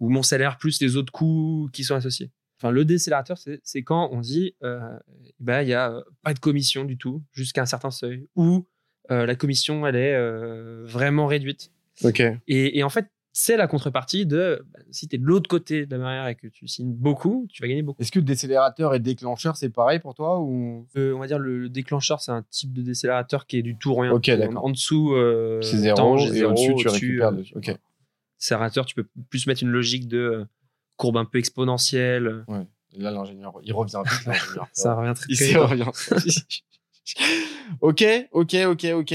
ou 0.01 0.09
mon 0.17 0.23
salaire 0.23 0.57
plus 0.59 0.81
les 0.81 0.97
autres 0.97 1.13
coûts 1.13 1.69
qui 1.73 1.83
sont 1.85 1.95
associés. 1.95 2.31
Enfin, 2.59 2.71
le 2.71 2.85
décélérateur, 2.85 3.39
c'est 3.63 3.83
quand 3.83 4.11
on 4.13 4.21
dit 4.21 4.55
euh, 4.63 4.81
bah, 5.39 5.63
il 5.63 5.69
y 5.71 5.75
a 5.75 5.91
euh, 5.93 6.03
pas 6.23 6.35
de 6.35 6.39
commission 6.41 6.85
du 6.85 6.97
tout 6.99 7.23
jusqu'à 7.33 7.63
un 7.63 7.67
certain 7.67 7.91
seuil 7.91 8.27
ou 8.37 8.67
euh, 9.11 9.25
la 9.27 9.35
commission 9.35 9.87
elle 9.87 9.97
est 9.97 10.15
euh, 10.15 10.85
vraiment 10.87 11.27
réduite. 11.27 11.71
ok 12.05 12.21
Et, 12.49 12.79
et 12.79 12.83
en 12.83 12.91
fait, 12.91 13.07
c'est 13.33 13.57
la 13.57 13.67
contrepartie 13.69 14.27
de 14.27 14.65
bah, 14.73 14.81
si 14.91 15.07
tu 15.09 15.17
es 15.17 15.19
de 15.19 15.25
l'autre 15.25 15.49
côté 15.49 15.87
de 15.87 15.91
la 15.97 15.99
barrière 16.03 16.27
et 16.27 16.35
que 16.35 16.49
tu 16.49 16.67
signes 16.67 16.93
beaucoup, 16.93 17.47
tu 17.49 17.63
vas 17.63 17.69
gagner 17.69 17.83
beaucoup. 17.83 18.03
est-ce 18.03 18.11
que 18.11 18.19
décélérateur 18.21 18.95
et 18.95 18.99
déclencheur 18.99 19.57
c'est 19.57 19.71
pareil 19.71 19.99
pour 20.01 20.15
toi 20.15 20.41
ou? 20.41 20.87
Euh, 20.97 21.13
on 21.15 21.19
va 21.21 21.27
dire 21.29 21.39
le, 21.39 21.59
le 21.59 21.69
déclencheur, 21.69 22.21
c'est 22.21 22.33
un 22.33 22.43
type 22.51 22.73
de 22.73 22.83
décélérateur 22.83 23.47
qui 23.47 23.59
est 23.59 23.63
du 23.63 23.77
tout 23.79 23.95
rien. 23.95 24.11
En- 24.13 24.71
dessous, 24.71 25.15
euh, 25.15 25.61
c'est 25.63 25.77
zéro 25.79 26.19
et 26.19 26.29
zéro, 26.29 26.51
au-dessus 26.53 26.75
tu 26.77 26.89
récupères 26.89 27.29
euh, 27.29 27.33
dessus. 27.37 27.55
ok 27.57 27.77
Décélérateur, 28.39 28.87
tu 28.87 28.95
peux 28.95 29.07
plus 29.29 29.47
mettre 29.47 29.63
une 29.63 29.69
logique 29.71 30.09
de 30.09 30.19
euh, 30.19 30.45
courbe 30.97 31.17
un 31.19 31.25
peu 31.25 31.39
exponentielle. 31.39 32.45
là 32.97 33.11
l'ingénieur 33.13 33.53
il 33.63 33.73
revient 33.73 34.03
vite 34.05 34.25
l'ingénieur 34.27 34.67
Ça 34.73 34.95
revient 34.95 35.15
très 35.15 35.27
Il 35.29 35.37
vite. 35.37 35.57
revient. 35.57 36.51
ok, 37.81 38.05
ok, 38.33 38.57
ok, 38.67 38.87
ok. 38.95 39.15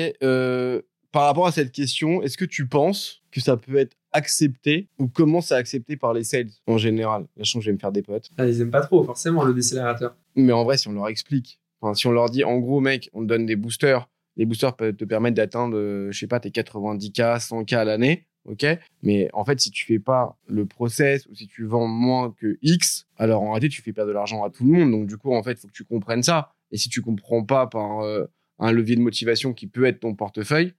Par 1.12 1.24
rapport 1.24 1.48
à 1.48 1.52
cette 1.52 1.72
question, 1.72 2.22
est-ce 2.24 2.38
que 2.38 2.44
tu 2.46 2.68
penses 2.68 3.22
que 3.32 3.40
ça 3.40 3.56
peut 3.58 3.78
être 3.78 3.96
accepté 4.16 4.88
ou 5.00 5.08
comment 5.08 5.42
c'est 5.42 5.56
accepté 5.56 5.98
par 5.98 6.14
les 6.14 6.24
sales 6.24 6.50
en 6.68 6.78
général 6.78 7.26
sens 7.44 7.54
que 7.56 7.62
je 7.62 7.70
vais 7.70 7.74
me 7.74 7.80
faire 7.80 7.92
des 7.92 8.02
potes. 8.02 8.30
Ah, 8.38 8.46
ils 8.48 8.62
aiment 8.62 8.72
pas 8.72 8.82
trop, 8.82 9.04
forcément, 9.04 9.44
le 9.44 9.54
décélérateur. 9.54 10.16
Mais 10.36 10.52
en 10.54 10.64
vrai, 10.64 10.78
si 10.78 10.88
on 10.88 10.94
leur 10.94 11.08
explique, 11.08 11.60
enfin, 11.82 11.94
si 11.94 12.08
on 12.08 12.12
leur 12.12 12.30
dit, 12.30 12.44
en 12.44 12.58
gros, 12.58 12.80
mec, 12.80 13.10
on 13.14 13.22
te 13.22 13.26
donne 13.28 13.46
des 13.46 13.56
boosters, 13.56 14.10
les 14.38 14.46
boosters 14.46 14.76
peuvent 14.76 14.96
te 14.96 15.06
permettre 15.06 15.36
d'atteindre, 15.36 15.78
euh, 15.78 16.12
je 16.12 16.20
sais 16.20 16.28
pas, 16.28 16.40
tes 16.40 16.50
90K, 16.50 17.40
100K 17.40 17.74
à 17.76 17.86
l'année, 17.86 18.26
ok? 18.46 18.66
Mais 19.04 19.30
en 19.34 19.46
fait, 19.46 19.60
si 19.60 19.72
tu 19.72 19.86
fais 19.86 20.00
pas 20.00 20.38
le 20.48 20.66
process 20.66 21.26
ou 21.28 21.36
si 21.36 21.48
tu 21.48 21.66
vends 21.66 21.88
moins 21.88 22.32
que 22.38 22.58
X, 22.62 23.08
alors 23.18 23.44
en 23.44 23.52
réalité, 23.52 23.70
tu 23.70 23.82
fais 23.82 23.94
perdre 23.94 24.10
de 24.10 24.14
l'argent 24.14 24.44
à 24.44 24.50
tout 24.50 24.66
le 24.66 24.72
monde. 24.72 24.92
Donc, 24.92 25.08
du 25.08 25.18
coup, 25.18 25.34
en 25.34 25.42
fait, 25.44 25.52
il 25.54 25.58
faut 25.58 25.68
que 25.68 25.74
tu 25.74 25.86
comprennes 25.86 26.24
ça. 26.24 26.52
Et 26.72 26.78
si 26.78 26.90
tu 26.90 27.02
comprends 27.02 27.44
pas 27.44 27.68
par 27.68 28.02
euh, 28.02 28.26
un 28.60 28.72
levier 28.72 28.96
de 28.96 29.02
motivation 29.02 29.54
qui 29.54 29.68
peut 29.68 29.86
être 29.86 30.00
ton 30.00 30.16
portefeuille, 30.16 30.74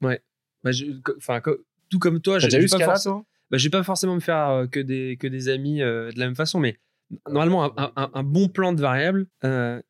Bah, 0.00 0.72
je- 0.72 0.86
enfin, 1.16 1.40
tout 1.90 1.98
comme 1.98 2.20
toi, 2.20 2.38
j'ai 2.38 2.48
eu 2.58 2.68
ce 2.68 2.76
cas-là, 2.76 2.86
forcément- 2.92 3.26
bah, 3.50 3.58
je 3.58 3.64
vais 3.64 3.70
pas 3.70 3.82
forcément 3.82 4.14
me 4.14 4.20
faire 4.20 4.48
euh, 4.48 4.66
que 4.66 4.80
des, 4.80 5.16
que 5.18 5.26
des 5.26 5.48
amis 5.48 5.82
euh, 5.82 6.10
de 6.12 6.18
la 6.18 6.26
même 6.26 6.34
façon, 6.34 6.58
mais 6.60 6.76
normalement, 7.28 7.64
un, 7.78 7.92
un- 7.96 8.10
un 8.12 8.22
bon 8.22 8.48
plan 8.48 8.72
de 8.72 8.80
variable, 8.80 9.26
euh, 9.44 9.80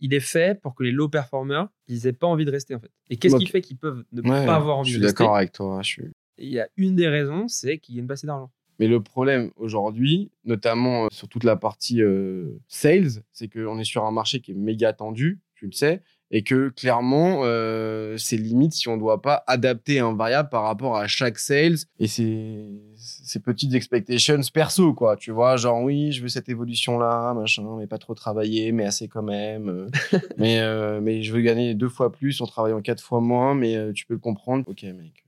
il- 0.00 0.12
est 0.14 0.20
fait 0.20 0.60
pour 0.60 0.74
que 0.74 0.82
les 0.82 0.90
low 0.92 1.08
performers, 1.08 1.68
ils 1.86 2.06
aient 2.06 2.12
pas 2.12 2.26
envie 2.26 2.44
de 2.44 2.50
rester, 2.50 2.74
en 2.74 2.80
fait. 2.80 2.90
Et 3.10 3.16
qu'est-ce 3.16 3.36
qui 3.36 3.44
Ok. 3.44 3.50
fait 3.50 3.60
qu'ils 3.62 3.78
peuvent 3.78 4.04
ne 4.12 4.20
Ouais, 4.22 4.44
pas 4.46 4.56
avoir 4.56 4.76
envie 4.78 4.90
je 4.90 4.94
suis 4.96 5.00
de 5.00 5.06
rester 5.06 5.22
d'accord 5.24 5.36
avec 5.36 5.52
toi. 5.52 5.80
Je 5.82 5.86
suis... 5.88 6.02
Il 6.36 6.48
y 6.50 6.60
a 6.60 6.68
une 6.76 6.94
des 6.94 7.08
raisons, 7.08 7.48
c'est 7.48 7.78
qu'ils 7.78 7.96
gagnent 7.96 8.06
pas 8.06 8.14
assez 8.14 8.26
d'argent. 8.26 8.50
Mais 8.78 8.86
le 8.86 9.02
problème 9.02 9.50
aujourd'hui, 9.56 10.30
notamment 10.44 11.06
euh, 11.06 11.08
sur 11.10 11.26
toute 11.28 11.42
la 11.44 11.56
partie 11.56 12.00
euh, 12.02 12.60
sales, 12.68 13.22
c'est 13.32 13.48
qu'on 13.48 13.78
est 13.78 13.84
sur 13.84 14.04
un 14.04 14.12
marché 14.12 14.40
qui 14.40 14.52
est 14.52 14.54
méga 14.54 14.92
tendu, 14.92 15.40
tu 15.56 15.66
le 15.66 15.72
sais, 15.72 16.02
et 16.30 16.42
que 16.42 16.68
clairement, 16.68 17.40
euh, 17.44 18.16
c'est 18.18 18.36
limite 18.36 18.74
si 18.74 18.88
on 18.88 18.96
ne 18.96 19.00
doit 19.00 19.22
pas 19.22 19.44
adapter 19.46 19.98
un 20.00 20.14
variable 20.14 20.50
par 20.50 20.64
rapport 20.64 20.96
à 20.96 21.06
chaque 21.06 21.38
sales 21.38 21.78
et 21.98 22.06
ces, 22.06 22.66
ces 22.96 23.40
petites 23.40 23.74
expectations 23.74 24.40
perso, 24.52 24.92
quoi. 24.92 25.16
Tu 25.16 25.30
vois, 25.30 25.56
genre 25.56 25.82
oui, 25.82 26.12
je 26.12 26.22
veux 26.22 26.28
cette 26.28 26.48
évolution-là, 26.48 27.32
machin, 27.34 27.76
mais 27.78 27.86
pas 27.86 27.98
trop 27.98 28.14
travailler, 28.14 28.72
mais 28.72 28.84
assez 28.84 29.08
quand 29.08 29.22
même. 29.22 29.68
euh, 29.68 29.88
mais, 30.36 30.60
euh, 30.60 31.00
mais 31.00 31.22
je 31.22 31.32
veux 31.32 31.40
gagner 31.40 31.74
deux 31.74 31.88
fois 31.88 32.12
plus 32.12 32.40
en 32.42 32.46
travaillant 32.46 32.82
quatre 32.82 33.02
fois 33.02 33.20
moins, 33.20 33.54
mais 33.54 33.76
euh, 33.76 33.92
tu 33.92 34.04
peux 34.04 34.14
le 34.14 34.20
comprendre. 34.20 34.64
Ok, 34.68 34.82
mec. 34.82 35.24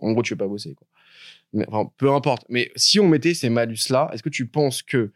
En 0.00 0.12
gros, 0.12 0.22
tu 0.22 0.34
veux 0.34 0.38
pas 0.38 0.48
bosser, 0.48 0.74
quoi. 0.74 0.86
Mais, 1.52 1.64
enfin, 1.68 1.90
peu 1.96 2.12
importe. 2.12 2.44
Mais 2.48 2.70
si 2.76 2.98
on 2.98 3.08
mettait 3.08 3.34
ces 3.34 3.50
malus-là, 3.50 4.10
est-ce 4.12 4.22
que 4.22 4.30
tu 4.30 4.46
penses 4.46 4.82
que 4.82 5.12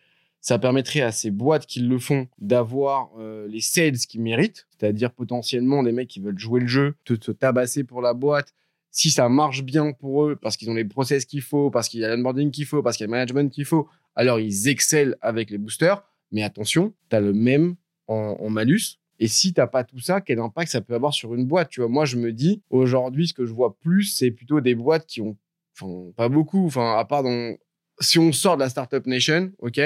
ça 0.47 0.61
permettrait 0.61 1.01
à 1.01 1.11
ces 1.11 1.33
boîtes 1.33 1.67
qui 1.67 1.81
le 1.81 1.99
font 1.99 2.29
d'avoir 2.39 3.11
euh, 3.19 3.49
les 3.49 3.61
sales 3.61 3.97
qu'ils 3.97 4.23
méritent, 4.23 4.69
c'est-à-dire 4.71 5.11
potentiellement 5.11 5.83
des 5.83 5.91
mecs 5.91 6.07
qui 6.07 6.21
veulent 6.21 6.39
jouer 6.39 6.61
le 6.61 6.69
jeu, 6.69 6.95
te, 7.03 7.33
tabasser 7.33 7.83
pour 7.83 8.01
la 8.01 8.15
boîte, 8.15 8.55
si 8.93 9.11
ça 9.11 9.29
marche 9.29 9.65
bien 9.65 9.91
pour 9.91 10.25
eux, 10.25 10.37
parce 10.37 10.57
qu'ils 10.57 10.71
ont 10.71 10.75
les 10.75 10.85
process 10.85 11.25
qu'il 11.25 11.43
faut, 11.43 11.69
parce 11.73 11.89
qu'il 11.89 11.99
y 11.99 12.05
a 12.05 12.15
l'onboarding 12.15 12.53
qu'il 12.53 12.65
faut, 12.65 12.81
parce 12.81 12.97
qu'il 12.97 13.03
y 13.03 13.07
a 13.07 13.09
le 13.09 13.11
management 13.11 13.53
qu'il 13.53 13.65
faut, 13.65 13.89
alors 14.15 14.39
ils 14.39 14.69
excellent 14.69 15.17
avec 15.21 15.51
les 15.51 15.59
boosters. 15.59 16.05
Mais 16.31 16.45
attention, 16.45 16.95
tu 17.11 17.17
as 17.17 17.21
le 17.21 17.33
même 17.33 17.75
en, 18.07 18.49
malus. 18.49 19.01
Et 19.19 19.27
si 19.27 19.53
t'as 19.53 19.67
pas 19.67 19.83
tout 19.83 19.99
ça, 19.99 20.21
quel 20.21 20.39
impact 20.39 20.71
ça 20.71 20.81
peut 20.81 20.95
avoir 20.95 21.13
sur 21.13 21.35
une 21.35 21.45
boîte? 21.45 21.71
Tu 21.71 21.81
vois, 21.81 21.89
moi 21.89 22.05
je 22.05 22.19
me 22.19 22.33
dis 22.33 22.63
aujourd'hui, 22.71 23.27
ce 23.27 23.35
que 23.35 23.47
je 23.47 23.53
vois 23.53 23.77
plus, 23.81 24.05
c'est 24.05 24.31
plutôt 24.31 24.61
des 24.61 24.77
boîtes 24.77 25.07
qui 25.07 25.23
ont, 25.23 25.37
pas 26.17 26.29
beaucoup, 26.29 26.67
enfin 26.67 26.97
à 26.97 27.05
part 27.05 27.25
si 28.01 28.19
on 28.19 28.31
sort 28.33 28.57
de 28.57 28.63
la 28.63 28.69
startup 28.69 29.07
nation, 29.07 29.53
ok, 29.59 29.81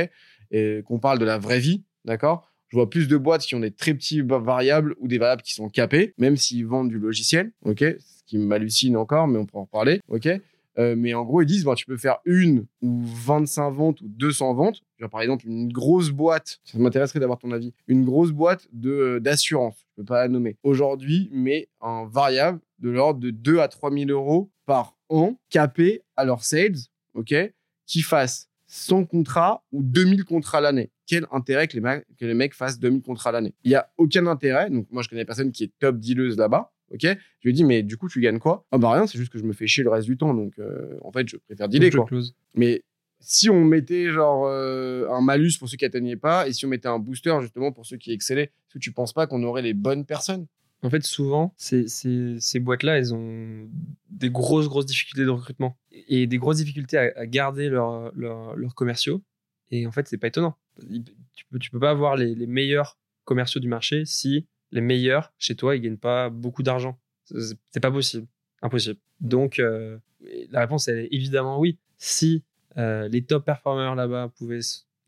et 0.50 0.82
qu'on 0.86 0.98
parle 0.98 1.18
de 1.18 1.24
la 1.24 1.38
vraie 1.38 1.60
vie, 1.60 1.82
d'accord? 2.04 2.46
Je 2.68 2.76
vois 2.76 2.88
plus 2.88 3.08
de 3.08 3.16
boîtes 3.16 3.42
qui 3.42 3.54
ont 3.54 3.60
des 3.60 3.72
très 3.72 3.94
petits 3.94 4.20
va- 4.20 4.38
variables 4.38 4.94
ou 4.98 5.08
des 5.08 5.18
variables 5.18 5.42
qui 5.42 5.54
sont 5.54 5.68
capées, 5.68 6.14
même 6.18 6.36
s'ils 6.36 6.66
vendent 6.66 6.88
du 6.88 6.98
logiciel, 6.98 7.52
ok? 7.64 7.80
Ce 7.98 8.22
qui 8.26 8.38
m'hallucine 8.38 8.96
encore, 8.96 9.26
mais 9.26 9.38
on 9.38 9.46
pourra 9.46 9.62
en 9.62 9.64
reparler, 9.64 10.00
ok? 10.08 10.28
Euh, 10.78 10.94
mais 10.96 11.14
en 11.14 11.24
gros, 11.24 11.42
ils 11.42 11.46
disent, 11.46 11.64
bah, 11.64 11.74
tu 11.74 11.84
peux 11.84 11.96
faire 11.96 12.18
une 12.24 12.64
ou 12.80 13.02
25 13.02 13.70
ventes 13.70 14.00
ou 14.02 14.08
200 14.08 14.54
ventes. 14.54 14.82
Genre, 14.98 15.10
par 15.10 15.20
exemple, 15.20 15.46
une 15.48 15.70
grosse 15.72 16.10
boîte, 16.10 16.60
ça 16.64 16.78
m'intéresserait 16.78 17.18
d'avoir 17.18 17.38
ton 17.40 17.50
avis, 17.50 17.74
une 17.88 18.04
grosse 18.04 18.30
boîte 18.30 18.68
de, 18.72 18.90
euh, 18.90 19.20
d'assurance, 19.20 19.84
je 19.90 20.02
peux 20.02 20.04
pas 20.04 20.22
la 20.22 20.28
nommer, 20.28 20.56
aujourd'hui, 20.62 21.28
mais 21.32 21.68
un 21.80 22.06
variable 22.06 22.60
de 22.78 22.88
l'ordre 22.90 23.18
de 23.20 23.30
2 23.30 23.58
à 23.58 23.66
3 23.68 23.90
000 23.90 24.10
euros 24.10 24.50
par 24.64 24.96
an, 25.08 25.34
capé 25.50 26.02
à 26.16 26.24
leurs 26.24 26.44
sales, 26.44 26.76
ok? 27.14 27.34
Qui 27.86 28.02
fassent 28.02 28.48
100 28.72 29.04
contrats 29.04 29.64
ou 29.72 29.82
2000 29.82 30.24
contrats 30.24 30.60
l'année. 30.60 30.90
Quel 31.06 31.26
intérêt 31.32 31.66
que 31.66 31.74
les, 31.74 31.80
mecs- 31.80 32.04
que 32.18 32.24
les 32.24 32.34
mecs 32.34 32.54
fassent 32.54 32.78
2000 32.78 33.02
contrats 33.02 33.32
l'année? 33.32 33.52
Il 33.64 33.70
y 33.72 33.74
a 33.74 33.90
aucun 33.98 34.26
intérêt. 34.28 34.70
Donc, 34.70 34.86
moi, 34.92 35.02
je 35.02 35.08
connais 35.08 35.24
personne 35.24 35.50
qui 35.50 35.64
est 35.64 35.72
top 35.80 35.98
dealeuse 35.98 36.36
là-bas. 36.36 36.72
OK? 36.92 37.02
Je 37.02 37.48
lui 37.48 37.52
dis, 37.52 37.64
mais 37.64 37.82
du 37.82 37.96
coup, 37.96 38.08
tu 38.08 38.20
gagnes 38.20 38.38
quoi? 38.38 38.64
Ah, 38.70 38.78
bah 38.78 38.92
rien, 38.92 39.06
c'est 39.08 39.18
juste 39.18 39.32
que 39.32 39.38
je 39.40 39.44
me 39.44 39.52
fais 39.52 39.66
chier 39.66 39.82
le 39.82 39.90
reste 39.90 40.06
du 40.06 40.16
temps. 40.16 40.34
Donc, 40.34 40.52
euh, 40.60 40.98
en 41.02 41.10
fait, 41.10 41.28
je 41.28 41.36
préfère 41.36 41.68
dealer, 41.68 41.90
quoi. 41.90 42.04
close. 42.06 42.34
Mais 42.54 42.84
si 43.18 43.50
on 43.50 43.64
mettait 43.64 44.10
genre 44.10 44.46
euh, 44.46 45.08
un 45.10 45.20
malus 45.20 45.52
pour 45.58 45.68
ceux 45.68 45.76
qui 45.76 45.84
atteignaient 45.84 46.16
pas 46.16 46.46
et 46.48 46.52
si 46.52 46.64
on 46.64 46.68
mettait 46.68 46.88
un 46.88 46.98
booster 47.00 47.36
justement 47.42 47.72
pour 47.72 47.86
ceux 47.86 47.96
qui 47.96 48.12
excellaient, 48.12 48.44
est-ce 48.44 48.74
que 48.74 48.78
tu 48.78 48.92
penses 48.92 49.12
pas 49.12 49.26
qu'on 49.26 49.42
aurait 49.42 49.62
les 49.62 49.74
bonnes 49.74 50.04
personnes? 50.06 50.46
En 50.82 50.88
fait, 50.88 51.04
souvent, 51.04 51.54
ces, 51.56 52.60
boîtes-là, 52.60 52.98
elles 52.98 53.12
ont 53.14 53.68
des 54.08 54.30
grosses, 54.30 54.66
grosses 54.66 54.86
difficultés 54.86 55.24
de 55.24 55.30
recrutement 55.30 55.76
et 55.92 56.26
des 56.26 56.38
grosses 56.38 56.56
difficultés 56.56 56.96
à, 56.96 57.26
garder 57.26 57.68
leurs 57.68 58.12
leurs 58.14 58.74
commerciaux. 58.74 59.22
Et 59.70 59.86
en 59.86 59.92
fait, 59.92 60.08
c'est 60.08 60.18
pas 60.18 60.28
étonnant. 60.28 60.56
Tu 61.34 61.44
peux, 61.50 61.58
peux 61.70 61.80
pas 61.80 61.90
avoir 61.90 62.16
les, 62.16 62.46
meilleurs 62.46 62.98
commerciaux 63.24 63.60
du 63.60 63.68
marché 63.68 64.04
si 64.04 64.46
les 64.72 64.80
meilleurs 64.80 65.32
chez 65.38 65.54
toi, 65.54 65.76
ils 65.76 65.82
gagnent 65.82 65.96
pas 65.96 66.30
beaucoup 66.30 66.62
d'argent. 66.62 66.98
C'est 67.24 67.80
pas 67.80 67.90
possible. 67.90 68.26
Impossible. 68.62 68.98
Donc, 69.20 69.58
euh, 69.58 69.98
la 70.50 70.60
réponse, 70.60 70.88
est 70.88 71.08
évidemment 71.10 71.58
oui. 71.58 71.78
Si 71.98 72.42
euh, 72.76 73.08
les 73.08 73.22
top 73.22 73.44
performers 73.44 73.94
là-bas 73.94 74.32
pouvaient 74.36 74.60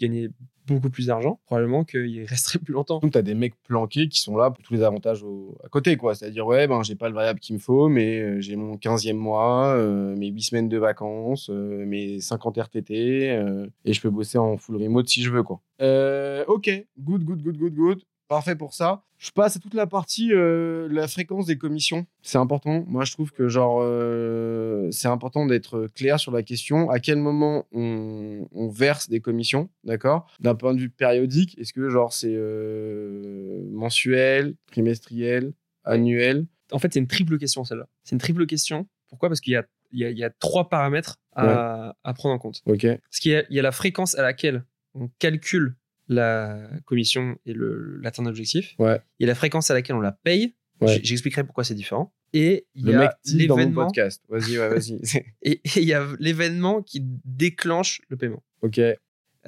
gagner 0.02 0.28
beaucoup 0.66 0.90
plus 0.90 1.06
d'argent, 1.08 1.40
probablement 1.46 1.82
qu'il 1.84 2.24
resterait 2.24 2.60
plus 2.60 2.72
longtemps. 2.72 3.00
Donc, 3.00 3.12
tu 3.12 3.18
as 3.18 3.22
des 3.22 3.34
mecs 3.34 3.54
planqués 3.64 4.08
qui 4.08 4.20
sont 4.20 4.36
là 4.36 4.50
pour 4.50 4.62
tous 4.62 4.74
les 4.74 4.82
avantages 4.84 5.22
au- 5.24 5.56
à 5.64 5.68
côté, 5.68 5.96
quoi. 5.96 6.14
C'est-à-dire, 6.14 6.46
ouais, 6.46 6.68
ben, 6.68 6.82
j'ai 6.84 6.94
pas 6.94 7.08
le 7.08 7.14
variable 7.16 7.40
qu'il 7.40 7.56
me 7.56 7.60
faut, 7.60 7.88
mais 7.88 8.20
euh, 8.20 8.40
j'ai 8.40 8.54
mon 8.54 8.76
15e 8.76 9.16
mois, 9.16 9.74
euh, 9.76 10.14
mes 10.16 10.28
8 10.28 10.42
semaines 10.42 10.68
de 10.68 10.78
vacances, 10.78 11.50
euh, 11.50 11.84
mes 11.84 12.20
50 12.20 12.56
RTT, 12.58 13.30
euh, 13.30 13.66
et 13.84 13.92
je 13.92 14.00
peux 14.00 14.10
bosser 14.10 14.38
en 14.38 14.56
full 14.56 14.76
remote 14.76 15.08
si 15.08 15.22
je 15.22 15.30
veux, 15.30 15.42
quoi. 15.42 15.60
Euh, 15.80 16.44
ok, 16.46 16.70
good, 17.00 17.24
good, 17.24 17.42
good, 17.42 17.56
good, 17.58 17.74
good. 17.74 18.02
Parfait 18.32 18.56
pour 18.56 18.72
ça. 18.72 19.02
Je 19.18 19.30
passe 19.30 19.58
à 19.58 19.60
toute 19.60 19.74
la 19.74 19.86
partie, 19.86 20.32
euh, 20.32 20.88
la 20.90 21.06
fréquence 21.06 21.44
des 21.44 21.58
commissions. 21.58 22.06
C'est 22.22 22.38
important. 22.38 22.82
Moi, 22.88 23.04
je 23.04 23.12
trouve 23.12 23.30
que, 23.30 23.46
genre, 23.46 23.80
euh, 23.82 24.90
c'est 24.90 25.08
important 25.08 25.44
d'être 25.44 25.86
clair 25.94 26.18
sur 26.18 26.32
la 26.32 26.42
question. 26.42 26.88
À 26.88 26.98
quel 26.98 27.18
moment 27.18 27.66
on, 27.72 28.48
on 28.52 28.70
verse 28.70 29.10
des 29.10 29.20
commissions, 29.20 29.68
d'accord? 29.84 30.26
D'un 30.40 30.54
point 30.54 30.72
de 30.72 30.80
vue 30.80 30.88
périodique, 30.88 31.58
est-ce 31.58 31.74
que, 31.74 31.90
genre, 31.90 32.14
c'est 32.14 32.34
euh, 32.34 33.68
mensuel, 33.70 34.54
trimestriel, 34.70 35.52
annuel? 35.84 36.46
En 36.70 36.78
fait, 36.78 36.90
c'est 36.94 37.00
une 37.00 37.06
triple 37.06 37.36
question 37.36 37.64
celle-là. 37.64 37.88
C'est 38.04 38.14
une 38.14 38.20
triple 38.20 38.46
question. 38.46 38.88
Pourquoi? 39.10 39.28
Parce 39.28 39.42
qu'il 39.42 39.52
y 39.52 39.56
a, 39.56 39.66
il 39.90 39.98
y, 39.98 40.06
a, 40.06 40.10
il 40.10 40.16
y 40.16 40.24
a 40.24 40.30
trois 40.30 40.70
paramètres 40.70 41.20
à, 41.36 41.94
à 42.02 42.14
prendre 42.14 42.34
en 42.34 42.38
compte. 42.38 42.62
Ok. 42.64 42.86
Parce 42.86 43.18
qu'il 43.20 43.32
y 43.32 43.36
a, 43.36 43.44
il 43.50 43.56
y 43.56 43.58
a 43.58 43.62
la 43.62 43.72
fréquence 43.72 44.14
à 44.14 44.22
laquelle 44.22 44.64
on 44.94 45.10
calcule 45.18 45.76
la 46.12 46.68
commission 46.84 47.36
et 47.46 47.54
l'atteinte 47.56 48.26
d'objectif. 48.26 48.74
Ouais. 48.78 49.00
Il 49.18 49.22
y 49.22 49.26
a 49.26 49.28
la 49.28 49.34
fréquence 49.34 49.70
à 49.70 49.74
laquelle 49.74 49.96
on 49.96 50.00
la 50.00 50.12
paye. 50.12 50.54
Ouais. 50.80 51.00
J'expliquerai 51.02 51.44
pourquoi 51.44 51.64
c'est 51.64 51.74
différent. 51.74 52.12
Et 52.32 52.66
il 52.74 52.88
y 52.88 52.94
a 52.94 53.16
l'événement 53.26 53.84
podcast. 53.84 54.22
Vas-y, 54.28 54.58
ouais, 54.58 54.68
vas-y. 54.68 55.00
et 55.42 55.60
il 55.76 55.84
y 55.84 55.92
a 55.92 56.06
l'événement 56.18 56.82
qui 56.82 57.00
déclenche 57.24 58.00
le 58.08 58.16
paiement. 58.16 58.42
ok. 58.62 58.80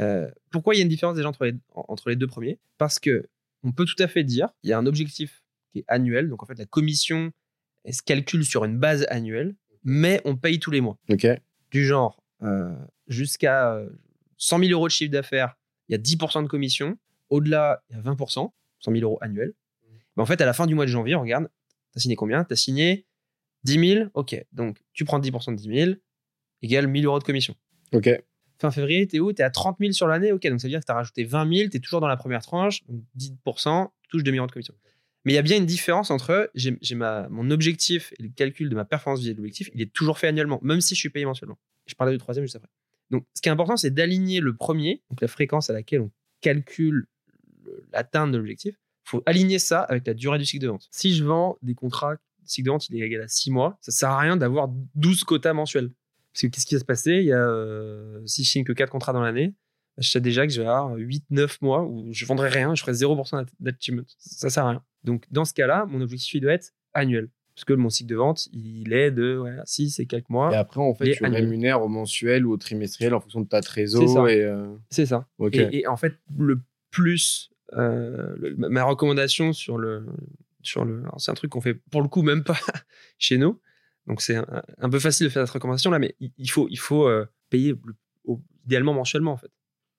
Euh, 0.00 0.28
pourquoi 0.50 0.74
il 0.74 0.78
y 0.78 0.80
a 0.80 0.82
une 0.82 0.88
différence 0.88 1.14
déjà 1.14 1.28
entre 1.28 1.44
les, 1.44 1.52
en- 1.72 1.84
entre 1.88 2.08
les 2.10 2.16
deux 2.16 2.26
premiers? 2.26 2.58
Parce 2.78 2.98
que 2.98 3.28
on 3.62 3.70
peut 3.70 3.84
tout 3.84 4.00
à 4.02 4.08
fait 4.08 4.24
dire 4.24 4.48
il 4.64 4.70
y 4.70 4.72
a 4.72 4.78
un 4.78 4.86
objectif 4.86 5.44
qui 5.72 5.78
est 5.80 5.84
annuel, 5.86 6.28
donc 6.28 6.42
en 6.42 6.46
fait 6.46 6.58
la 6.58 6.66
commission 6.66 7.30
elle 7.84 7.94
se 7.94 8.02
calcule 8.02 8.44
sur 8.44 8.64
une 8.64 8.76
base 8.76 9.06
annuelle, 9.08 9.54
mais 9.84 10.20
on 10.24 10.34
paye 10.36 10.58
tous 10.58 10.72
les 10.72 10.80
mois. 10.80 10.98
Ok. 11.10 11.26
Du 11.70 11.84
genre 11.86 12.24
euh, 12.42 12.74
jusqu'à 13.06 13.72
euh, 13.74 13.88
100 14.38 14.58
000 14.58 14.70
euros 14.72 14.88
de 14.88 14.92
chiffre 14.92 15.12
d'affaires, 15.12 15.56
il 15.88 15.92
y 15.92 15.94
a 15.94 15.98
10% 15.98 16.42
de 16.42 16.48
commission. 16.48 16.96
Au-delà, 17.30 17.82
il 17.90 17.96
y 17.96 17.98
a 17.98 18.02
20%, 18.02 18.52
100 18.80 18.92
000 18.92 19.02
euros 19.02 19.18
annuels. 19.20 19.54
Mais 20.16 20.22
en 20.22 20.26
fait, 20.26 20.40
à 20.40 20.46
la 20.46 20.52
fin 20.52 20.66
du 20.66 20.74
mois 20.74 20.84
de 20.86 20.90
janvier, 20.90 21.14
on 21.16 21.22
regarde, 21.22 21.48
t'as 21.92 22.00
signé 22.00 22.16
combien? 22.16 22.44
T'as 22.44 22.56
signé 22.56 23.06
10 23.64 23.94
000, 23.94 24.10
ok. 24.14 24.44
Donc 24.52 24.78
tu 24.92 25.04
prends 25.04 25.18
10% 25.18 25.52
de 25.52 25.56
10 25.56 25.84
000 25.84 25.92
égale 26.62 26.86
1000 26.86 27.04
euros 27.06 27.18
de 27.18 27.24
commission 27.24 27.54
Ok. 27.92 28.08
fin 28.58 28.70
février, 28.70 29.06
t'es 29.06 29.18
où? 29.20 29.32
T'es 29.32 29.42
à 29.42 29.50
30 29.50 29.78
000 29.80 29.92
sur 29.92 30.06
l'année 30.06 30.32
Ok, 30.32 30.46
donc 30.46 30.60
ça 30.60 30.66
veut 30.66 30.70
dire 30.70 30.80
que 30.80 30.86
t'as 30.86 30.94
rajouté 30.94 31.24
20 31.24 31.52
000, 31.56 31.68
t'es 31.70 31.80
toujours 31.80 32.00
dans 32.00 32.08
la 32.08 32.16
première 32.16 32.42
tranche, 32.42 32.84
donc 32.86 33.02
10%, 33.18 33.90
tu 34.02 34.08
touches 34.08 34.22
2 34.22 34.30
millions 34.30 34.46
de 34.46 34.52
commission. 34.52 34.74
Mais 35.24 35.32
il 35.32 35.36
y 35.36 35.38
a 35.38 35.42
bien 35.42 35.56
une 35.56 35.66
différence 35.66 36.10
entre 36.10 36.50
j'ai 36.54 36.76
mon 36.94 37.50
objectif 37.50 38.12
et 38.18 38.22
le 38.22 38.28
calcul 38.28 38.68
de 38.68 38.74
ma 38.74 38.84
performance 38.84 39.20
vis-à-vis 39.20 39.34
de 39.34 39.38
l'objectif, 39.38 39.70
il 39.74 39.80
est 39.80 39.92
toujours 39.92 40.18
fait 40.18 40.28
annuellement, 40.28 40.60
même 40.62 40.80
si 40.80 40.94
je 40.94 41.00
suis 41.00 41.08
payé 41.10 41.24
mensuellement. 41.24 41.58
Je 41.86 41.94
parlais 41.94 42.12
du 42.12 42.18
troisième 42.18 42.44
juste 42.44 42.56
après. 42.56 42.68
Donc, 43.10 43.24
ce 43.34 43.42
qui 43.42 43.48
est 43.48 43.52
important, 43.52 43.76
c'est 43.76 43.90
d'aligner 43.90 44.40
le 44.40 44.56
premier, 44.56 45.02
donc 45.10 45.20
la 45.20 45.28
fréquence 45.28 45.70
à 45.70 45.72
laquelle 45.72 46.00
on 46.00 46.10
calcule 46.40 47.06
le- 47.64 47.84
l'atteinte 47.92 48.32
de 48.32 48.38
l'objectif. 48.38 48.74
Il 49.06 49.10
faut 49.10 49.22
aligner 49.26 49.58
ça 49.58 49.80
avec 49.82 50.06
la 50.06 50.14
durée 50.14 50.38
du 50.38 50.44
cycle 50.46 50.62
de 50.64 50.68
vente. 50.68 50.88
Si 50.90 51.14
je 51.14 51.24
vends 51.24 51.56
des 51.62 51.74
contrats, 51.74 52.12
le 52.12 52.18
cycle 52.44 52.66
de 52.66 52.70
vente 52.70 52.88
il 52.88 52.96
est 53.00 53.06
égal 53.06 53.22
à 53.22 53.28
6 53.28 53.50
mois, 53.50 53.78
ça 53.82 53.92
sert 53.92 54.08
à 54.10 54.18
rien 54.18 54.36
d'avoir 54.36 54.68
12 54.94 55.24
quotas 55.24 55.52
mensuels. 55.52 55.90
Parce 56.32 56.42
que 56.42 56.46
qu'est-ce 56.48 56.66
qui 56.66 56.74
va 56.74 56.80
se 56.80 56.84
passer? 56.84 57.12
Il 57.18 57.24
y 57.26 57.32
a, 57.32 57.38
euh, 57.46 58.20
si 58.26 58.42
je 58.44 58.50
signe 58.50 58.64
que 58.64 58.72
4 58.72 58.90
contrats 58.90 59.12
dans 59.12 59.22
l'année, 59.22 59.48
bah, 59.96 60.02
je 60.02 60.10
sais 60.10 60.20
déjà 60.20 60.46
que 60.46 60.52
je 60.52 60.60
vais 60.62 60.66
avoir 60.66 60.96
8-9 60.96 61.60
mois 61.62 61.84
où 61.84 62.12
je 62.12 62.24
vendrai 62.26 62.48
rien, 62.48 62.74
je 62.74 62.80
ferai 62.82 62.92
0% 62.94 63.44
d'achievement. 63.60 64.02
Ça 64.18 64.50
sert 64.50 64.64
à 64.66 64.70
rien. 64.70 64.84
Donc, 65.04 65.24
dans 65.30 65.44
ce 65.44 65.52
cas-là, 65.54 65.86
mon 65.86 66.00
objectif 66.00 66.34
il 66.34 66.40
doit 66.40 66.52
être 66.52 66.72
annuel. 66.94 67.28
Parce 67.54 67.64
que 67.64 67.72
mon 67.72 67.88
cycle 67.90 68.10
de 68.10 68.16
vente, 68.16 68.48
il 68.52 68.92
est 68.92 69.10
de 69.12 69.42
6 69.64 70.00
et 70.00 70.06
quelques 70.06 70.28
mois. 70.28 70.52
Et 70.52 70.56
après, 70.56 70.80
en 70.80 70.92
fait, 70.94 71.12
tu 71.12 71.24
annuels. 71.24 71.44
rémunères 71.44 71.82
au 71.82 71.88
mensuel 71.88 72.44
ou 72.46 72.52
au 72.52 72.56
trimestriel 72.56 73.14
en 73.14 73.20
fonction 73.20 73.40
de 73.40 73.46
ta 73.48 73.58
C'est 73.62 73.68
trésor. 73.68 74.08
ça. 74.26 74.32
Et, 74.32 74.42
euh, 74.42 74.74
C'est 74.90 75.06
ça. 75.06 75.28
Et, 75.52 75.78
et 75.80 75.86
en 75.86 75.96
fait, 75.96 76.14
le 76.36 76.60
plus, 76.90 77.50
euh, 77.74 78.34
le- 78.38 78.56
ma- 78.56 78.68
ma 78.68 78.82
recommandation 78.84 79.52
sur 79.52 79.78
le, 79.78 80.04
sur 80.62 80.84
le, 80.84 81.04
c'est 81.18 81.30
un 81.30 81.34
truc 81.34 81.50
qu'on 81.52 81.60
fait 81.60 81.74
pour 81.74 82.02
le 82.02 82.08
coup 82.08 82.22
même 82.22 82.42
pas 82.42 82.56
chez 83.18 83.36
nous, 83.38 83.60
donc 84.06 84.20
c'est 84.20 84.36
un, 84.36 84.46
un 84.78 84.90
peu 84.90 84.98
facile 84.98 85.26
de 85.26 85.32
faire 85.32 85.46
cette 85.46 85.54
recommandation 85.54 85.90
là, 85.90 85.98
mais 85.98 86.14
il, 86.20 86.32
il 86.38 86.50
faut, 86.50 86.66
il 86.70 86.78
faut 86.78 87.06
euh, 87.08 87.26
payer 87.50 87.74
le- 87.84 87.94
au- 88.24 88.40
idéalement 88.64 88.94
mensuellement 88.94 89.32
en 89.32 89.36
fait, 89.36 89.50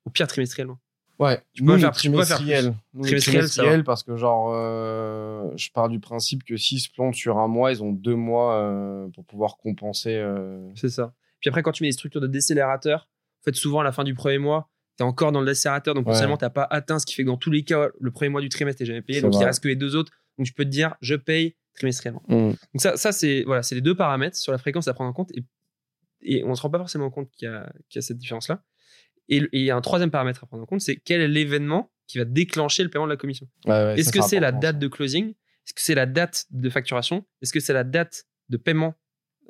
au 0.05 0.09
pire 0.09 0.27
trimestriellement. 0.27 0.79
Ouais, 1.17 1.41
Tu 1.53 1.63
nous, 1.63 1.77
faire 1.79 1.91
trimestriels. 1.91 2.75
Nous, 2.93 3.03
Trimestriel, 3.03 3.43
ça 3.47 3.61
trimestriels, 3.61 3.83
parce 3.85 4.03
que, 4.03 4.17
genre, 4.17 4.51
euh, 4.53 5.49
je 5.55 5.69
pars 5.71 5.87
du 5.89 5.99
principe 5.99 6.43
que 6.43 6.57
s'ils 6.57 6.79
se 6.81 6.89
plantent 6.91 7.15
sur 7.15 7.37
un 7.37 7.47
mois, 7.47 7.71
ils 7.71 7.81
ont 7.81 7.91
deux 7.91 8.15
mois 8.15 8.55
euh, 8.55 9.07
pour 9.13 9.23
pouvoir 9.25 9.57
compenser. 9.57 10.13
euh, 10.15 10.59
C'est 10.75 10.89
ça. 10.89 11.13
Puis 11.39 11.49
après, 11.49 11.61
quand 11.63 11.71
tu 11.71 11.83
mets 11.83 11.89
des 11.89 11.93
structures 11.93 12.21
de 12.21 12.27
décélérateur, 12.27 13.07
en 13.41 13.43
fait, 13.45 13.55
souvent 13.55 13.79
à 13.79 13.83
la 13.83 13.91
fin 13.93 14.03
du 14.03 14.13
premier 14.13 14.39
mois, 14.39 14.69
tu 14.97 15.03
es 15.03 15.05
encore 15.07 15.31
dans 15.31 15.39
le 15.41 15.45
décélérateur, 15.45 15.93
donc 15.93 16.01
Ouais. 16.05 16.11
potentiellement, 16.11 16.37
tu 16.37 16.45
n'as 16.45 16.49
pas 16.49 16.67
atteint, 16.69 16.99
ce 16.99 17.05
qui 17.05 17.13
fait 17.15 17.23
que 17.23 17.27
dans 17.29 17.37
tous 17.37 17.51
les 17.51 17.63
cas, 17.63 17.87
le 17.99 18.11
premier 18.11 18.29
mois 18.29 18.41
du 18.41 18.49
trimestre, 18.49 18.79
tu 18.79 18.85
jamais 18.85 19.01
payé, 19.01 19.21
donc 19.21 19.33
il 19.33 19.37
vrai. 19.37 19.45
reste 19.45 19.61
que 19.63 19.67
les 19.69 19.75
deux 19.75 19.95
autres. 19.95 20.11
Donc, 20.37 20.47
je 20.47 20.53
peux 20.53 20.65
te 20.65 20.69
dire, 20.69 20.95
je 21.01 21.15
paye 21.15 21.55
trimestriellement. 21.75 22.23
Mm. 22.27 22.33
Donc 22.51 22.57
ça, 22.77 22.97
ça 22.97 23.11
c'est 23.11 23.43
voilà, 23.45 23.61
c'est 23.63 23.75
les 23.75 23.81
deux 23.81 23.95
paramètres 23.95 24.35
sur 24.37 24.51
la 24.51 24.57
fréquence 24.57 24.87
à 24.87 24.93
prendre 24.93 25.09
en 25.09 25.13
compte 25.13 25.31
et, 25.33 25.43
et 26.21 26.43
on 26.45 26.49
ne 26.49 26.55
se 26.55 26.61
rend 26.61 26.69
pas 26.69 26.77
forcément 26.77 27.09
compte 27.09 27.29
qu'il 27.31 27.47
y 27.49 27.51
a, 27.51 27.71
qu'il 27.89 27.99
y 27.99 27.99
a 27.99 28.01
cette 28.01 28.17
différence-là. 28.17 28.63
Et 29.29 29.41
il 29.53 29.61
y 29.63 29.71
a 29.71 29.75
un 29.75 29.81
troisième 29.81 30.11
paramètre 30.11 30.43
à 30.43 30.47
prendre 30.47 30.63
en 30.63 30.65
compte, 30.65 30.81
c'est 30.81 30.97
quel 30.97 31.21
est 31.21 31.27
l'événement 31.27 31.91
qui 32.07 32.17
va 32.19 32.25
déclencher 32.25 32.83
le 32.83 32.89
paiement 32.89 33.05
de 33.05 33.11
la 33.11 33.17
commission. 33.17 33.47
Ouais, 33.65 33.95
Est-ce 33.99 34.11
que 34.11 34.21
c'est 34.21 34.39
la 34.39 34.51
date 34.51 34.79
de 34.79 34.87
closing? 34.87 35.29
Est-ce 35.29 35.73
que 35.73 35.81
c'est 35.81 35.95
la 35.95 36.05
date 36.05 36.45
de 36.51 36.69
facturation? 36.69 37.25
Est-ce 37.41 37.51
que 37.51 37.59
c'est 37.59 37.73
la 37.73 37.83
date 37.83 38.25
de 38.49 38.57
paiement 38.57 38.93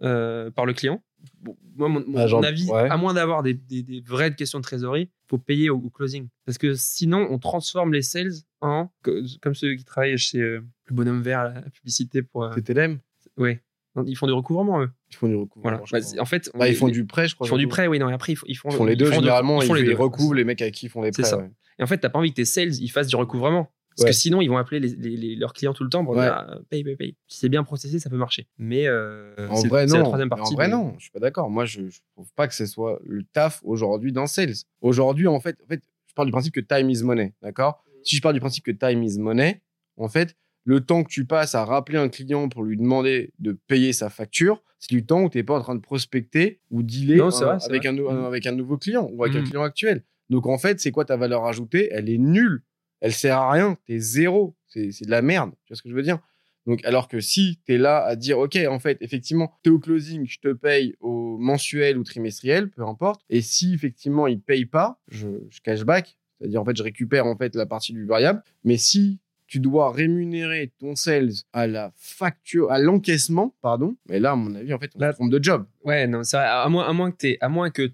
euh, 0.04 0.50
par 0.52 0.66
le 0.66 0.74
client? 0.74 1.04
Bon, 1.42 1.58
Moi, 1.76 1.90
mon, 1.90 2.04
mon 2.08 2.18
Ah, 2.20 2.28
genre, 2.28 2.46
avis, 2.46 2.70
ouais. 2.70 2.90
à 2.90 2.96
moins 2.98 3.14
d'avoir 3.14 3.44
des, 3.44 3.54
des- 3.54 3.84
des 3.84 4.00
vraies 4.02 4.34
questions 4.34 4.60
de 4.60 4.64
trésorerie, 4.64 5.10
faut 5.30 5.38
payer 5.38 5.70
au, 5.70 5.78
au 5.78 5.90
closing. 5.90 6.30
Parce 6.46 6.58
que 6.58 6.76
sinon, 6.76 7.28
on 7.30 7.40
transforme 7.40 7.92
les 7.94 8.02
sales 8.04 8.32
en, 8.62 8.90
co- 9.04 9.20
comme 9.42 9.56
ceux 9.56 9.74
qui 9.76 9.84
travaillent 9.84 10.18
chez 10.18 10.40
euh, 10.40 10.62
le 10.86 10.96
bonhomme 10.96 11.22
vert 11.22 11.40
à 11.40 11.50
la 11.50 11.62
publicité 11.64 12.22
pour... 12.22 12.44
euh, 12.46 12.54
TTLM, 12.56 13.00
ouais. 13.38 13.62
Ils 14.06 14.16
font 14.16 14.28
du 14.28 14.34
recouvrement, 14.34 14.82
eux. 14.82 14.90
ils 15.12 15.16
font 15.16 15.28
du 15.28 15.36
recouvrement. 15.36 15.78
Voilà. 15.78 15.84
Bah, 15.92 16.22
en 16.22 16.26
fait, 16.26 16.50
Bah, 16.54 16.68
ils 16.68 16.76
font 16.76 16.88
du 16.90 17.06
prêt, 17.06 17.28
je 17.28 17.36
crois. 17.36 17.48
ils 17.48 17.50
font 17.50 17.58
du 17.58 17.68
prêt, 17.68 17.88
oui, 17.88 18.00
non, 18.00 18.10
et 18.10 18.14
après, 18.14 18.34
ils 18.34 18.36
font, 18.36 18.46
ils 18.50 18.56
font, 18.56 18.70
Ils 18.70 18.76
font 18.76 18.86
les 18.86 18.96
deux, 18.96 19.06
font 19.06 19.16
généralement. 19.22 19.62
ils 19.62 19.66
Ils, 19.66 19.68
font 19.68 19.74
les 19.74 19.84
deux. 19.84 19.96
recouvrent 19.96 20.34
les 20.36 20.44
mecs 20.44 20.62
à 20.62 20.70
qui 20.72 20.88
ils 20.88 20.90
font 20.90 21.02
les 21.02 21.12
prêts. 21.12 21.24
ça. 21.24 21.38
ouais. 21.38 21.50
Et 21.80 21.84
en 21.84 21.88
fait, 21.88 21.98
t'as 21.98 22.10
pas 22.10 22.20
envie 22.20 22.30
que 22.32 22.36
tes 22.36 22.46
sales 22.46 22.74
ils 22.76 22.90
fassent 22.90 23.08
du 23.08 23.16
recouvrement. 23.16 23.70
Parce 23.98 24.04
Ouais. 24.08 24.10
que 24.10 24.16
sinon, 24.18 24.42
ils 24.42 24.50
vont 24.50 24.58
appeler 24.58 24.82
les- 24.82 24.94
les- 24.98 25.16
les- 25.16 25.36
leurs 25.38 25.54
clients 25.54 25.74
tout 25.74 25.86
le 25.86 25.90
temps 25.90 26.04
pour 26.04 26.16
Ouais. 26.18 26.24
dire 26.26 26.34
ah, 26.34 26.58
paye, 26.70 26.84
paye, 26.84 26.98
paye. 26.98 27.16
Si 27.28 27.40
c'est 27.40 27.48
bien 27.48 27.64
processé, 27.64 27.98
ça 27.98 28.10
peut 28.10 28.18
marcher. 28.18 28.46
Mais 28.58 28.88
euh, 28.88 29.34
En 29.50 29.62
vrai, 29.62 29.86
non. 29.86 29.98
la 30.00 30.04
troisième 30.04 30.28
partie. 30.30 30.52
En 30.52 30.56
vrai, 30.58 30.68
non. 30.68 30.94
Je 30.98 31.04
suis 31.04 31.12
pas 31.12 31.22
d'accord. 31.22 31.50
Moi, 31.50 31.64
je, 31.64 31.88
je 31.88 32.00
trouve 32.14 32.30
pas 32.34 32.50
que 32.50 32.54
ce 32.56 32.66
soit 32.66 33.00
le 33.06 33.24
taf 33.24 33.62
aujourd'hui 33.64 34.12
dans 34.12 34.28
sales. 34.28 34.54
Aujourd'hui, 34.82 35.28
en 35.28 35.40
fait, 35.40 35.56
en 35.64 35.68
fait, 35.68 35.82
je 36.08 36.14
parle 36.14 36.28
du 36.28 36.34
principe 36.34 36.54
que 36.54 36.60
time 36.60 36.90
is 36.90 37.04
money. 37.04 37.34
D'accord? 37.42 37.86
Si 38.04 38.18
je 38.18 38.22
pars 38.22 38.34
du 38.34 38.42
principe 38.42 38.66
que 38.66 38.72
time 38.72 39.02
is 39.02 39.18
money, 39.18 39.62
en 39.96 40.10
fait, 40.10 40.36
le 40.66 40.82
temps 40.82 41.04
que 41.04 41.10
tu 41.10 41.26
passes 41.26 41.56
à 41.56 41.64
rappeler 41.64 41.98
un 41.98 42.10
client 42.10 42.50
pour 42.50 42.64
lui 42.64 42.76
demander 42.76 43.32
de 43.40 43.54
payer 43.68 43.94
sa 43.94 44.10
facture, 44.10 44.62
c'est 44.80 44.90
du 44.94 45.06
temps 45.06 45.22
où 45.24 45.30
tu 45.30 45.38
n'es 45.38 45.44
pas 45.44 45.58
en 45.58 45.62
train 45.62 45.76
de 45.76 45.80
prospecter 45.80 46.60
ou 46.72 46.84
dealer 46.84 47.18
Non, 47.18 47.32
c'est 47.32 47.44
un- 47.44 47.48
vrai, 47.48 47.60
c'est 47.60 47.70
avec. 47.70 47.86
Un, 47.86 47.94
nou- 47.94 48.08
avec 48.10 48.46
un 48.48 48.52
nouveau 48.52 48.78
client 48.78 49.08
ou 49.14 49.24
avec 49.24 49.36
un 49.36 49.40
Mhm. 49.40 49.46
client 49.46 49.64
actuel. 49.64 50.04
Donc, 50.30 50.48
en 50.48 50.58
fait, 50.58 50.80
c'est 50.80 50.92
quoi 50.92 51.06
ta 51.06 51.18
valeur 51.18 51.46
ajoutée? 51.46 51.90
Elle 51.92 52.10
est 52.10 52.18
nulle. 52.18 52.64
Elle 53.00 53.14
sert 53.14 53.38
à 53.38 53.52
rien. 53.52 53.78
Tu 53.86 53.94
es 53.96 54.00
zéro. 54.00 54.56
C'est 54.68 54.90
de 55.06 55.10
la 55.12 55.22
merde. 55.22 55.52
Tu 55.66 55.70
vois 55.72 55.78
ce 55.78 55.82
que 55.84 55.90
je 55.90 55.96
veux 55.96 56.02
dire? 56.04 56.20
Donc, 56.66 56.84
alors 56.84 57.08
que 57.08 57.20
si 57.20 57.60
tu 57.66 57.76
es 57.76 57.78
là 57.78 58.04
à 58.04 58.16
dire, 58.16 58.40
OK, 58.40 58.58
en 58.68 58.80
fait, 58.80 58.98
effectivement, 59.02 59.54
tu 59.64 59.70
es 59.70 59.72
au 59.72 59.78
closing, 59.80 60.26
je 60.28 60.40
te 60.40 60.52
paye 60.52 60.96
au 61.00 61.38
mensuel 61.38 61.96
ou 62.00 62.04
trimestriel, 62.04 62.72
peu 62.72 62.82
importe. 62.82 63.22
Et 63.30 63.42
si 63.42 63.74
effectivement, 63.76 64.26
il 64.26 64.42
paye 64.42 64.66
pas, 64.66 65.00
je, 65.08 65.28
je 65.50 65.62
cashback. 65.62 66.18
C'est-à-dire, 66.40 66.60
en 66.62 66.66
fait, 66.66 66.76
je 66.76 66.82
récupère 66.84 67.28
en 67.28 67.38
fait 67.38 67.56
la 67.56 67.68
partie 67.68 67.94
du 67.94 68.06
variable. 68.06 68.42
Mais 68.64 68.78
si 68.78 69.20
tu 69.48 69.60
dois 69.60 69.92
rémunérer 69.92 70.72
ton 70.80 70.96
sales 70.96 71.32
à 71.54 71.68
la 71.68 71.92
facture, 71.96 72.72
à 72.72 72.80
l'encaissement, 72.80 73.56
pardon, 73.62 73.96
mais 74.10 74.20
là, 74.20 74.32
à 74.32 74.36
mon 74.36 74.56
avis, 74.56 74.74
en 74.74 74.80
fait, 74.80 74.92
on 74.96 75.00
se 75.00 75.12
trompe 75.14 75.32
de 75.32 75.44
job. 75.44 75.66
Ouais, 75.84 76.08
non, 76.08 76.24
c'est 76.24 76.38
vrai. 76.38 76.46
À 76.48 76.68
moins, 76.70 76.88
à 76.88 76.94
moins 76.94 77.12
que 77.12 77.18
tu 77.18 77.38
à 77.42 77.50
moins 77.50 77.70
que 77.70 77.92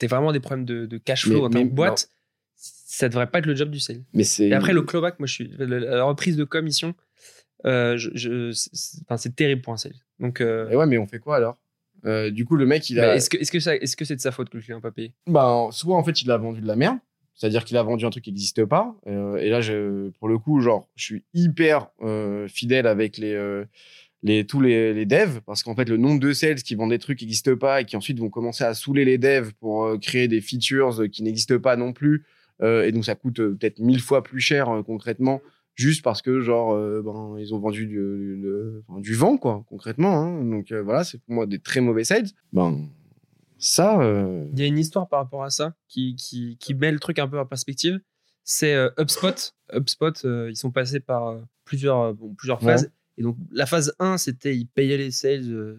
aies 0.00 0.06
vraiment 0.06 0.32
des 0.32 0.40
problèmes 0.40 0.64
de, 0.66 0.86
de 0.86 0.98
cash 0.98 1.22
flow 1.24 1.34
Mais- 1.34 1.40
dans 1.40 1.50
ta 1.50 1.58
mais- 1.60 1.64
boîte, 1.64 2.08
ça 2.56 3.08
devrait 3.08 3.26
pas 3.28 3.38
être 3.40 3.46
le 3.46 3.54
job 3.56 3.70
du 3.70 3.80
sale. 3.80 4.02
Mais 4.12 4.22
c'est. 4.24 4.48
Et 4.48 4.54
après, 4.54 4.72
le 4.72 4.82
clawback, 4.82 5.18
moi, 5.18 5.26
je 5.26 5.32
suis. 5.34 5.50
La, 5.58 5.66
la 5.80 6.04
reprise 6.04 6.36
de 6.36 6.44
commission, 6.44 6.94
euh, 7.66 7.96
je, 7.96 8.10
je- 8.14 8.52
c'est 8.52 8.98
enfin, 9.02 9.16
c'est 9.16 9.34
terrible 9.34 9.62
pour 9.62 9.72
un 9.72 9.76
sale. 9.78 9.94
Donc, 10.20 10.40
euh, 10.40 10.68
Et 10.70 10.76
ouais, 10.76 10.86
mais 10.86 10.98
on 10.98 11.06
fait 11.06 11.18
quoi 11.18 11.36
alors? 11.36 11.58
Euh, 12.04 12.30
Du 12.30 12.44
coup, 12.44 12.56
le 12.56 12.66
mec, 12.66 12.88
il 12.90 12.96
bah, 12.96 13.12
a. 13.12 13.14
est-ce 13.16 13.30
que 13.30 13.36
est-ce 13.38 13.50
que 13.50 13.58
ça- 13.60 13.74
est-ce 13.76 13.96
que 13.96 14.04
c'est 14.04 14.14
de 14.16 14.20
sa 14.20 14.30
faute 14.30 14.50
que 14.50 14.56
le 14.58 14.62
client 14.62 14.76
n'a 14.76 14.82
pas 14.82 14.90
payé? 14.92 15.12
Ben, 15.26 15.70
soit 15.72 15.96
en 15.96 16.04
fait 16.04 16.20
il 16.22 16.30
a 16.30 16.36
vendu 16.36 16.60
de 16.60 16.66
la 16.66 16.76
merde, 16.76 16.98
c'est-à-dire 17.34 17.64
qu'il 17.64 17.76
a 17.76 17.82
vendu 17.82 18.04
un 18.04 18.10
truc 18.10 18.24
qui 18.24 18.30
n'existe 18.30 18.64
pas. 18.64 18.94
euh, 19.06 19.36
et 19.36 19.48
là, 19.48 19.60
pour 20.18 20.28
le 20.28 20.38
coup, 20.38 20.60
genre, 20.60 20.88
je 20.94 21.04
suis 21.04 21.24
hyper 21.34 21.88
euh, 22.02 22.46
fidèle 22.48 22.86
avec 22.86 23.18
les, 23.18 23.34
euh, 23.34 23.64
tous 24.44 24.60
les, 24.60 25.04
devs, 25.04 25.40
parce 25.44 25.62
qu'en 25.62 25.74
fait, 25.74 25.88
le 25.88 25.96
nombre 25.96 26.20
de 26.20 26.32
sales 26.32 26.62
qui 26.62 26.74
vendent 26.74 26.90
des 26.90 26.98
trucs 26.98 27.18
qui 27.18 27.24
n'existent 27.24 27.56
pas 27.56 27.80
et 27.80 27.84
qui 27.84 27.96
ensuite 27.96 28.18
vont 28.18 28.30
commencer 28.30 28.64
à 28.64 28.74
saouler 28.74 29.04
les 29.04 29.18
devs 29.18 29.52
pour 29.60 29.98
créer 30.00 30.28
des 30.28 30.40
features 30.40 31.10
qui 31.10 31.22
n'existent 31.22 31.58
pas 31.58 31.76
non 31.76 31.92
plus, 31.92 32.24
et 32.62 32.92
donc, 32.92 33.04
ça 33.04 33.16
coûte 33.16 33.36
peut-être 33.36 33.80
mille 33.80 34.00
fois 34.00 34.22
plus 34.22 34.40
cher 34.40 34.82
concrètement, 34.86 35.42
juste 35.74 36.02
parce 36.02 36.22
que, 36.22 36.40
genre, 36.40 36.74
ben, 37.02 37.36
ils 37.38 37.52
ont 37.52 37.58
vendu 37.58 37.86
du, 37.86 39.14
vent, 39.14 39.36
quoi, 39.36 39.64
concrètement. 39.68 40.14
hein. 40.14 40.44
Donc, 40.44 40.72
voilà, 40.72 41.04
c'est 41.04 41.18
pour 41.18 41.34
moi 41.34 41.46
des 41.46 41.58
très 41.58 41.80
mauvais 41.80 42.04
sales. 42.04 42.28
Ben, 42.52 42.88
ça, 43.64 44.00
euh, 44.00 44.46
Il 44.52 44.58
y 44.58 44.62
a 44.62 44.66
une 44.66 44.78
histoire 44.78 45.08
par 45.08 45.20
rapport 45.20 45.42
à 45.44 45.50
ça 45.50 45.74
qui, 45.88 46.16
qui, 46.16 46.56
qui 46.58 46.74
met 46.74 46.92
le 46.92 46.98
truc 47.00 47.18
un 47.18 47.28
peu 47.28 47.38
en 47.38 47.46
perspective. 47.46 48.00
C'est 48.42 48.74
euh, 48.74 48.90
HubSpot. 48.98 49.52
HubSpot, 49.72 50.24
euh, 50.26 50.50
ils 50.50 50.56
sont 50.56 50.70
passés 50.70 51.00
par 51.00 51.28
euh, 51.28 51.40
plusieurs, 51.64 52.14
bon, 52.14 52.34
plusieurs 52.34 52.62
Ouais. 52.62 52.72
phases. 52.72 52.92
Et 53.16 53.22
donc, 53.22 53.36
la 53.52 53.64
phase 53.66 53.94
1, 54.00 54.18
c'était 54.18 54.56
ils 54.56 54.66
payaient 54.66 54.98
les 54.98 55.10
sales 55.10 55.78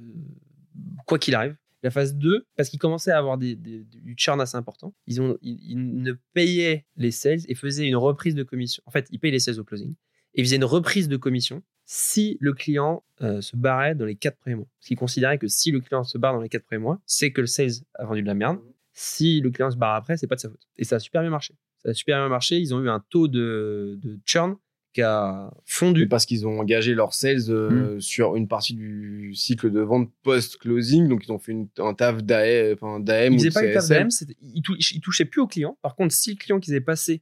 quoi 1.06 1.20
qu'il 1.20 1.36
arrive. 1.36 1.56
La 1.84 1.92
phase 1.92 2.16
2, 2.16 2.48
parce 2.56 2.70
qu'ils 2.70 2.80
commençaient 2.80 3.12
à 3.12 3.20
avoir 3.20 3.38
des, 3.38 3.56
des- 3.56 3.84
du 3.84 4.16
churn 4.18 4.42
assez 4.42 4.58
important, 4.58 4.96
ils, 5.06 5.22
ont, 5.22 5.38
ils, 5.44 5.60
ils 5.70 6.02
ne 6.02 6.14
payaient 6.34 6.86
les 6.98 7.12
sales 7.12 7.42
et 7.48 7.54
faisaient 7.54 7.86
une 7.88 7.96
reprise 7.96 8.34
de 8.34 8.42
commission. 8.44 8.82
En 8.88 8.92
fait, 8.92 9.08
ils 9.12 9.20
payaient 9.20 9.34
les 9.34 9.40
sales 9.40 9.60
au 9.60 9.64
closing 9.64 9.94
et 10.34 10.44
faisaient 10.44 10.56
une 10.56 10.64
reprise 10.66 11.08
de 11.08 11.18
commission 11.18 11.62
si 11.86 12.38
le 12.40 12.54
client 12.54 13.04
euh, 13.22 13.42
se 13.42 13.56
barrait 13.56 13.96
dans 13.96 14.06
les 14.06 14.16
quatre 14.16 14.38
premiers 14.38 14.56
mois. 14.56 14.68
Parce 14.80 14.88
qu'ils 14.88 14.98
considéraient 14.98 15.38
que 15.38 15.48
si 15.48 15.72
le 15.72 15.80
client 15.82 16.04
se 16.04 16.18
barre 16.18 16.34
dans 16.34 16.42
les 16.42 16.50
quatre 16.50 16.66
premiers 16.66 16.82
mois, 16.82 17.00
c'est 17.06 17.32
que 17.32 17.42
le 17.42 17.48
sales 17.48 17.72
a 17.96 18.06
vendu 18.06 18.22
de 18.22 18.28
la 18.28 18.34
merde. 18.34 18.60
Si 18.94 19.40
le 19.42 19.52
client 19.52 19.70
se 19.72 19.78
barre 19.78 19.96
après, 19.96 20.18
c'est 20.18 20.28
pas 20.28 20.36
de 20.36 20.40
sa 20.42 20.50
faute. 20.50 20.68
Et 20.78 20.84
ça 20.84 20.96
a 20.96 21.00
super 21.00 21.22
bien 21.22 21.30
marché. 21.30 21.54
Ça 21.84 21.90
a 21.90 21.94
super 21.94 22.18
bien 22.20 22.30
marché. 22.30 22.58
Ils 22.60 22.74
ont 22.74 22.82
eu 22.82 22.90
un 22.90 23.04
taux 23.10 23.28
de, 23.28 24.00
de 24.02 24.20
churn 24.26 24.56
qui 24.94 25.02
a 25.02 25.52
fondu. 25.66 26.08
parce 26.08 26.26
qu'ils 26.26 26.48
ont 26.48 26.58
engagé 26.60 26.96
leurs 26.96 27.14
sales 27.14 27.50
euh, 27.50 28.00
sur 28.00 28.38
une 28.38 28.48
partie 28.48 28.74
du 28.74 29.34
cycle 29.36 29.70
de 29.70 29.82
vente 29.82 30.10
post-closing. 30.24 31.10
Donc, 31.10 31.26
ils 31.28 31.32
ont 31.34 31.38
fait 31.40 31.52
une- 31.52 31.68
un 31.80 31.94
taf 31.94 32.24
d'AM, 32.24 32.74
enfin, 32.74 33.00
d'AM 33.02 33.34
Ils 33.34 33.40
faisaient 33.40 33.52
pas 33.52 33.62
le 33.62 33.74
taf 33.74 33.84
CSM. 33.84 33.98
d'AM, 34.08 34.36
ils, 34.56 34.62
tou- 34.62 34.76
ils 34.80 35.02
touchaient 35.02 35.26
plus 35.26 35.42
au 35.42 35.48
client. 35.48 35.78
Par 35.82 35.96
contre, 35.96 36.14
si 36.16 36.32
le 36.32 36.38
client 36.38 36.60
qu'ils 36.62 36.74
avaient 36.74 36.82
passé, 36.84 37.22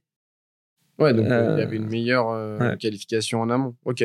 Ouais, 1.00 1.12
donc 1.12 1.26
euh, 1.26 1.54
il 1.56 1.58
y 1.58 1.60
Euh, 1.60 1.66
avait 1.66 1.76
une 1.76 1.88
meilleure 1.88 2.30
euh, 2.30 2.58
ouais. 2.70 2.78
qualification 2.78 3.40
en 3.40 3.50
amont. 3.50 3.74
Ok. 3.84 4.04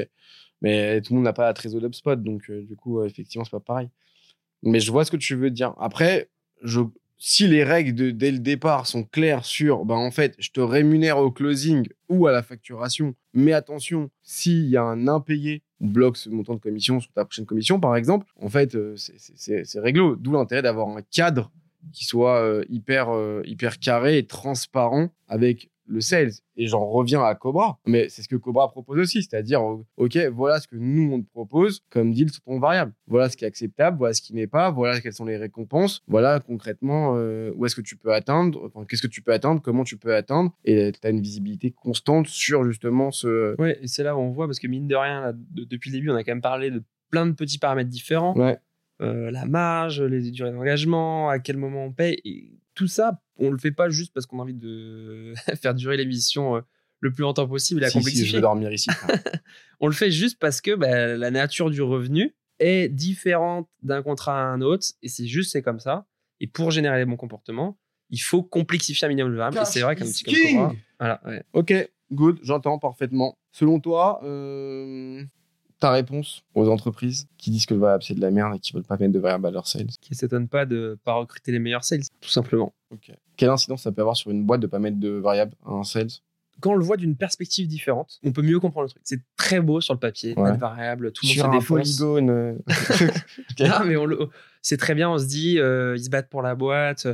Mais 0.62 1.02
tout 1.02 1.14
le 1.14 1.18
monde 1.18 1.26
n'a 1.26 1.34
pas 1.34 1.46
la 1.46 1.54
trésor 1.54 1.82
d'UpSpot, 1.82 2.16
donc 2.16 2.50
euh, 2.50 2.64
du 2.64 2.76
coup, 2.76 3.00
euh, 3.00 3.06
effectivement, 3.06 3.46
c'est 3.46 3.52
pas 3.52 3.60
pareil. 3.60 3.90
Mais 4.64 4.80
je 4.80 4.92
vois 4.92 5.06
ce 5.06 5.12
que 5.12 5.18
tu 5.18 5.36
veux 5.36 5.52
dire. 5.52 5.74
Après, 5.80 6.30
si 7.18 7.48
les 7.48 7.64
règles 7.64 8.16
dès 8.16 8.32
le 8.32 8.40
départ 8.40 8.88
sont 8.88 9.04
claires 9.04 9.44
sur, 9.46 9.86
ben, 9.86 9.96
en 9.96 10.12
fait, 10.12 10.36
je 10.40 10.52
te 10.52 10.62
rémunère 10.62 11.18
au 11.18 11.32
closing 11.32 11.88
ou 12.08 12.28
à 12.28 12.32
la 12.32 12.42
facturation, 12.44 13.14
mais 13.34 13.54
attention, 13.54 14.10
s'il 14.24 14.68
y 14.70 14.78
a 14.78 14.84
un 14.84 15.08
impayé, 15.08 15.64
bloque 15.82 16.18
ce 16.18 16.30
montant 16.30 16.56
de 16.56 16.60
commission 16.60 17.00
sur 17.00 17.12
ta 17.14 17.24
prochaine 17.26 17.46
commission, 17.46 17.80
par 17.80 17.96
exemple, 17.96 18.26
en 18.42 18.50
fait, 18.50 18.76
euh, 18.76 18.96
c'est- 18.98 19.80
réglo. 19.80 20.16
D'où 20.16 20.32
l'intérêt 20.34 20.62
d'avoir 20.62 20.90
un 20.90 21.02
cadre 21.02 21.52
qui 21.94 22.04
soit 22.06 22.42
euh, 22.42 22.64
hyper, 22.70 23.10
euh, 23.10 23.42
hyper 23.46 23.80
carré 23.80 24.18
et 24.18 24.26
transparent 24.26 25.10
avec 25.28 25.70
le 25.90 26.02
sales. 26.02 26.32
Et 26.56 26.68
j'en 26.68 26.86
reviens 26.86 27.24
à 27.24 27.36
Cobra. 27.36 27.80
Mais 27.86 28.08
c'est 28.10 28.22
ce 28.22 28.28
que 28.28 28.36
Cobra 28.36 28.70
propose 28.70 29.00
aussi. 29.00 29.24
C'est-à-dire, 29.24 29.62
euh, 29.62 29.86
OK, 29.98 30.18
voilà 30.34 30.60
ce 30.60 30.68
que 30.68 30.76
nous, 30.76 31.12
on 31.14 31.22
te 31.22 31.30
propose 31.30 31.82
comme 31.90 32.14
deal 32.14 32.30
sur 32.32 32.42
ton 32.44 32.60
variable. 32.60 32.94
Voilà 33.08 33.30
ce 33.30 33.36
qui 33.38 33.44
est 33.46 33.48
acceptable, 33.48 33.98
voilà 33.98 34.14
ce 34.14 34.22
qui 34.22 34.34
n'est 34.34 34.48
pas, 34.48 34.72
voilà 34.72 35.02
quelles 35.02 35.14
sont 35.14 35.26
les 35.26 35.38
récompenses, 35.38 36.04
voilà 36.08 36.40
concrètement 36.40 37.16
euh, 37.16 37.52
où 37.56 37.66
est-ce 37.66 37.76
que 37.76 37.82
tu 37.82 37.96
peux 37.98 38.14
atteindre, 38.14 38.66
enfin, 38.74 38.86
qu'est-ce 38.86 39.02
que 39.02 39.08
tu 39.08 39.22
peux 39.22 39.34
atteindre, 39.34 39.62
comment 39.62 39.84
tu 39.84 39.98
peux 39.98 40.14
atteindre. 40.16 40.54
Et 40.66 40.92
tu 40.92 41.08
as 41.08 41.10
une 41.10 41.22
visibilité 41.22 41.72
constante 41.72 42.28
sur 42.28 42.64
justement 42.66 43.12
ce... 43.12 43.60
ouais, 43.60 43.80
et 43.82 43.88
c'est 43.88 44.04
là 44.04 44.16
où 44.16 44.20
on 44.20 44.32
voit, 44.32 44.46
parce 44.48 44.60
que 44.60 44.68
mine 44.68 44.88
de 44.88 44.96
rien, 44.96 45.22
là, 45.22 45.34
de- 45.34 45.64
depuis 45.64 45.90
le 45.90 45.98
début, 45.98 46.10
on 46.12 46.16
a 46.16 46.24
quand 46.24 46.32
même 46.32 46.42
parlé 46.42 46.72
de 46.72 46.84
plein 47.10 47.26
de 47.26 47.32
petits 47.32 47.58
paramètres 47.58 47.90
différents. 47.90 48.36
Ouais. 48.38 48.58
Euh, 49.02 49.32
la 49.32 49.46
marge, 49.46 50.02
les 50.02 50.30
durées 50.30 50.52
d'engagement, 50.52 51.30
à 51.30 51.40
quel 51.40 51.56
moment 51.58 51.86
on 51.86 51.92
paye. 51.92 52.20
Et 52.26 52.52
tout 52.80 52.88
ça, 52.88 53.22
on 53.38 53.52
le 53.52 53.58
fait 53.58 53.72
pas 53.72 53.90
juste 53.90 54.14
parce 54.14 54.26
qu'on 54.26 54.40
a 54.40 54.44
envie 54.44 54.54
de 54.54 55.34
faire 55.62 55.76
durer 55.76 55.98
l'émission 55.98 56.56
euh, 56.56 56.62
le 57.02 57.12
plus 57.12 57.24
longtemps 57.24 57.46
possible 57.46 57.82
et 57.82 57.84
la 57.84 57.90
Si, 57.90 57.94
si, 57.94 58.00
je 58.00 58.04
complexifier. 58.06 58.38
vais 58.38 58.42
dormir 58.42 58.72
ici. 58.72 58.90
on 59.82 59.88
le 59.88 59.94
fait 59.94 60.12
juste 60.12 60.40
parce 60.40 60.62
que 60.62 60.76
bah, 60.76 61.18
la 61.18 61.30
nature 61.30 61.70
du 61.70 61.82
revenu 61.82 62.34
est 62.60 62.88
différente 62.88 63.68
d'un 63.84 64.02
contrat 64.02 64.40
à 64.42 64.46
un 64.46 64.62
autre. 64.62 64.88
Et 65.02 65.10
c'est 65.10 65.28
juste, 65.28 65.52
c'est 65.52 65.62
comme 65.62 65.82
ça. 65.82 66.06
Et 66.40 66.48
pour 66.48 66.72
générer 66.72 66.98
les 67.00 67.06
bons 67.06 67.18
comportements, 67.18 67.78
il 68.12 68.22
faut 68.22 68.44
complexifier 68.44 69.06
un 69.06 69.10
minimum 69.10 69.34
le 69.34 69.38
variable. 69.38 69.68
Et 69.68 69.70
c'est 69.70 69.82
vrai 69.82 69.98
qu'un 69.98 70.06
petit 70.06 70.24
comme 70.56 70.78
voilà, 71.00 71.22
ouais. 71.26 71.44
Ok, 71.52 71.74
good, 72.14 72.40
j'entends 72.44 72.80
parfaitement. 72.80 73.38
Selon 73.52 73.82
toi, 73.82 74.22
euh, 74.24 75.22
ta 75.80 75.92
réponse 75.92 76.44
aux 76.56 76.68
entreprises 76.70 77.28
qui 77.38 77.52
disent 77.52 77.66
que 77.66 77.74
le 77.74 77.80
variable 77.80 78.04
c'est 78.04 78.16
de 78.16 78.22
la 78.22 78.32
merde 78.32 78.56
et 78.56 78.60
qui 78.60 78.74
veulent 78.74 78.84
pas 78.84 78.98
mettre 78.98 79.14
de 79.14 79.20
variable 79.20 79.48
à 79.48 79.52
leur 79.52 79.66
sales 79.68 79.88
qui 80.02 80.12
ne 80.12 80.16
s'étonne 80.18 80.48
pas 80.50 80.66
de 80.66 80.98
pas 81.04 81.14
recruter 81.14 81.52
les 81.54 81.60
meilleurs 81.60 81.84
sales, 81.86 82.02
tout 82.22 82.30
simplement. 82.30 82.74
Ok. 82.92 83.12
Quelle 83.38 83.50
incidence 83.50 83.84
ça 83.84 83.92
peut 83.92 84.02
avoir 84.02 84.18
sur 84.18 84.30
une 84.32 84.44
boîte 84.46 84.60
de 84.62 84.68
pas 84.68 84.80
mettre 84.80 85.00
de 85.00 85.10
variable 85.10 85.54
à 85.66 85.72
un 85.72 85.84
sales? 85.84 86.10
Quand 86.62 86.72
on 86.72 86.76
le 86.76 86.84
voit 86.84 86.98
d'une 86.98 87.16
perspective 87.16 87.68
différente, 87.70 88.20
on 88.26 88.34
peut 88.34 88.42
mieux 88.42 88.60
comprendre 88.60 88.84
le 88.88 88.90
truc. 88.90 89.02
C'est 89.06 89.22
très 89.38 89.62
beau 89.62 89.80
sur 89.80 89.94
le 89.94 90.00
papier, 90.02 90.32
Ouais. 90.36 90.44
pas 90.50 90.52
de 90.52 90.60
variable, 90.60 91.14
tout 91.14 91.26
le 91.26 91.30
Sur 91.32 91.46
monde 91.46 91.56
un 91.56 91.60
se 91.60 91.64
défonce. 91.64 91.98
polygone. 91.98 92.30
euh, 92.30 92.54
Ok. 93.52 93.62
Ah, 93.72 93.84
mais 93.86 93.96
on 93.96 94.06
le- 94.06 94.28
c'est 94.62 94.76
très 94.76 94.94
bien, 94.96 95.10
on 95.10 95.18
se 95.18 95.26
dit, 95.26 95.58
euh, 95.60 95.96
ils 95.96 96.04
se 96.04 96.10
battent 96.10 96.30
pour 96.30 96.42
la 96.42 96.56
boîte. 96.56 97.08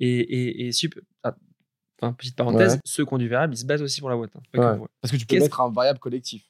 Et, 0.00 0.18
et, 0.18 0.66
et 0.66 0.72
sup- 0.72 1.00
ah, 1.22 1.34
enfin, 2.02 2.12
petite 2.12 2.36
parenthèse, 2.36 2.74
Ouais. 2.74 2.80
ceux 2.84 3.06
qui 3.06 3.14
ont 3.14 3.18
du 3.18 3.28
variable, 3.28 3.54
ils 3.54 3.58
se 3.58 3.64
battent 3.64 3.80
aussi 3.80 4.00
pour 4.00 4.10
la 4.10 4.16
boîte. 4.16 4.32
hein. 4.36 4.40
Ouais. 4.58 4.86
Parce 5.00 5.12
que 5.12 5.16
tu 5.16 5.24
peux 5.24 5.34
Qu'est-ce- 5.36 5.44
mettre 5.44 5.60
un 5.62 5.70
variable 5.70 5.98
collectif. 5.98 6.49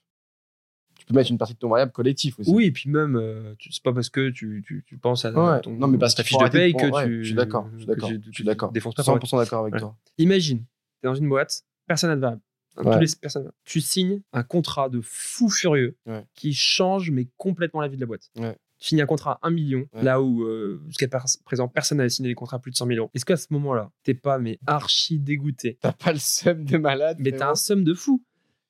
Tu 1.10 1.14
peux 1.14 1.18
mettre 1.18 1.30
une 1.32 1.38
partie 1.38 1.54
de 1.54 1.58
ton 1.58 1.68
variable 1.68 1.90
collectif 1.90 2.38
aussi. 2.38 2.50
Oui, 2.52 2.66
et 2.66 2.70
puis 2.70 2.88
même, 2.88 3.16
euh, 3.16 3.54
c'est 3.68 3.82
pas 3.82 3.92
parce 3.92 4.10
que 4.10 4.30
tu, 4.30 4.62
tu, 4.64 4.84
tu 4.86 4.96
penses 4.96 5.24
à 5.24 5.32
Ouais. 5.32 5.60
ton, 5.60 5.72
non, 5.72 5.88
mais 5.88 5.98
parce 5.98 6.14
ta 6.14 6.22
fiche 6.22 6.38
de 6.38 6.48
paye 6.48 6.72
que 6.72 6.86
ouais, 6.88 7.04
tu. 7.04 7.18
Je 7.24 7.26
suis 7.26 7.34
d'accord. 7.34 7.68
Je 7.72 7.78
suis 7.78 7.86
d'accord. 7.86 8.10
Je 8.10 8.30
suis 8.32 8.44
d'accord. 8.44 8.70
défonces 8.70 8.94
pas 8.94 9.02
pour 9.02 9.16
100% 9.16 9.38
d'accord 9.38 9.62
avec 9.62 9.74
Ouais. 9.74 9.80
toi. 9.80 9.96
Imagine, 10.18 10.58
tu 10.60 10.64
es 11.02 11.08
dans 11.08 11.16
une 11.16 11.28
boîte, 11.28 11.64
personne 11.88 12.10
n'a 12.10 12.16
de 12.16 12.20
variable. 12.20 12.42
Tous 12.76 12.98
les 13.00 13.06
personnes. 13.20 13.50
Tu 13.64 13.80
signes 13.80 14.22
un 14.32 14.44
contrat 14.44 14.88
de 14.88 15.00
fou 15.02 15.50
furieux 15.50 15.96
qui 16.34 16.54
change 16.54 17.10
mais 17.10 17.26
complètement 17.36 17.80
la 17.80 17.88
vie 17.88 17.96
de 17.96 18.00
la 18.02 18.06
boîte. 18.06 18.30
Tu 18.36 18.86
signes 18.88 19.02
un 19.02 19.06
contrat 19.06 19.40
à 19.42 19.48
1 19.48 19.50
million, 19.50 19.86
là 19.92 20.22
où 20.22 20.44
euh, 20.44 20.80
jusqu'à 20.86 21.08
présent 21.44 21.66
personne 21.68 21.98
n'avait 21.98 22.08
signé 22.08 22.28
des 22.30 22.34
contrats 22.36 22.56
à 22.58 22.60
plus 22.60 22.70
de 22.70 22.76
100 22.76 22.86
000 22.86 22.98
euros. 22.98 23.10
Est-ce 23.14 23.24
qu'à 23.26 23.36
ce 23.36 23.48
moment-là, 23.50 23.90
t'es 24.04 24.14
pas 24.14 24.38
mais 24.38 24.58
archi 24.66 25.18
dégoûté 25.18 25.76
T'as 25.82 25.92
pas 25.92 26.12
le 26.12 26.18
seum 26.20 26.64
de 26.64 26.78
malade. 26.78 27.16
Mais 27.20 27.32
t'as 27.32 27.50
un 27.50 27.54
somme 27.56 27.82
de 27.84 27.92
fou. 27.94 28.22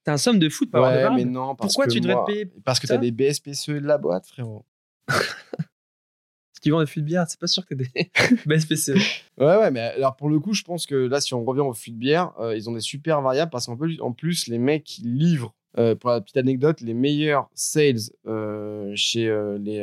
T'as 0.04 0.14
un 0.14 0.16
somme 0.18 0.38
de 0.38 0.48
fou 0.48 0.64
de 0.64 0.70
pas 0.70 0.78
avoir 0.78 0.92
de 0.92 0.96
Ouais, 0.96 1.02
mais 1.02 1.08
variable. 1.10 1.30
non. 1.30 1.54
Parce 1.54 1.74
Pourquoi 1.74 1.86
que 1.86 1.92
tu 1.92 2.00
devrais 2.00 2.14
moi- 2.14 2.24
te 2.26 2.30
payer 2.32 2.46
Parce 2.64 2.80
que 2.80 2.86
t'as 2.86 2.96
des 2.96 3.10
BSPCE 3.12 3.68
de 3.80 3.86
la 3.86 3.98
boîte, 3.98 4.26
frérot. 4.26 4.64
Ce 6.54 6.60
qui 6.60 6.70
vend 6.70 6.80
des 6.80 6.86
fûts 6.86 7.00
de 7.00 7.06
bière, 7.06 7.24
c'est 7.28 7.40
pas 7.40 7.46
sûr 7.46 7.64
que 7.64 7.74
t'aies 7.74 7.88
des 7.94 8.10
BSPCE. 8.46 8.90
Ouais, 9.38 9.56
ouais, 9.56 9.70
mais 9.70 9.80
alors 9.80 10.16
pour 10.16 10.28
le 10.28 10.38
coup, 10.40 10.52
je 10.52 10.62
pense 10.62 10.84
que 10.86 10.94
là, 10.94 11.20
si 11.20 11.32
on 11.32 11.44
revient 11.44 11.60
au 11.62 11.72
fût 11.72 11.90
de 11.90 11.96
bière, 11.96 12.32
euh, 12.38 12.54
ils 12.56 12.68
ont 12.68 12.72
des 12.74 12.80
super 12.80 13.22
variables 13.22 13.50
parce 13.50 13.66
qu'en 13.66 13.76
plus, 13.76 14.00
en 14.00 14.12
plus, 14.12 14.46
les 14.46 14.58
mecs 14.58 14.84
qui 14.84 15.02
livrent, 15.02 15.54
euh, 15.78 15.94
pour 15.94 16.10
la 16.10 16.20
petite 16.20 16.36
anecdote, 16.36 16.80
les 16.80 16.94
meilleurs 16.94 17.48
sales 17.54 17.96
euh, 18.26 18.92
chez 18.96 19.28
euh, 19.28 19.56
les, 19.58 19.80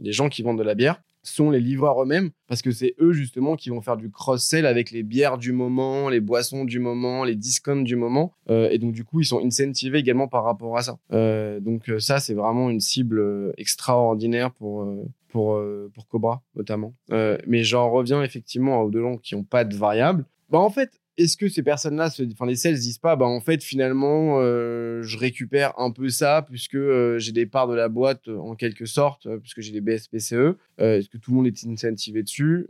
les 0.00 0.12
gens 0.12 0.28
qui 0.28 0.42
vendent 0.42 0.58
de 0.58 0.62
la 0.62 0.74
bière 0.74 1.00
sont 1.22 1.50
les 1.50 1.60
livreurs 1.60 2.02
eux-mêmes 2.02 2.30
parce 2.48 2.62
que 2.62 2.70
c'est 2.70 2.94
eux 3.00 3.12
justement 3.12 3.56
qui 3.56 3.70
vont 3.70 3.80
faire 3.80 3.96
du 3.96 4.10
cross-sell 4.10 4.66
avec 4.66 4.90
les 4.90 5.02
bières 5.02 5.38
du 5.38 5.52
moment, 5.52 6.08
les 6.08 6.20
boissons 6.20 6.64
du 6.64 6.78
moment, 6.78 7.24
les 7.24 7.36
discounts 7.36 7.82
du 7.82 7.96
moment. 7.96 8.34
Euh, 8.50 8.68
et 8.70 8.78
donc, 8.78 8.92
du 8.92 9.04
coup, 9.04 9.20
ils 9.20 9.26
sont 9.26 9.44
incentivés 9.44 9.98
également 9.98 10.28
par 10.28 10.44
rapport 10.44 10.76
à 10.76 10.82
ça. 10.82 10.98
Euh, 11.12 11.60
donc, 11.60 11.88
euh, 11.88 11.98
ça, 11.98 12.20
c'est 12.20 12.34
vraiment 12.34 12.70
une 12.70 12.80
cible 12.80 13.20
euh, 13.20 13.52
extraordinaire 13.56 14.50
pour, 14.52 14.82
euh, 14.82 15.04
pour, 15.28 15.60
pour 15.94 16.08
Cobra, 16.08 16.42
notamment. 16.54 16.94
Euh, 17.10 17.38
mais 17.46 17.64
j'en 17.64 17.90
reviens 17.90 18.22
effectivement 18.22 18.82
aux 18.82 18.90
deux 18.90 19.02
qui 19.22 19.34
n'ont 19.34 19.44
pas 19.44 19.64
de 19.64 19.76
variable. 19.76 20.26
Bah, 20.50 20.58
en 20.58 20.70
fait, 20.70 21.01
est-ce 21.18 21.36
que 21.36 21.48
ces 21.48 21.62
personnes-là, 21.62 22.08
enfin 22.32 22.46
les 22.46 22.56
sales 22.56 22.74
disent 22.78 22.98
pas, 22.98 23.16
bah 23.16 23.26
en 23.26 23.40
fait 23.40 23.62
finalement, 23.62 24.38
euh, 24.40 25.02
je 25.02 25.18
récupère 25.18 25.78
un 25.78 25.90
peu 25.90 26.08
ça 26.08 26.44
puisque 26.48 26.74
euh, 26.74 27.18
j'ai 27.18 27.32
des 27.32 27.46
parts 27.46 27.68
de 27.68 27.74
la 27.74 27.88
boîte 27.88 28.28
euh, 28.28 28.38
en 28.38 28.54
quelque 28.54 28.86
sorte, 28.86 29.28
puisque 29.40 29.60
j'ai 29.60 29.72
des 29.72 29.80
BSPCE. 29.80 30.56
Est-ce 30.78 31.08
que 31.08 31.18
tout 31.18 31.30
le 31.30 31.36
monde 31.36 31.46
est 31.46 31.66
incentivé 31.66 32.22
dessus 32.22 32.68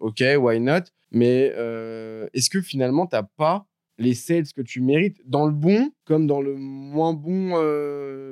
Ok, 0.00 0.22
why 0.38 0.60
not? 0.60 0.82
Mais 1.12 1.52
est-ce 2.32 2.50
que 2.50 2.60
finalement 2.60 3.06
t'as 3.06 3.22
pas 3.22 3.66
les 3.98 4.14
sales 4.14 4.46
que 4.54 4.62
tu 4.62 4.80
mérites? 4.80 5.20
Dans 5.24 5.46
le 5.46 5.52
bon 5.52 5.90
comme 6.04 6.26
dans 6.26 6.40
le 6.40 6.54
moins 6.56 7.12
bon 7.14 7.52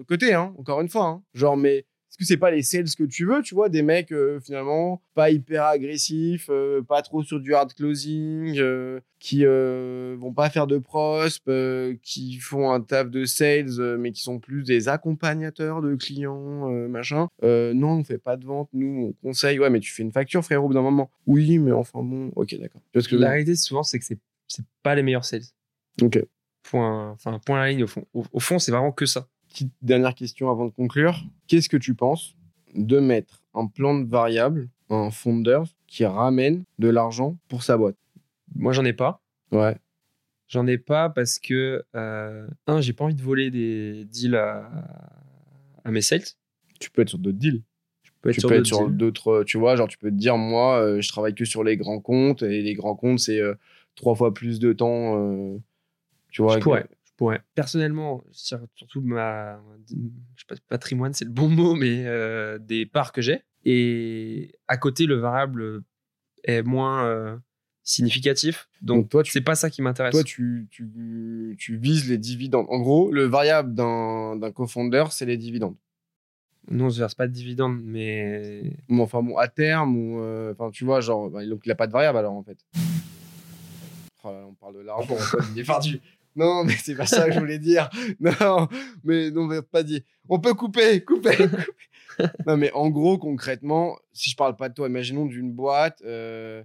côté, 0.08 0.34
hein, 0.34 0.54
encore 0.58 0.80
une 0.80 0.88
fois. 0.88 1.06
hein. 1.06 1.22
Genre, 1.34 1.56
mais 1.56 1.86
est-ce 2.08 2.18
que 2.18 2.24
c'est 2.24 2.36
pas 2.36 2.50
les 2.50 2.62
sales 2.62 2.88
que 2.96 3.04
tu 3.04 3.26
veux, 3.26 3.42
tu 3.42 3.54
vois, 3.54 3.68
des 3.68 3.82
mecs 3.82 4.12
euh, 4.12 4.40
finalement 4.40 5.02
pas 5.14 5.30
hyper 5.30 5.64
agressifs, 5.64 6.48
euh, 6.50 6.82
pas 6.82 7.02
trop 7.02 7.22
sur 7.22 7.40
du 7.40 7.54
hard 7.54 7.74
closing, 7.74 8.58
euh, 8.58 9.00
qui 9.18 9.44
euh, 9.44 10.16
vont 10.18 10.32
pas 10.32 10.48
faire 10.50 10.66
de 10.66 10.78
prosp, 10.78 11.50
qui 12.02 12.38
font 12.38 12.70
un 12.70 12.80
taf 12.80 13.10
de 13.10 13.24
sales, 13.24 13.96
mais 13.98 14.12
qui 14.12 14.22
sont 14.22 14.38
plus 14.38 14.62
des 14.62 14.88
accompagnateurs 14.88 15.82
de 15.82 15.94
clients, 15.94 16.68
machin. 16.88 17.28
Non, 17.42 17.98
on 17.98 18.04
fait 18.04 18.18
pas 18.18 18.36
de 18.36 18.44
vente, 18.46 18.68
nous 18.72 19.14
on 19.22 19.26
conseille. 19.26 19.58
Ouais, 19.58 19.70
mais 19.70 19.80
tu 19.80 19.92
fais 19.92 20.02
une 20.02 20.12
facture, 20.12 20.44
frérot, 20.44 20.64
au 20.64 20.68
bout 20.68 20.74
d'un 20.74 20.82
moment. 20.82 21.10
Oui, 21.26 21.58
mais 21.58 21.72
enfin 21.72 22.02
bon, 22.02 22.30
ok, 22.36 22.56
d'accord. 22.58 22.80
Tu 22.92 22.98
vois 22.98 23.02
ce 23.02 23.08
que 23.08 23.16
La 23.16 23.30
réalité, 23.30 23.56
souvent, 23.56 23.82
c'est 23.82 23.98
que 23.98 24.04
c'est 24.04 24.18
c'est 24.48 24.64
pas 24.82 24.94
les 24.94 25.02
meilleurs 25.02 25.24
sales. 25.24 25.42
Ok. 26.00 26.22
Point, 26.62 27.10
enfin, 27.10 27.40
point 27.44 27.60
à 27.60 27.64
la 27.64 27.70
ligne 27.70 27.84
au 27.84 27.88
fond. 27.88 28.04
Au, 28.14 28.24
au 28.32 28.40
fond, 28.40 28.58
c'est 28.58 28.70
vraiment 28.70 28.92
que 28.92 29.06
ça. 29.06 29.28
Petite 29.56 29.72
dernière 29.80 30.14
question 30.14 30.50
avant 30.50 30.66
de 30.66 30.70
conclure. 30.70 31.24
Qu'est-ce 31.46 31.70
que 31.70 31.78
tu 31.78 31.94
penses 31.94 32.36
de 32.74 33.00
mettre 33.00 33.42
un 33.54 33.66
plan 33.68 33.98
de 33.98 34.06
variable, 34.06 34.68
un 34.90 35.10
founder 35.10 35.62
qui 35.86 36.04
ramène 36.04 36.64
de 36.78 36.90
l'argent 36.90 37.38
pour 37.48 37.62
sa 37.62 37.78
boîte? 37.78 37.96
Moi, 38.54 38.74
j'en 38.74 38.84
ai 38.84 38.92
pas. 38.92 39.22
Ouais. 39.52 39.78
J'en 40.48 40.66
ai 40.66 40.76
pas 40.76 41.08
parce 41.08 41.38
que, 41.38 41.82
euh, 41.94 42.46
un, 42.66 42.82
j'ai 42.82 42.92
pas 42.92 43.04
envie 43.04 43.14
de 43.14 43.22
voler 43.22 43.50
des 43.50 44.04
deals 44.04 44.34
à, 44.36 44.68
à 45.84 45.90
mes 45.90 46.02
sales. 46.02 46.20
Tu 46.78 46.90
peux 46.90 47.00
être 47.00 47.08
sur 47.08 47.18
d'autres 47.18 47.38
deals. 47.38 47.62
Je 48.02 48.10
peux 48.20 48.28
être 48.28 48.34
tu 48.38 48.46
peux 48.46 48.56
être 48.56 48.66
sur 48.66 48.90
d'autres, 48.90 49.42
tu 49.44 49.56
vois, 49.56 49.74
genre 49.76 49.88
tu 49.88 49.96
peux 49.96 50.10
te 50.10 50.16
dire, 50.16 50.36
moi, 50.36 50.82
euh, 50.82 51.00
je 51.00 51.08
travaille 51.08 51.34
que 51.34 51.46
sur 51.46 51.64
les 51.64 51.78
grands 51.78 52.00
comptes 52.00 52.42
et 52.42 52.60
les 52.60 52.74
grands 52.74 52.94
comptes, 52.94 53.20
c'est 53.20 53.40
euh, 53.40 53.54
trois 53.94 54.14
fois 54.16 54.34
plus 54.34 54.58
de 54.58 54.74
temps. 54.74 55.16
euh, 55.18 55.56
tu 56.28 56.42
vois, 56.42 56.56
Je 56.56 56.58
que- 56.58 56.62
pourrais. 56.64 56.86
Je 57.16 57.24
pourrais. 57.24 57.40
Personnellement, 57.54 58.22
sur- 58.30 58.60
surtout 58.74 59.00
ma, 59.00 59.58
je 59.88 59.94
sais 59.94 60.44
pas, 60.46 60.54
patrimoine, 60.68 61.14
c'est 61.14 61.24
le 61.24 61.30
bon 61.30 61.48
mot, 61.48 61.74
mais 61.74 62.04
euh, 62.04 62.58
des 62.58 62.84
parts 62.84 63.10
que 63.10 63.22
j'ai. 63.22 63.40
Et 63.64 64.52
à 64.68 64.76
côté, 64.76 65.06
le 65.06 65.14
variable 65.14 65.82
est 66.44 66.62
moins 66.62 67.06
euh, 67.06 67.34
significatif. 67.82 68.68
Donc, 68.82 68.98
Donc 69.04 69.08
toi, 69.08 69.22
c'est 69.24 69.40
pas 69.40 69.54
ça 69.54 69.70
qui 69.70 69.80
m'intéresse. 69.80 70.12
Toi, 70.12 70.24
tu, 70.24 70.68
tu, 70.70 71.56
tu 71.58 71.76
vises 71.78 72.06
les 72.06 72.18
dividendes. 72.18 72.66
En 72.68 72.80
gros, 72.80 73.10
le 73.10 73.24
variable 73.24 73.72
d'un 73.72 74.52
co-founder, 74.54 75.04
c'est 75.10 75.24
les 75.24 75.38
dividendes. 75.38 75.76
Nous, 76.68 76.84
on 76.84 76.90
se 76.90 76.98
verse 76.98 77.14
pas 77.14 77.28
de 77.28 77.32
dividendes, 77.32 77.80
mais 77.82 78.76
Ou 78.90 79.00
enfin, 79.00 79.22
bon, 79.22 79.38
à 79.38 79.48
terme, 79.48 79.96
ou. 79.96 80.20
euh, 80.20 80.52
Enfin, 80.52 80.70
tu 80.70 80.84
vois, 80.84 81.00
genre. 81.00 81.30
donc, 81.30 81.62
il 81.64 81.68
n'a 81.70 81.74
pas 81.76 81.86
de 81.86 81.92
variable 81.92 82.18
alors, 82.18 82.34
en 82.34 82.42
fait. 82.42 82.58
Oh 84.22 84.32
là 84.32 84.44
on 84.48 84.54
parle 84.54 84.74
de 84.74 84.80
l'argent, 84.80 85.16
il 85.54 85.60
est 85.60 85.64
perdu. 85.64 86.00
Non, 86.36 86.64
mais 86.64 86.74
c'est 86.74 86.94
pas 86.94 87.06
ça 87.06 87.26
que 87.26 87.32
je 87.32 87.38
voulais 87.40 87.58
dire. 87.58 87.88
Non, 88.20 88.68
mais 89.04 89.30
non, 89.30 89.46
mais 89.46 89.62
pas 89.62 89.82
dit. 89.82 90.04
On 90.28 90.38
peut 90.38 90.54
couper, 90.54 91.02
couper, 91.02 91.36
couper. 91.36 92.26
Non, 92.46 92.56
mais 92.56 92.70
en 92.72 92.90
gros, 92.90 93.18
concrètement, 93.18 93.98
si 94.12 94.30
je 94.30 94.36
parle 94.36 94.56
pas 94.56 94.68
de 94.68 94.74
toi, 94.74 94.88
imaginons 94.88 95.26
d'une 95.26 95.52
boîte 95.52 96.02
euh, 96.04 96.62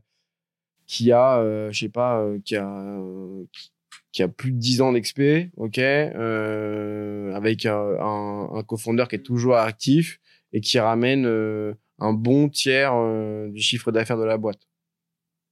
qui 0.92 1.14
a, 1.14 1.40
euh, 1.40 1.72
je 1.72 1.80
sais 1.80 1.90
pas, 1.90 2.20
euh, 2.20 2.40
qui 2.44 2.58
a, 2.58 2.68
euh, 2.68 3.46
qui 4.12 4.24
a 4.24 4.28
plus 4.28 4.52
de 4.52 4.58
10 4.58 4.82
ans 4.82 4.92
d'XP, 4.92 5.52
ok, 5.56 5.78
avec 5.78 7.66
un, 7.66 8.64
cofondeur 8.68 9.08
qui 9.08 9.16
est 9.16 9.24
toujours 9.24 9.56
actif 9.56 10.20
et 10.52 10.60
qui 10.60 10.80
ramène 10.80 11.26
un 12.00 12.14
bon 12.14 12.50
tiers 12.50 12.94
du 13.52 13.62
chiffre 13.62 13.94
d'affaires 13.94 14.18
de 14.18 14.26
la 14.26 14.38
boîte. 14.38 14.68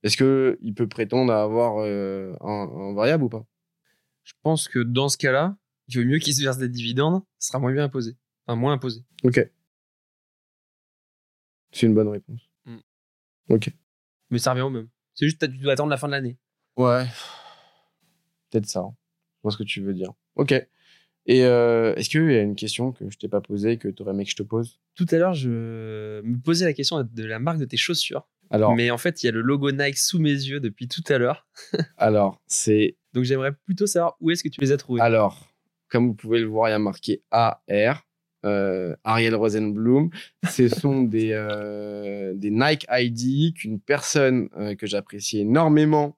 Est-ce 0.04 0.18
que 0.18 0.58
il 0.62 0.74
peut 0.74 0.88
prétendre 0.90 1.32
à 1.32 1.42
avoir 1.42 1.78
un 1.80 2.94
variable 2.94 3.24
ou 3.24 3.30
pas? 3.30 3.46
Je 4.30 4.34
pense 4.44 4.68
que 4.68 4.78
dans 4.80 5.10
ce 5.10 5.18
cas-là, 5.18 5.58
il 5.88 5.98
vaut 6.00 6.06
mieux 6.06 6.20
qu'il 6.20 6.36
se 6.36 6.44
verse 6.44 6.58
des 6.60 6.70
dividendes, 6.70 7.24
ce 7.40 7.48
sera 7.48 7.58
moins 7.60 7.74
bien 7.74 7.84
imposé. 7.86 8.16
Enfin, 8.46 8.56
moins 8.56 8.74
imposé. 8.74 9.04
Ok. 9.24 9.40
C'est 11.72 11.88
une 11.88 11.96
bonne 11.96 12.10
réponse. 12.10 12.42
Mais 14.30 14.38
ça 14.38 14.52
revient 14.52 14.62
au 14.62 14.70
même. 14.70 14.88
C'est 15.16 15.26
juste 15.26 15.40
que 15.42 15.48
tu 15.48 15.58
dois 15.58 15.74
attendre 15.74 15.90
la 15.90 15.98
fin 15.98 16.06
de 16.08 16.12
l'année. 16.12 16.38
Ouais. 16.78 17.06
Peut-être 18.52 18.68
ça. 18.68 18.82
hein. 18.82 18.96
Je 19.38 19.42
vois 19.44 19.52
ce 19.52 19.58
que 19.58 19.64
tu 19.64 19.82
veux 19.82 19.94
dire. 19.96 20.14
Ok. 20.36 20.52
Et 21.26 21.46
euh, 21.46 21.96
est-ce 21.96 22.10
qu'il 22.10 22.32
y 22.32 22.36
a 22.36 22.42
une 22.42 22.56
question 22.56 22.92
que 22.92 23.10
je 23.10 23.18
t'ai 23.18 23.28
pas 23.28 23.42
posée 23.42 23.78
que 23.78 23.88
tu 23.88 24.04
aurais 24.04 24.12
aimé 24.14 24.26
que 24.26 24.32
je 24.32 24.36
te 24.36 24.44
pose? 24.44 24.80
Tout 24.96 25.08
à 25.12 25.18
l'heure, 25.18 25.34
je 25.34 26.22
me 26.22 26.38
posais 26.40 26.66
la 26.66 26.74
question 26.74 27.04
de 27.04 27.24
la 27.26 27.40
marque 27.40 27.58
de 27.58 27.66
tes 27.66 27.78
chaussures. 27.78 28.28
Alors, 28.52 28.76
Mais 28.76 28.92
en 28.92 28.98
fait, 29.00 29.22
il 29.24 29.26
y 29.28 29.30
a 29.30 29.32
le 29.32 29.42
logo 29.42 29.72
Nike 29.72 29.98
sous 29.98 30.20
mes 30.20 30.30
yeux 30.32 30.60
depuis 30.60 30.88
tout 30.88 31.04
à 31.08 31.18
l'heure. 31.18 31.48
alors 31.98 32.40
c'est 32.48 32.98
Donc 33.14 33.24
j'aimerais 33.24 33.54
plutôt 33.54 33.88
savoir 33.88 34.16
où 34.20 34.32
est-ce 34.32 34.44
que 34.44 34.50
tu 34.50 34.62
les 34.62 34.72
as 34.72 34.78
trouvés. 34.78 35.02
alors 35.02 35.50
comme 35.90 36.06
vous 36.08 36.14
pouvez 36.14 36.40
le 36.40 36.46
voir, 36.46 36.70
il 36.70 36.72
y 36.72 36.76
a 36.76 36.80
marqué 36.80 37.24
AR. 37.32 38.06
Euh, 38.46 38.96
Ariel 39.04 39.36
Rosenblum, 39.36 40.12
ce 40.50 40.70
sont 40.70 41.02
des, 41.16 41.32
euh, 41.34 42.34
des 42.36 42.52
Nike 42.52 42.86
ID 42.90 43.54
qu'une 43.54 43.82
personne 43.82 44.48
euh, 44.56 44.76
que 44.76 44.88
j'apprécie 44.88 45.40
énormément 45.40 46.16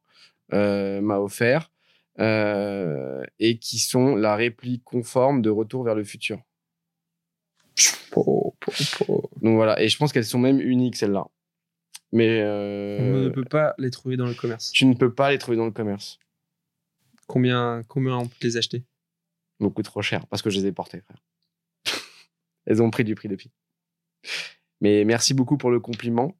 euh, 0.53 1.01
m'a 1.01 1.17
offert 1.19 1.71
euh, 2.19 3.23
et 3.39 3.57
qui 3.57 3.79
sont 3.79 4.15
la 4.15 4.35
réplique 4.35 4.83
conforme 4.83 5.41
de 5.41 5.49
Retour 5.49 5.83
vers 5.83 5.95
le 5.95 6.03
futur. 6.03 6.39
Donc 8.15 9.55
voilà, 9.55 9.81
et 9.81 9.87
je 9.87 9.97
pense 9.97 10.11
qu'elles 10.13 10.25
sont 10.25 10.37
même 10.37 10.59
uniques 10.59 10.97
celles-là. 10.97 11.25
Mais 12.11 12.41
euh, 12.41 12.99
On 12.99 13.23
ne 13.23 13.29
peut 13.29 13.45
pas 13.45 13.73
les 13.77 13.89
trouver 13.89 14.17
dans 14.17 14.27
le 14.27 14.33
commerce. 14.33 14.71
tu 14.71 14.85
ne 14.85 14.93
peux 14.93 15.13
pas 15.13 15.31
les 15.31 15.37
trouver 15.37 15.57
dans 15.57 15.65
le 15.65 15.71
commerce. 15.71 16.19
Combien, 17.31 17.81
combien 17.87 18.17
on 18.17 18.27
peut 18.27 18.35
les 18.41 18.57
acheter? 18.57 18.83
Beaucoup 19.61 19.83
trop 19.83 20.01
cher 20.01 20.27
parce 20.27 20.41
que 20.41 20.49
je 20.49 20.59
les 20.59 20.65
ai 20.65 20.73
portées, 20.73 20.99
frère. 20.99 21.23
Elles 22.65 22.81
ont 22.81 22.89
pris 22.89 23.05
du 23.05 23.15
prix 23.15 23.29
depuis. 23.29 23.53
Mais 24.81 25.05
merci 25.05 25.33
beaucoup 25.33 25.55
pour 25.55 25.71
le 25.71 25.79
compliment. 25.79 26.35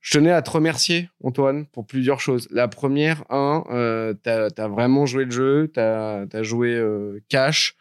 Je 0.00 0.18
tenais 0.18 0.32
à 0.32 0.42
te 0.42 0.50
remercier, 0.50 1.08
Antoine, 1.22 1.66
pour 1.66 1.86
plusieurs 1.86 2.18
choses. 2.18 2.48
La 2.50 2.66
première, 2.66 3.22
un, 3.30 3.62
euh, 3.70 4.12
t'as 4.12 4.48
as 4.56 4.66
vraiment 4.66 5.06
joué 5.06 5.24
le 5.24 5.30
jeu, 5.30 5.70
t'as 5.72 6.26
as 6.32 6.42
joué 6.42 6.74
euh, 6.74 7.22
cash. 7.28 7.76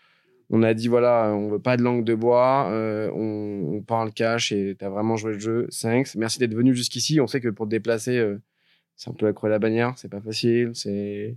On 0.52 0.62
a 0.62 0.76
dit, 0.76 0.88
voilà, 0.88 1.34
on 1.34 1.50
veut 1.50 1.60
pas 1.60 1.76
de 1.76 1.82
langue 1.82 2.04
de 2.04 2.14
bois, 2.14 2.70
euh, 2.70 3.10
on, 3.16 3.82
parle 3.82 4.14
cash 4.14 4.52
et 4.52 4.76
t'as 4.78 4.90
vraiment 4.90 5.16
joué 5.16 5.34
le 5.34 5.40
jeu. 5.40 5.68
Thanks. 5.82 6.14
Merci 6.14 6.38
d'être 6.38 6.54
venu 6.54 6.76
jusqu'ici. 6.76 7.20
On 7.20 7.26
sait 7.26 7.42
que 7.42 7.50
pour 7.50 7.66
te 7.66 7.72
déplacer, 7.72 8.20
euh, 8.20 8.40
c'est 8.96 9.10
un 9.10 9.14
peu 9.14 9.26
la 9.26 9.34
croix 9.34 9.50
la 9.50 9.58
bannière, 9.58 9.94
c'est 9.98 10.10
pas 10.10 10.22
facile, 10.22 10.72
c'est 10.76 11.36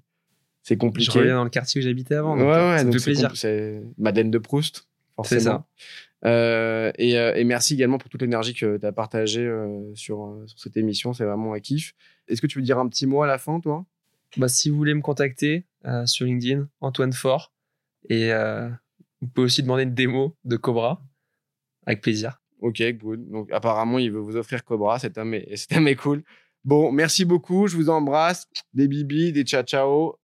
c'est 0.68 0.74
Je 0.74 0.78
compliqué. 0.78 1.18
reviens 1.18 1.36
dans 1.36 1.44
le 1.44 1.50
quartier 1.50 1.80
où 1.80 1.84
j'habitais 1.84 2.14
avant. 2.16 2.34
Ouais, 2.36 2.40
donc, 2.40 2.48
euh, 2.50 2.70
ouais, 2.72 2.78
ça 2.78 2.84
me 2.84 2.90
donc 2.90 2.92
fait 2.94 2.98
c'est 2.98 3.04
plaisir. 3.04 3.30
C'est 3.36 3.82
Madeleine 3.96 4.30
de 4.30 4.38
Proust, 4.38 4.86
forcément. 5.16 5.40
C'est 5.40 5.44
ça. 5.48 5.66
Euh, 6.24 6.92
et, 6.98 7.16
euh, 7.16 7.34
et 7.36 7.44
merci 7.44 7.74
également 7.74 7.96
pour 7.98 8.10
toute 8.10 8.20
l'énergie 8.22 8.52
que 8.52 8.76
tu 8.76 8.86
as 8.86 8.92
partagée 8.92 9.46
euh, 9.46 9.94
sur, 9.94 10.24
euh, 10.26 10.44
sur 10.46 10.58
cette 10.58 10.76
émission. 10.76 11.12
C'est 11.12 11.24
vraiment 11.24 11.54
un 11.54 11.60
kiff. 11.60 11.94
Est-ce 12.28 12.42
que 12.42 12.46
tu 12.46 12.58
veux 12.58 12.64
dire 12.64 12.78
un 12.78 12.88
petit 12.88 13.06
mot 13.06 13.22
à 13.22 13.26
la 13.26 13.38
fin, 13.38 13.60
toi? 13.60 13.86
Bah, 14.36 14.48
si 14.48 14.68
vous 14.68 14.76
voulez 14.76 14.94
me 14.94 15.00
contacter 15.00 15.64
euh, 15.86 16.04
sur 16.06 16.26
LinkedIn, 16.26 16.68
Antoine 16.80 17.12
Fort. 17.12 17.52
Et 18.10 18.32
euh, 18.32 18.68
vous 19.22 19.28
pouvez 19.28 19.44
aussi 19.46 19.62
demander 19.62 19.84
une 19.84 19.94
démo 19.94 20.36
de 20.44 20.56
Cobra. 20.56 21.02
Avec 21.86 22.02
plaisir. 22.02 22.42
Ok, 22.60 22.82
good. 23.00 23.30
Donc 23.30 23.50
apparemment, 23.52 23.98
il 23.98 24.10
veut 24.12 24.18
vous 24.20 24.36
offrir 24.36 24.64
Cobra. 24.64 24.98
Cet 24.98 25.16
homme 25.16 25.32
est, 25.34 25.56
cet 25.56 25.72
homme 25.76 25.88
est 25.88 25.96
cool. 25.96 26.22
Bon, 26.64 26.90
merci 26.92 27.24
beaucoup. 27.24 27.68
Je 27.68 27.76
vous 27.76 27.88
embrasse. 27.88 28.46
Des 28.74 28.88
bibis, 28.88 29.32
des 29.32 29.44
ciao 29.44 29.62
ciao. 29.62 30.16